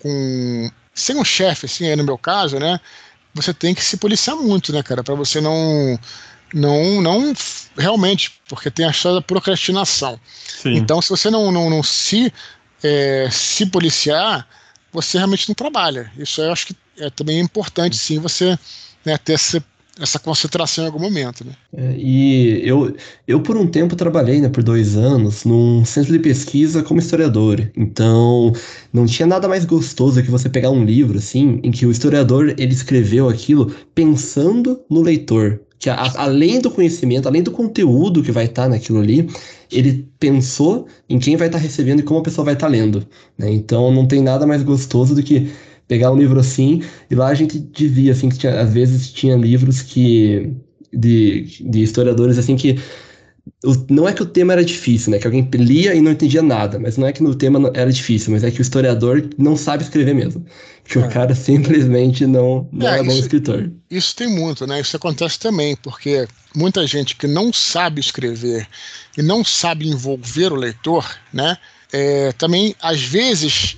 [0.00, 2.80] com sem um chefe, assim, aí no meu caso, né?
[3.34, 5.98] Você tem que se policiar muito, né, cara, para você não
[6.52, 7.32] não não
[7.76, 10.20] realmente, porque tem a história da procrastinação.
[10.46, 10.74] Sim.
[10.74, 12.32] Então, se você não, não, não se
[12.82, 14.46] é, se policiar,
[14.92, 16.10] você realmente não trabalha.
[16.18, 18.58] Isso eu acho que é também importante, sim, você
[19.04, 19.64] né, ter essa
[20.00, 21.44] essa concentração em algum momento.
[21.44, 21.52] Né?
[21.76, 22.94] É, e eu,
[23.26, 27.70] eu, por um tempo, trabalhei, né, por dois anos, num centro de pesquisa como historiador.
[27.76, 28.52] Então,
[28.92, 32.54] não tinha nada mais gostoso que você pegar um livro, assim, em que o historiador
[32.58, 35.60] ele escreveu aquilo pensando no leitor.
[35.78, 39.28] que a, além do conhecimento, além do conteúdo que vai estar tá naquilo ali,
[39.70, 42.72] ele pensou em quem vai estar tá recebendo e como a pessoa vai estar tá
[42.72, 43.06] lendo.
[43.38, 43.50] Né?
[43.52, 45.50] Então não tem nada mais gostoso do que
[45.90, 49.34] pegar um livro assim, e lá a gente dizia assim que tinha, às vezes tinha
[49.34, 50.52] livros que
[50.92, 52.78] de, de historiadores assim que
[53.88, 55.18] não é que o tema era difícil, né?
[55.18, 58.30] Que alguém lia e não entendia nada, mas não é que no tema era difícil,
[58.30, 60.46] mas é que o historiador não sabe escrever mesmo.
[60.84, 61.00] Que é.
[61.00, 63.72] o cara simplesmente não, não é, é bom escritor.
[63.90, 64.80] Isso tem muito, né?
[64.80, 68.68] Isso acontece também, porque muita gente que não sabe escrever
[69.18, 71.56] e não sabe envolver o leitor, né?
[71.92, 73.76] É, também, às vezes,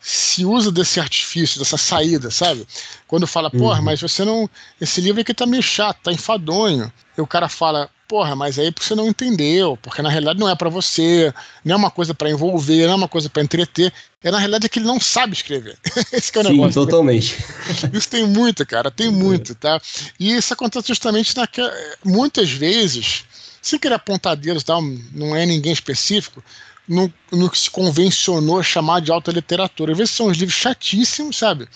[0.00, 2.66] se usa desse artifício, dessa saída, sabe?
[3.06, 3.84] Quando fala, porra, uhum.
[3.84, 4.48] mas você não.
[4.80, 6.90] Esse livro aqui tá meio chato, tá enfadonho.
[7.16, 10.54] E o cara fala, porra, mas aí você não entendeu, porque na realidade não é
[10.56, 11.32] para você,
[11.64, 13.92] não é uma coisa para envolver, não é uma coisa para entreter.
[14.24, 15.78] É na realidade é que ele não sabe escrever.
[16.12, 16.84] Esse é o Sim, negócio.
[16.84, 17.36] totalmente.
[17.92, 19.80] Isso tem muito, cara, tem muito, tá?
[20.18, 21.72] E isso acontece justamente naquela.
[22.04, 23.24] Muitas vezes,
[23.62, 24.74] sem querer apontar dedos, tá?
[25.12, 26.42] não é ninguém específico,
[26.90, 29.92] no, no, que se convencionou chamar de alta literatura.
[29.92, 31.68] Às vezes são uns livros chatíssimos, sabe?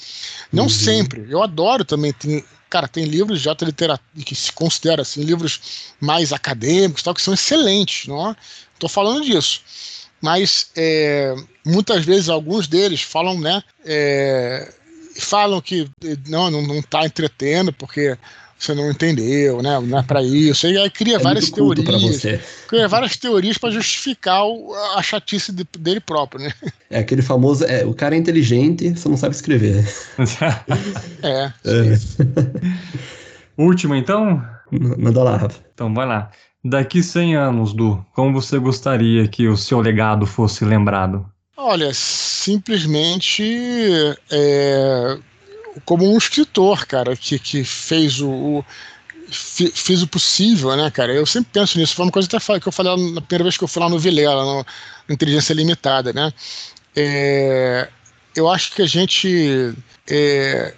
[0.53, 0.69] Não uhum.
[0.69, 1.25] sempre.
[1.31, 2.13] Eu adoro também.
[2.13, 7.15] Tem, cara, tem livros de alta literatura que se considera assim, livros mais acadêmicos, tal,
[7.15, 8.37] que são excelentes, não?
[8.75, 9.61] Estou falando disso.
[10.21, 11.33] Mas é,
[11.65, 13.63] muitas vezes alguns deles falam, né?
[13.85, 14.75] É,
[15.21, 15.89] falam que
[16.27, 18.19] não, não está entretendo porque
[18.59, 19.79] você não entendeu, né?
[19.81, 20.67] Não é para isso.
[20.67, 22.23] E aí cria é várias teorias.
[22.69, 26.53] Cria várias teorias para justificar o, a chatice de, dele próprio, né?
[26.91, 27.65] É aquele famoso.
[27.65, 29.85] É, o cara é inteligente, só não sabe escrever.
[31.23, 31.53] é.
[31.65, 31.99] é.
[33.57, 34.43] Última, então?
[34.71, 35.61] Manda lá, Rafa.
[35.73, 36.31] Então vai lá.
[36.65, 41.27] Daqui 100 anos, Du, como você gostaria que o seu legado fosse lembrado?
[41.57, 43.43] Olha, simplesmente
[44.31, 45.19] é,
[45.85, 48.65] como um escritor, cara, que, que fez o, o
[49.31, 51.13] fiz o possível, né, cara?
[51.13, 51.95] Eu sempre penso nisso.
[51.95, 54.45] Foi uma coisa que eu falei na primeira vez que eu fui lá no Vilela,
[54.45, 54.67] no,
[55.09, 56.33] no Inteligência Limitada, né?
[56.95, 57.89] É,
[58.37, 59.75] eu acho que a gente,
[60.09, 60.75] é,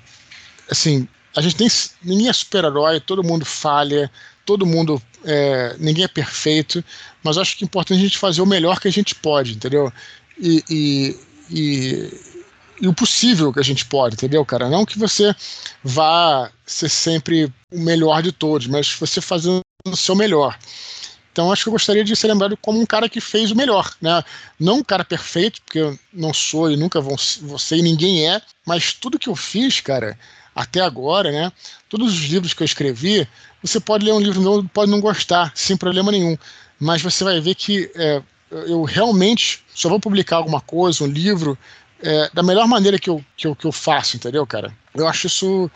[0.71, 1.69] assim, a gente tem
[2.03, 4.11] ninguém é super-herói, todo mundo falha,
[4.45, 6.85] todo mundo, é, ninguém é perfeito,
[7.23, 9.93] mas acho que é importante a gente fazer o melhor que a gente pode, entendeu?
[10.39, 11.17] E, e,
[11.51, 12.21] e
[12.81, 14.69] e o possível que a gente pode, entendeu, cara?
[14.69, 15.35] Não que você
[15.83, 20.59] vá ser sempre o melhor de todos, mas você fazendo o seu melhor.
[21.33, 23.93] Então acho que eu gostaria de ser lembrado como um cara que fez o melhor,
[24.01, 24.25] né?
[24.59, 28.41] Não um cara perfeito, porque eu não sou e nunca vou, ser e ninguém é,
[28.67, 30.19] mas tudo que eu fiz, cara,
[30.55, 31.53] até agora, né?
[31.91, 33.29] Todos os livros que eu escrevi,
[33.63, 36.39] você pode ler um livro meu, pode não gostar, sem problema nenhum,
[36.81, 41.59] mas você vai ver que é, eu realmente só vou publicar alguma coisa, um livro,
[42.03, 44.73] é, da melhor maneira que eu, que, eu, que eu faço, entendeu, cara?
[44.95, 45.71] Eu acho isso,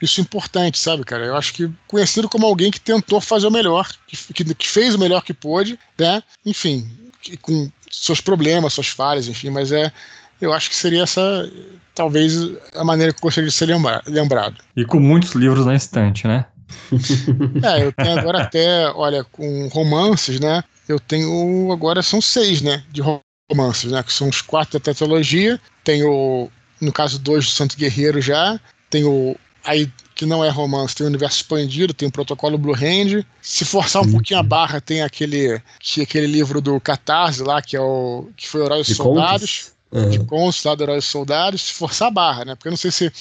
[0.00, 1.24] isso importante, sabe, cara?
[1.24, 4.94] Eu acho que conhecido como alguém que tentou fazer o melhor, que, que, que fez
[4.94, 6.22] o melhor que pôde, né?
[6.44, 6.90] Enfim,
[7.22, 9.92] que, com seus problemas, suas falhas, enfim, mas é.
[10.40, 11.50] Eu acho que seria essa,
[11.94, 12.34] talvez,
[12.74, 14.56] a maneira que eu gostaria de ser lembra, lembrado.
[14.74, 16.46] E com muitos livros na estante, né?
[17.62, 20.64] é, eu tenho agora até, olha, com romances, né?
[20.88, 22.82] Eu tenho agora são seis, né?
[22.90, 23.02] De
[23.50, 24.02] romances, né?
[24.02, 25.60] Que são os quatro da tetralogia.
[25.84, 26.48] Tem o,
[26.80, 28.58] no caso, dois do Santo Guerreiro já.
[28.88, 29.36] Tem o.
[29.64, 33.24] Aí, que não é romance, tem o Universo Expandido, tem o Protocolo Blue Hand.
[33.42, 34.12] Se forçar um uhum.
[34.12, 38.28] pouquinho a barra, tem aquele, que, aquele livro do Catarse lá, que é o.
[38.36, 39.72] que foi Heróis e Soldados.
[39.92, 40.08] Uhum.
[40.08, 42.54] De contos lá do Heróis Soldados, se forçar a barra, né?
[42.54, 43.12] Porque eu não sei se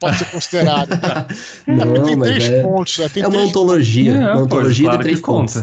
[0.00, 0.88] pode ser considerado.
[1.64, 2.62] não, é tem três é...
[2.62, 2.98] pontos.
[2.98, 3.08] Né?
[3.08, 3.48] Tem é uma três...
[3.50, 4.12] antologia.
[4.12, 5.62] É, uma antologia de três contos.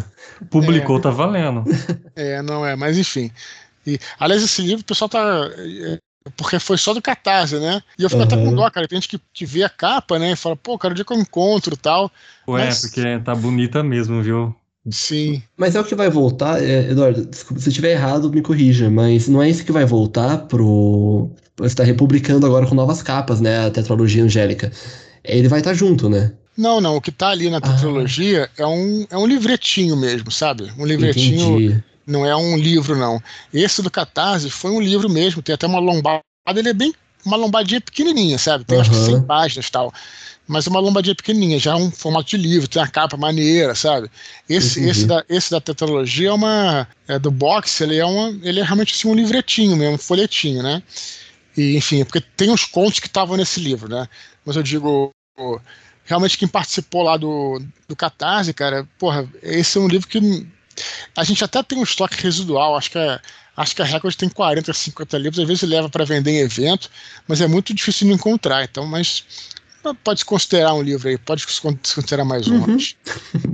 [0.50, 1.02] Publicou, é.
[1.02, 1.64] tá valendo.
[2.16, 3.32] É, não é, mas enfim.
[3.86, 5.50] E, aliás, esse livro o pessoal tá.
[5.58, 5.98] É,
[6.36, 7.82] porque foi só do Catarse, né?
[8.00, 8.28] E eu fico uhum.
[8.28, 8.88] até com dó, cara.
[8.88, 10.32] Tem gente que, que vê a capa, né?
[10.32, 12.12] E fala, pô, cara, o dia que eu encontro tal.
[12.48, 12.82] Ué, Mas...
[12.82, 14.56] porque tá bonita mesmo, viu?
[14.90, 15.42] Sim.
[15.58, 18.88] Mas é o que vai voltar, é, Eduardo, desculpa, se eu estiver errado, me corrija,
[18.88, 21.32] mas não é isso que vai voltar pro.
[21.58, 23.66] Você está republicando agora com novas capas, né?
[23.66, 24.72] A tetralogia angélica.
[25.24, 26.34] Ele vai estar tá junto, né?
[26.58, 26.96] Não, não.
[26.96, 28.62] O que tá ali na tetralogia ah.
[28.62, 30.72] é, um, é um livretinho mesmo, sabe?
[30.78, 31.60] Um livretinho.
[31.60, 33.22] Entendi não é um livro, não.
[33.54, 36.22] Esse do Catarse foi um livro mesmo, tem até uma lombada,
[36.56, 36.94] ele é bem
[37.26, 38.64] uma lombadinha pequenininha, sabe?
[38.64, 38.82] Tem uhum.
[38.82, 39.92] acho que 100 páginas e tal.
[40.48, 44.12] Mas uma lombadinha pequenininha, já é um formato de livro, tem a capa maneira, sabe?
[44.48, 46.88] Esse, esse, da, esse da tetralogia é uma.
[47.08, 50.62] É do box, ele é, uma, ele é realmente assim, um livretinho mesmo, um folhetinho,
[50.62, 50.84] né?
[51.58, 54.08] E, enfim, porque tem os contos que estavam nesse livro, né?
[54.46, 55.10] Mas eu digo,
[56.04, 60.46] realmente quem participou lá do, do Catarse, cara, porra, esse é um livro que
[61.16, 63.20] a gente até tem um estoque residual, acho que é,
[63.56, 66.90] acho que a Record tem 40, 50 livros, às vezes leva para vender em evento,
[67.28, 68.64] mas é muito difícil de encontrar.
[68.64, 69.24] Então, mas
[70.04, 72.58] pode se considerar um livro aí, pode se considerar mais um.
[72.58, 72.78] Uhum.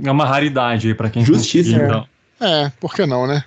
[0.04, 1.70] É uma raridade aí para quem Justiça.
[1.70, 2.06] Então.
[2.40, 2.64] É.
[2.64, 3.44] é, por que não, né?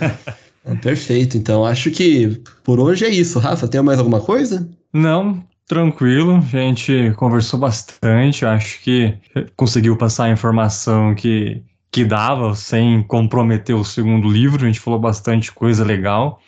[0.80, 3.38] Perfeito, então acho que por hoje é isso.
[3.38, 4.68] Rafa, tem mais alguma coisa?
[4.92, 6.36] Não, tranquilo.
[6.36, 8.46] A gente conversou bastante.
[8.46, 9.14] Acho que
[9.56, 11.62] conseguiu passar a informação que,
[11.92, 14.64] que dava sem comprometer o segundo livro.
[14.64, 16.40] A gente falou bastante coisa legal.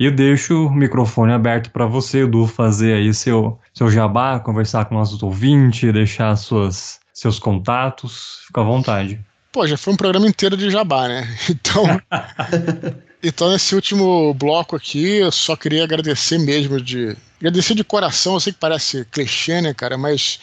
[0.00, 4.86] E eu deixo o microfone aberto para você, Edu, fazer aí seu, seu jabá, conversar
[4.86, 8.40] com nossos ouvintes, deixar suas, seus contatos.
[8.46, 9.20] Fica à vontade.
[9.52, 11.28] Pô, já foi um programa inteiro de jabá, né?
[11.48, 11.84] Então,
[13.22, 18.34] então nesse último bloco aqui, eu só queria agradecer mesmo de agradecer de coração.
[18.34, 20.40] Eu sei que parece clichê, né, cara, mas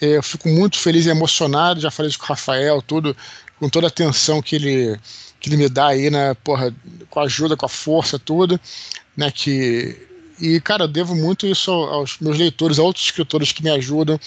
[0.00, 1.80] é, eu fico muito feliz e emocionado.
[1.80, 3.16] Já falei isso com o Rafael, tudo
[3.62, 4.98] com toda a atenção que ele
[5.38, 6.74] que ele me dá aí, né, porra,
[7.08, 8.60] com a ajuda, com a força, tudo,
[9.16, 9.96] né, que
[10.40, 14.18] e, cara, eu devo muito isso aos meus leitores, a outros escritores que me ajudam.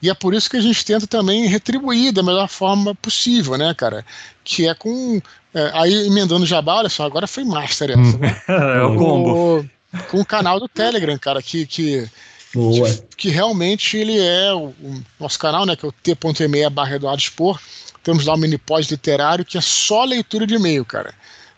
[0.00, 3.74] E é por isso que a gente tenta também retribuir da melhor forma possível, né,
[3.74, 4.06] cara?
[4.44, 5.20] Que é com.
[5.52, 8.42] É, aí emendando jabá, olha só, agora foi master essa, né?
[8.46, 9.68] é o combo.
[10.08, 11.66] Com o canal do Telegram, cara, que.
[11.66, 12.08] que
[12.54, 12.88] Boa.
[12.88, 15.74] Que, que realmente ele é o, o, nosso canal, né?
[15.74, 17.60] Que é o t.me barra Eduardo Expor.
[18.06, 21.12] Temos lá o mini pós literário, que é só leitura de e-mail, cara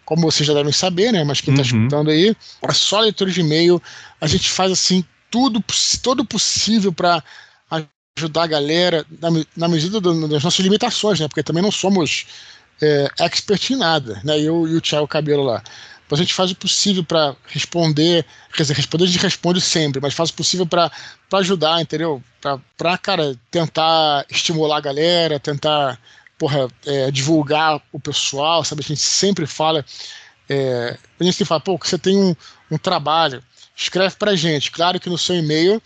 [0.09, 1.23] como vocês já devem saber, né?
[1.23, 1.83] Mas quem está uhum.
[1.83, 3.81] escutando aí, é só leitura de e-mail.
[4.19, 5.63] A gente faz assim tudo,
[6.03, 7.23] todo possível para
[8.17, 11.29] ajudar a galera na, na medida do, das nossas limitações, né?
[11.29, 12.25] Porque também não somos
[12.81, 14.41] é, expert em nada, né?
[14.41, 15.63] Eu e o Thiago Cabelo lá.
[16.11, 20.01] Mas a gente faz o possível para responder, quer dizer, responder a gente responde sempre,
[20.01, 20.91] mas faz o possível para
[21.35, 22.23] ajudar, entendeu?
[22.79, 26.01] Para, cara, tentar estimular a galera, tentar
[26.39, 28.83] porra, é, divulgar o pessoal, sabe?
[28.83, 29.85] A gente sempre fala,
[30.49, 32.35] é, a gente sempre fala, pô, você tem um,
[32.71, 33.43] um trabalho,
[33.77, 34.71] escreve pra gente.
[34.71, 35.83] Claro que no seu e-mail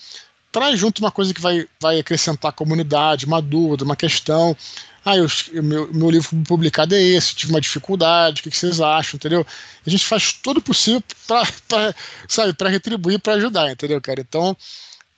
[0.53, 4.55] traz junto uma coisa que vai, vai acrescentar a comunidade, uma dúvida, uma questão.
[5.05, 5.27] Ah, eu,
[5.63, 9.45] meu, meu livro publicado é esse, tive uma dificuldade, o que, que vocês acham, entendeu?
[9.85, 11.95] A gente faz tudo possível para,
[12.29, 14.21] sabe, para retribuir, para ajudar, entendeu, cara?
[14.21, 14.57] Então,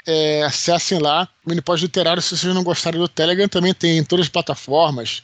[0.06, 4.05] é, acessem lá o Minipod Literário se vocês não gostarem do Telegram, também tem em
[4.05, 5.22] todas as plataformas.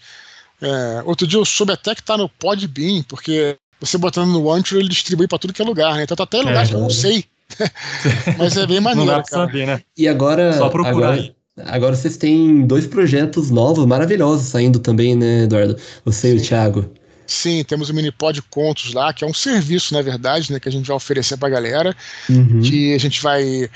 [0.61, 4.79] É, outro dia eu soube até que tá no Podbean, porque você botando no Anchor
[4.79, 6.03] ele distribui para tudo que é lugar, né?
[6.03, 7.25] Então tá até em lugar é, que eu não sei.
[8.39, 9.07] Mas é bem maneiro.
[9.11, 9.47] Não dá pra cara.
[9.47, 9.83] saber, né?
[9.97, 10.53] E agora.
[10.53, 11.13] Só procurar agora...
[11.15, 11.35] aí.
[11.67, 15.77] Agora vocês têm dois projetos novos, maravilhosos, saindo também, né, Eduardo?
[16.05, 16.37] Você Sim.
[16.37, 16.95] e o Thiago.
[17.27, 20.73] Sim, temos o Minipod Contos lá, que é um serviço, na verdade, né, que a
[20.73, 21.97] gente vai oferecer para a galera,
[22.29, 22.61] uhum.
[22.61, 23.71] que a gente vai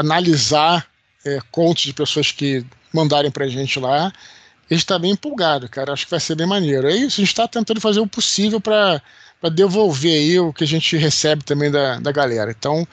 [0.00, 0.86] analisar
[1.24, 4.12] é, contos de pessoas que mandarem pra gente lá.
[4.70, 5.92] A gente tá bem empolgado, cara.
[5.92, 6.88] Acho que vai ser bem maneiro.
[6.88, 9.02] É isso, a gente tá tentando fazer o possível para
[9.52, 12.54] devolver aí o que a gente recebe também da, da galera.
[12.56, 12.86] Então,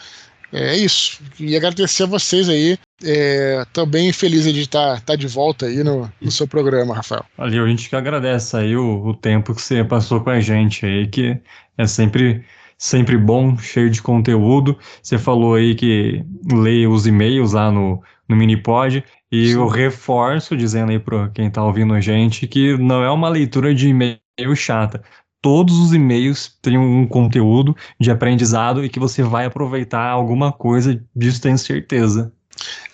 [0.51, 1.21] é isso.
[1.39, 2.77] E agradecer a vocês aí.
[3.03, 6.95] É, tô bem feliz de estar tá, tá de volta aí no, no seu programa,
[6.95, 7.23] Rafael.
[7.37, 10.85] Valeu, a gente que agradece aí o, o tempo que você passou com a gente
[10.85, 11.39] aí, que
[11.77, 12.43] é sempre
[12.77, 14.77] sempre bom, cheio de conteúdo.
[15.01, 19.03] Você falou aí que lê os e-mails lá no, no Minipod.
[19.31, 19.53] E Sim.
[19.53, 23.73] eu reforço, dizendo aí para quem está ouvindo a gente, que não é uma leitura
[23.73, 24.19] de e-mail
[24.55, 25.03] chata.
[25.41, 31.01] Todos os e-mails têm um conteúdo de aprendizado e que você vai aproveitar alguma coisa,
[31.15, 32.33] disso tenho certeza.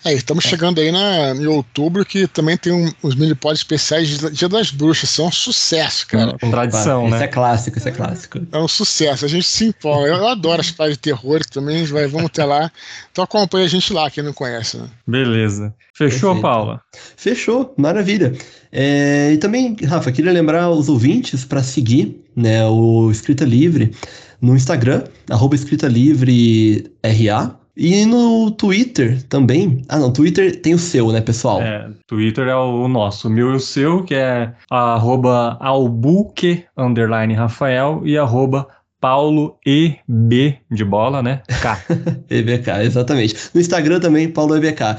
[0.04, 4.06] É, estamos chegando aí na, em outubro, que também tem um, uns mini pods especiais
[4.06, 5.08] de Dia das Bruxas.
[5.08, 6.36] São um sucesso, cara.
[6.38, 7.16] Com tradição, né?
[7.16, 8.40] Isso é clássico, isso é clássico.
[8.52, 9.24] É um sucesso.
[9.24, 10.08] A gente se empolga.
[10.08, 11.84] Eu adoro as páginas de terror também.
[11.84, 12.70] Vai, vamos ter lá.
[13.10, 14.76] Então acompanha a gente lá, quem não conhece.
[14.76, 14.88] Né?
[15.06, 15.74] Beleza.
[15.94, 16.42] Fechou, Perfeito.
[16.42, 16.82] Paula?
[17.16, 18.34] Fechou, maravilha.
[18.70, 23.92] É, e também, Rafa, queria lembrar os ouvintes para seguir né, o Escrita Livre
[24.40, 29.82] no Instagram, arroba Escrita Livre RA, e no Twitter também.
[29.88, 31.60] Ah, não, Twitter tem o seu, né, pessoal?
[31.60, 33.28] É, Twitter é o nosso.
[33.28, 38.68] O meu e o seu, que é arroba albuque, underline Rafael, e arroba
[39.00, 41.42] Paulo EB de bola, né?
[41.60, 41.84] K.
[42.30, 43.34] EBK, exatamente.
[43.52, 44.96] No Instagram também, Paulo EBK.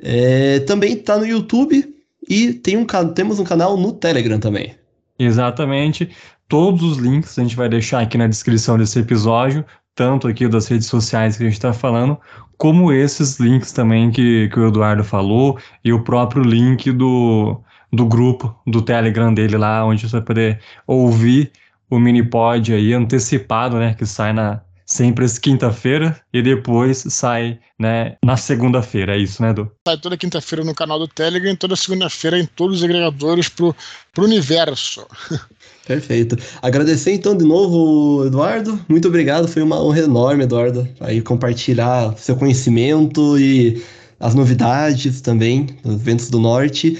[0.00, 1.94] É, também tá no YouTube
[2.28, 4.74] e tem um, temos um canal no Telegram também.
[5.18, 6.08] Exatamente.
[6.48, 10.66] Todos os links a gente vai deixar aqui na descrição desse episódio tanto aqui das
[10.68, 12.18] redes sociais que a gente está falando,
[12.56, 17.60] como esses links também que, que o Eduardo falou, e o próprio link do,
[17.92, 21.52] do grupo do Telegram dele lá, onde você vai poder ouvir
[21.90, 24.62] o mini pod aí antecipado, né, que sai na
[24.92, 29.70] sempre às quinta-feira e depois sai, né, na segunda-feira, é isso, né, Edu?
[29.86, 33.74] Sai toda quinta-feira no canal do Telegram e toda segunda-feira em todos os agregadores pro,
[34.12, 35.06] pro universo.
[35.86, 36.36] Perfeito.
[36.60, 38.78] Agradecer então de novo, Eduardo.
[38.88, 43.82] Muito obrigado, foi uma honra enorme, Eduardo, aí compartilhar seu conhecimento e
[44.20, 46.98] as novidades também, os ventos do norte.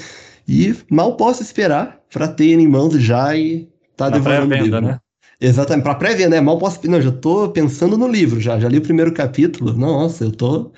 [0.48, 4.78] E mal posso esperar para ter em mãos já e tá Na devorando o pré-venda,
[4.80, 4.92] livro.
[4.92, 4.98] né?
[5.42, 6.40] Exatamente, para pré-venda, né?
[6.40, 6.78] Mal posso.
[6.88, 8.60] Não, já tô pensando no livro já.
[8.60, 9.72] Já li o primeiro capítulo.
[9.72, 10.70] Nossa, eu tô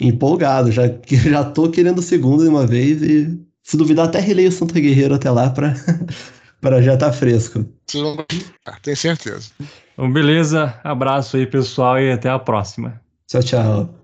[0.00, 0.72] empolgado.
[0.72, 0.84] Já,
[1.30, 4.72] já tô querendo o segundo de uma vez e, se duvidar, até releio o Santo
[4.72, 5.74] Guerreiro até lá para
[6.62, 7.66] para já estar tá fresco.
[8.82, 9.50] Tenho certeza.
[9.92, 10.80] Então, beleza.
[10.82, 12.98] Abraço aí, pessoal, e até a próxima.
[13.26, 13.94] Tchau, tchau.